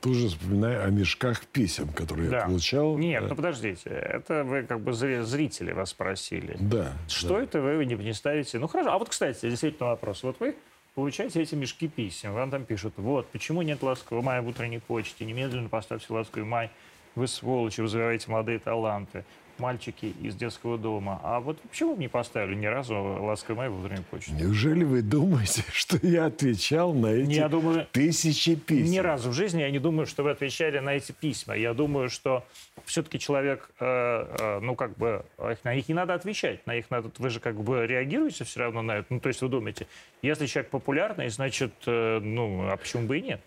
тоже 0.00 0.28
вспоминаю 0.28 0.84
о 0.84 0.90
мешках 0.90 1.44
писем, 1.46 1.88
которые 1.92 2.26
я 2.26 2.30
Да. 2.40 2.46
получал. 2.46 2.96
Нет, 2.98 3.22
Э, 3.22 3.26
ну 3.28 3.36
подождите, 3.36 3.90
это 3.90 4.42
вы 4.44 4.62
как 4.64 4.80
бы 4.80 4.92
зри- 4.92 5.22
зрители 5.22 5.72
вас 5.72 5.90
спросили. 5.90 6.56
Да. 6.58 6.92
Что 7.08 7.36
да. 7.36 7.42
это 7.42 7.60
вы 7.60 7.84
не, 7.84 7.94
не 7.94 8.14
ставите? 8.14 8.58
Ну 8.58 8.66
хорошо, 8.66 8.90
а 8.92 8.98
вот, 8.98 9.08
кстати, 9.10 9.48
действительно 9.48 9.90
вопрос. 9.90 10.22
Вот 10.24 10.40
вы 10.40 10.56
получаете 10.98 11.40
эти 11.40 11.54
мешки 11.54 11.86
писем, 11.86 12.32
вам 12.32 12.50
там 12.50 12.64
пишут, 12.64 12.94
вот, 12.96 13.28
почему 13.28 13.62
нет 13.62 13.84
ласкового 13.84 14.20
мая 14.20 14.42
в 14.42 14.48
утренней 14.48 14.80
почте, 14.80 15.24
немедленно 15.24 15.68
поставьте 15.68 16.12
ласковый 16.12 16.44
май, 16.44 16.70
вы 17.14 17.28
сволочи, 17.28 17.80
развиваете 17.80 18.28
молодые 18.28 18.58
таланты, 18.58 19.24
мальчики 19.58 20.14
из 20.22 20.34
детского 20.34 20.78
дома. 20.78 21.20
А 21.22 21.40
вот 21.40 21.60
почему 21.60 21.94
вы 21.94 22.00
не 22.00 22.08
поставили 22.08 22.54
ни 22.54 22.66
разу 22.66 22.94
ласковый 22.94 23.56
май 23.56 23.68
в 23.68 23.84
утренней 23.84 24.04
почте? 24.10 24.32
Неужели 24.32 24.84
вы 24.84 25.02
думаете, 25.02 25.64
что 25.72 25.98
я 26.06 26.26
отвечал 26.26 26.92
на 26.94 27.08
эти 27.08 27.32
Я 27.32 27.48
думаю, 27.48 27.86
тысячи 27.92 28.54
писем? 28.54 28.90
Ни 28.90 28.98
разу 28.98 29.30
в 29.30 29.32
жизни 29.32 29.60
я 29.60 29.70
не 29.70 29.78
думаю, 29.78 30.06
что 30.06 30.22
вы 30.22 30.30
отвечали 30.30 30.78
на 30.78 30.90
эти 30.90 31.12
письма. 31.12 31.56
Я 31.56 31.74
думаю, 31.74 32.08
что 32.08 32.44
все-таки 32.84 33.18
человек, 33.18 33.70
э, 33.80 33.84
э, 33.84 34.60
ну, 34.60 34.74
как 34.74 34.96
бы, 34.96 35.24
а 35.38 35.54
на 35.64 35.74
них 35.74 35.88
не 35.88 35.94
надо 35.94 36.14
отвечать. 36.14 36.66
На 36.66 36.76
их 36.76 36.90
надо, 36.90 37.10
вы 37.18 37.30
же 37.30 37.40
как 37.40 37.60
бы 37.60 37.86
реагируете 37.86 38.44
все 38.44 38.60
равно 38.60 38.82
на 38.82 38.98
это. 38.98 39.06
Ну, 39.10 39.20
то 39.20 39.28
есть 39.28 39.42
вы 39.42 39.48
думаете, 39.48 39.86
если 40.22 40.46
человек 40.46 40.70
популярный, 40.70 41.28
значит, 41.28 41.72
э, 41.86 42.20
ну, 42.20 42.68
а 42.70 42.76
почему 42.76 43.06
бы 43.06 43.18
и 43.18 43.22
нет? 43.22 43.40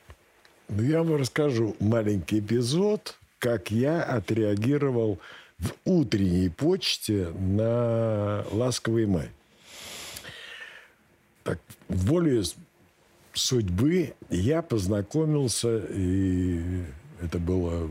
Ну, 0.69 0.83
я 0.83 1.03
вам 1.03 1.17
расскажу 1.17 1.75
маленький 1.79 2.39
эпизод, 2.39 3.17
как 3.39 3.71
я 3.71 4.03
отреагировал 4.03 5.19
в 5.61 5.73
утренней 5.85 6.49
почте 6.49 7.27
на 7.29 8.43
«Ласковый 8.51 9.05
май». 9.05 9.29
Так, 11.43 11.59
волей 11.87 12.43
с- 12.43 12.55
судьбы 13.33 14.13
я 14.29 14.61
познакомился, 14.61 15.77
и 15.89 16.83
это 17.21 17.39
было 17.39 17.89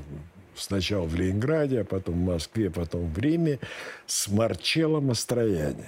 сначала 0.56 1.04
в 1.06 1.14
Ленинграде, 1.14 1.80
а 1.80 1.84
потом 1.84 2.14
в 2.14 2.32
Москве, 2.32 2.70
потом 2.70 3.10
в 3.12 3.18
Риме 3.18 3.58
с 4.06 4.28
Марчелло 4.28 5.00
Мастрояни. 5.00 5.86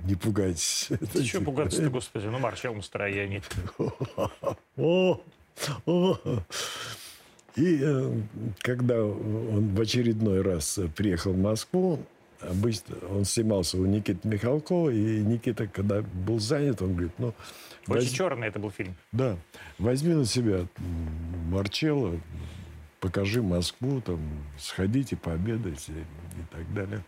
Не 0.00 0.14
пугайтесь. 0.14 0.88
Ты 1.12 1.24
что 1.24 1.40
пугаться-то, 1.40 1.90
господи? 1.90 2.26
Ну, 2.26 2.38
Марчелло 2.38 2.74
о. 4.76 5.20
И 7.56 7.80
э, 7.82 8.20
когда 8.60 9.04
он 9.04 9.74
в 9.74 9.80
очередной 9.80 10.42
раз 10.42 10.78
приехал 10.94 11.32
в 11.32 11.38
Москву, 11.38 12.00
обычно 12.40 12.96
он 13.10 13.24
снимался 13.24 13.78
у 13.78 13.86
Никиты 13.86 14.28
Михалкова, 14.28 14.90
и 14.90 15.20
Никита, 15.20 15.66
когда 15.66 16.02
был 16.02 16.38
занят, 16.38 16.82
он 16.82 16.92
говорит, 16.92 17.12
ну... 17.18 17.34
Очень 17.88 18.00
возь... 18.00 18.10
черный 18.10 18.48
это 18.48 18.58
был 18.58 18.70
фильм. 18.70 18.94
Да. 19.12 19.36
Возьми 19.78 20.14
на 20.14 20.26
себя 20.26 20.66
Марчелло, 21.48 22.20
покажи 23.00 23.42
Москву, 23.42 24.00
там, 24.00 24.20
сходите, 24.58 25.16
пообедайте 25.16 25.92
и 25.92 26.54
так 26.54 26.74
далее. 26.74 27.02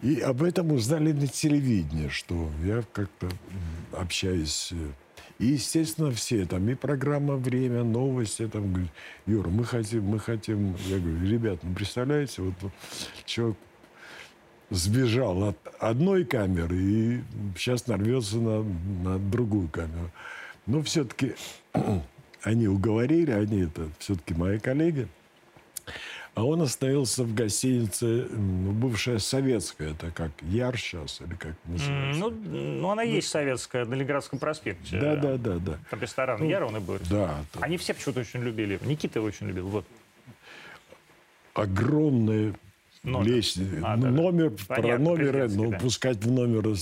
И 0.00 0.20
об 0.20 0.42
этом 0.42 0.72
узнали 0.72 1.12
на 1.12 1.26
телевидении, 1.26 2.08
что 2.08 2.50
я 2.64 2.82
как-то 2.92 3.28
общаюсь 3.92 4.72
и, 5.38 5.46
естественно, 5.46 6.10
все 6.10 6.46
там, 6.46 6.68
и 6.68 6.74
программа 6.74 7.36
«Время», 7.36 7.84
новости, 7.84 8.48
там, 8.48 8.72
говорят, 8.72 8.92
Юра, 9.26 9.48
мы 9.48 9.64
хотим, 9.64 10.04
мы 10.04 10.18
хотим. 10.18 10.74
Я 10.86 10.98
говорю, 10.98 11.24
ребят, 11.24 11.60
ну, 11.62 11.74
представляете, 11.74 12.42
вот 12.42 12.54
человек 13.24 13.56
сбежал 14.70 15.44
от 15.44 15.56
одной 15.78 16.24
камеры 16.24 16.76
и 16.76 17.20
сейчас 17.56 17.86
нарвется 17.86 18.38
на, 18.38 18.62
на 19.04 19.18
другую 19.18 19.68
камеру. 19.68 20.10
Но 20.66 20.82
все-таки 20.82 21.34
они 22.42 22.66
уговорили, 22.66 23.30
они 23.30 23.60
это 23.60 23.88
все-таки 23.98 24.34
мои 24.34 24.58
коллеги. 24.58 25.08
А 26.38 26.44
он 26.44 26.62
остановился 26.62 27.24
в 27.24 27.34
гостинице, 27.34 28.28
ну, 28.30 28.70
бывшая 28.70 29.18
советская, 29.18 29.90
это 29.90 30.12
как 30.12 30.30
Яр 30.42 30.78
сейчас, 30.78 31.20
или 31.20 31.34
как 31.34 31.56
называется? 31.64 32.20
Ну, 32.20 32.30
ну 32.30 32.90
она 32.90 33.02
ну, 33.02 33.10
есть 33.10 33.26
советская, 33.26 33.84
на 33.84 33.94
Ленинградском 33.94 34.38
проспекте. 34.38 35.00
Да, 35.00 35.16
да, 35.16 35.36
да. 35.36 35.58
да. 35.58 35.78
Там 35.90 36.00
ресторан 36.00 36.38
ну, 36.38 36.48
Яр, 36.48 36.62
он 36.62 36.76
и 36.76 36.78
был. 36.78 36.98
Да. 37.10 37.44
Там. 37.52 37.64
Они 37.64 37.76
все 37.76 37.92
почему-то 37.92 38.20
очень 38.20 38.40
любили. 38.40 38.78
Никита 38.82 39.18
его 39.18 39.26
очень 39.26 39.48
любил, 39.48 39.66
вот. 39.66 39.84
Огромная 41.54 42.54
номер. 43.02 43.26
лестница. 43.26 43.80
А, 43.82 43.96
да, 43.96 44.08
номер, 44.08 44.50
да. 44.50 44.64
про 44.68 44.82
Понятно, 44.82 45.04
номеры, 45.04 45.48
ну, 45.48 45.70
да. 45.72 45.78
пускать 45.80 46.18
в 46.18 46.30
номер 46.30 46.76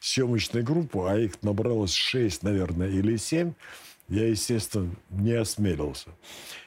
съемочную 0.00 0.64
группу, 0.64 1.06
а 1.06 1.16
их 1.16 1.40
набралось 1.42 1.94
шесть, 1.94 2.42
наверное, 2.42 2.88
или 2.88 3.16
семь 3.16 3.52
я, 4.08 4.26
естественно, 4.26 4.90
не 5.10 5.32
осмелился. 5.32 6.08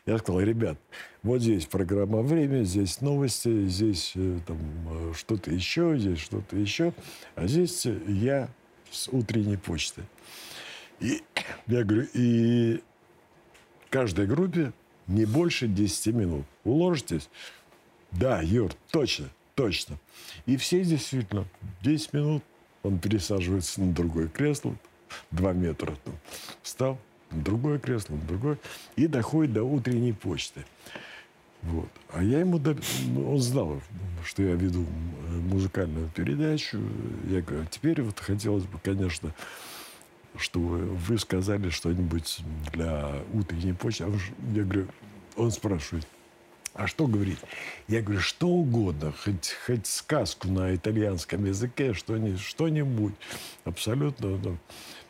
Я 0.05 0.17
сказал, 0.19 0.41
ребят, 0.41 0.77
вот 1.23 1.41
здесь 1.41 1.65
программа 1.65 2.21
«Время», 2.21 2.63
здесь 2.63 3.01
новости, 3.01 3.67
здесь 3.67 4.13
э, 4.15 4.39
там, 4.45 4.59
э, 4.89 5.13
что-то 5.15 5.51
еще, 5.51 5.95
здесь 5.97 6.19
что-то 6.19 6.55
еще, 6.55 6.93
а 7.35 7.47
здесь 7.47 7.85
я 8.07 8.49
с 8.91 9.07
утренней 9.07 9.57
почты. 9.57 10.03
И 10.99 11.23
я 11.65 11.83
говорю, 11.83 12.07
и 12.13 12.81
каждой 13.89 14.27
группе 14.27 14.71
не 15.07 15.25
больше 15.25 15.67
10 15.67 16.13
минут. 16.13 16.45
Уложитесь? 16.63 17.27
Да, 18.11 18.41
Юр, 18.41 18.71
точно, 18.91 19.29
точно. 19.55 19.97
И 20.45 20.57
все 20.57 20.83
действительно 20.83 21.45
10 21.81 22.13
минут 22.13 22.43
он 22.83 22.99
пересаживается 22.99 23.81
на 23.81 23.93
другое 23.93 24.27
кресло, 24.27 24.75
2 25.31 25.53
метра 25.53 25.95
там, 26.03 26.15
встал, 26.61 26.99
другое 27.31 27.79
кресло, 27.79 28.17
другое, 28.27 28.57
и 28.95 29.07
доходит 29.07 29.53
до 29.53 29.63
утренней 29.63 30.13
почты. 30.13 30.65
Вот. 31.63 31.89
А 32.09 32.23
я 32.23 32.39
ему, 32.39 32.59
ну, 32.59 33.33
он 33.33 33.39
знал, 33.39 33.81
что 34.25 34.41
я 34.41 34.55
веду 34.55 34.85
музыкальную 35.29 36.09
передачу. 36.09 36.79
Я 37.29 37.41
говорю, 37.41 37.63
«А 37.63 37.65
теперь 37.67 38.01
вот 38.01 38.19
хотелось 38.19 38.63
бы, 38.63 38.79
конечно, 38.83 39.33
чтобы 40.37 40.79
вы 40.79 41.17
сказали 41.19 41.69
что-нибудь 41.69 42.39
для 42.73 43.21
утренней 43.33 43.73
почты. 43.73 44.05
А 44.05 44.11
я 44.55 44.63
говорю, 44.63 44.87
он 45.35 45.51
спрашивает, 45.51 46.07
а 46.73 46.87
что 46.87 47.05
говорить? 47.05 47.39
Я 47.87 48.01
говорю, 48.01 48.21
что 48.21 48.47
угодно, 48.47 49.13
хоть, 49.23 49.55
хоть 49.65 49.85
сказку 49.87 50.47
на 50.47 50.73
итальянском 50.73 51.45
языке, 51.45 51.93
что-нибудь, 51.93 52.39
что-нибудь. 52.39 53.13
Абсолютно. 53.65 54.57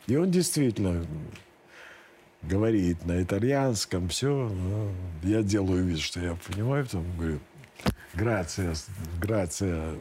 И 0.08 0.16
он 0.16 0.30
действительно 0.30 1.06
говорит 2.42 3.04
на 3.06 3.22
итальянском, 3.22 4.08
все. 4.08 4.48
Ну, 4.48 4.92
я 5.22 5.42
делаю 5.42 5.84
вид, 5.84 6.00
что 6.00 6.20
я 6.20 6.36
понимаю, 6.46 6.84
потом 6.84 7.04
говорю, 7.16 7.40
грация, 8.14 8.74
грация, 9.20 9.94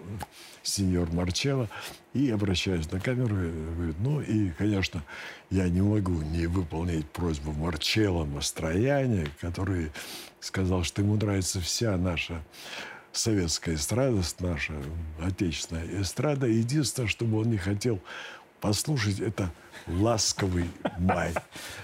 сеньор 0.63 1.11
Марчелло. 1.11 1.69
И 2.13 2.29
обращаюсь 2.29 2.91
на 2.91 2.99
камеру, 2.99 3.35
говорю, 3.35 3.93
ну 3.99 4.21
и, 4.21 4.49
конечно, 4.51 5.03
я 5.49 5.69
не 5.69 5.81
могу 5.81 6.21
не 6.21 6.45
выполнить 6.47 7.09
просьбу 7.09 7.53
Марчелло 7.53 8.25
Мастрояне, 8.25 9.27
который 9.39 9.91
сказал, 10.39 10.83
что 10.83 11.01
ему 11.01 11.15
нравится 11.15 11.61
вся 11.61 11.95
наша 11.95 12.43
советская 13.13 13.75
эстрада, 13.75 14.21
наша 14.39 14.73
отечественная 15.21 16.01
эстрада. 16.01 16.47
Единственное, 16.47 17.07
чтобы 17.07 17.39
он 17.39 17.49
не 17.49 17.57
хотел 17.57 18.01
послушать, 18.59 19.19
это 19.19 19.51
ласковый 19.87 20.69
май. 20.99 21.33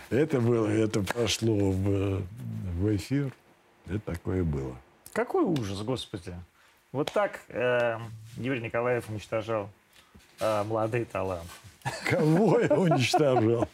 Это 0.10 0.40
было, 0.40 0.68
это 0.68 1.02
прошло 1.02 1.72
в, 1.72 2.22
в 2.22 2.96
эфир. 2.96 3.32
Это 3.88 4.00
такое 4.00 4.44
было. 4.44 4.76
Какой 5.14 5.44
ужас, 5.44 5.82
господи. 5.82 6.34
Вот 6.92 7.12
так 7.12 7.42
э, 7.50 7.98
Юрий 8.38 8.62
Николаев 8.62 9.10
уничтожал 9.10 9.70
э, 10.40 10.64
молодые 10.64 11.06
таланты. 11.06 11.48
Кого 12.10 12.60
я 12.60 12.76
уничтожал? 12.76 13.68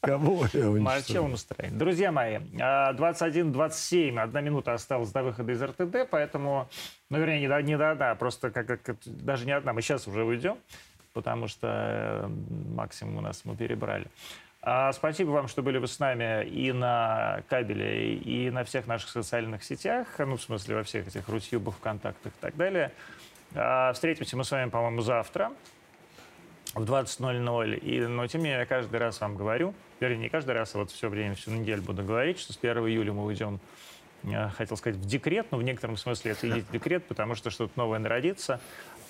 Кого 0.00 0.46
я 0.52 0.70
уничтожал? 0.70 0.80
Марчел 0.80 1.28
настроение. 1.28 1.78
Друзья 1.78 2.12
мои, 2.12 2.36
21-27, 2.36 4.16
э, 4.16 4.20
одна 4.20 4.40
минута 4.40 4.74
осталась 4.74 5.10
до 5.10 5.22
выхода 5.22 5.52
из 5.52 5.62
РТД, 5.62 6.08
поэтому, 6.10 6.68
ну, 7.10 7.18
вернее, 7.18 7.40
не 7.40 7.48
до, 7.48 7.62
не 7.62 7.76
до 7.76 7.90
одна, 7.92 8.14
просто 8.14 8.50
как, 8.50 8.66
как, 8.82 8.96
даже 9.04 9.44
не 9.46 9.52
одна, 9.52 9.72
мы 9.72 9.82
сейчас 9.82 10.06
уже 10.06 10.24
уйдем 10.24 10.58
потому 11.18 11.48
что 11.48 11.66
э, 11.66 12.28
максимум 12.76 13.16
у 13.16 13.20
нас 13.20 13.44
мы 13.44 13.56
перебрали. 13.56 14.06
А 14.62 14.92
спасибо 14.92 15.30
вам, 15.30 15.48
что 15.48 15.62
были 15.62 15.78
вы 15.78 15.88
с 15.88 15.98
нами 15.98 16.46
и 16.46 16.70
на 16.70 17.42
кабеле, 17.48 18.14
и 18.14 18.50
на 18.50 18.62
всех 18.62 18.86
наших 18.86 19.08
социальных 19.08 19.64
сетях, 19.64 20.06
ну, 20.18 20.36
в 20.36 20.40
смысле, 20.40 20.76
во 20.76 20.84
всех 20.84 21.08
этих 21.08 21.28
Рутюбах, 21.28 21.74
ВКонтактах 21.74 22.32
и 22.32 22.40
так 22.40 22.56
далее. 22.56 22.92
А, 23.56 23.92
встретимся 23.94 24.36
мы 24.36 24.44
с 24.44 24.50
вами, 24.52 24.70
по-моему, 24.70 25.00
завтра 25.00 25.50
в 26.74 26.84
20.00. 26.84 27.78
И, 27.78 28.00
но, 28.06 28.24
тем 28.28 28.42
не 28.42 28.44
менее, 28.44 28.60
я 28.60 28.66
каждый 28.66 29.00
раз 29.00 29.20
вам 29.20 29.34
говорю, 29.34 29.74
вернее, 29.98 30.18
не 30.18 30.28
каждый 30.28 30.54
раз, 30.54 30.72
а 30.76 30.78
вот 30.78 30.92
все 30.92 31.08
время, 31.08 31.34
всю 31.34 31.50
неделю 31.50 31.82
буду 31.82 32.04
говорить, 32.04 32.38
что 32.38 32.52
с 32.52 32.58
1 32.62 32.78
июля 32.86 33.12
мы 33.12 33.24
уйдем 33.24 33.58
я 34.24 34.50
хотел 34.50 34.76
сказать, 34.76 34.98
в 34.98 35.06
декрет, 35.06 35.46
но 35.50 35.58
в 35.58 35.62
некотором 35.62 35.96
смысле 35.96 36.32
это 36.32 36.46
и 36.46 36.50
есть 36.50 36.70
декрет, 36.70 37.04
потому 37.06 37.34
что 37.34 37.50
что-то 37.50 37.72
новое 37.76 37.98
народится 37.98 38.60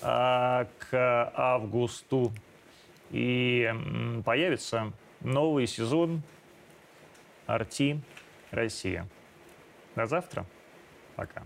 к 0.01 1.31
августу. 1.35 2.31
И 3.11 3.71
появится 4.25 4.93
новый 5.21 5.67
сезон 5.67 6.21
«Арти 7.47 8.01
Россия». 8.51 9.07
До 9.95 10.05
завтра. 10.05 10.45
Пока. 11.15 11.43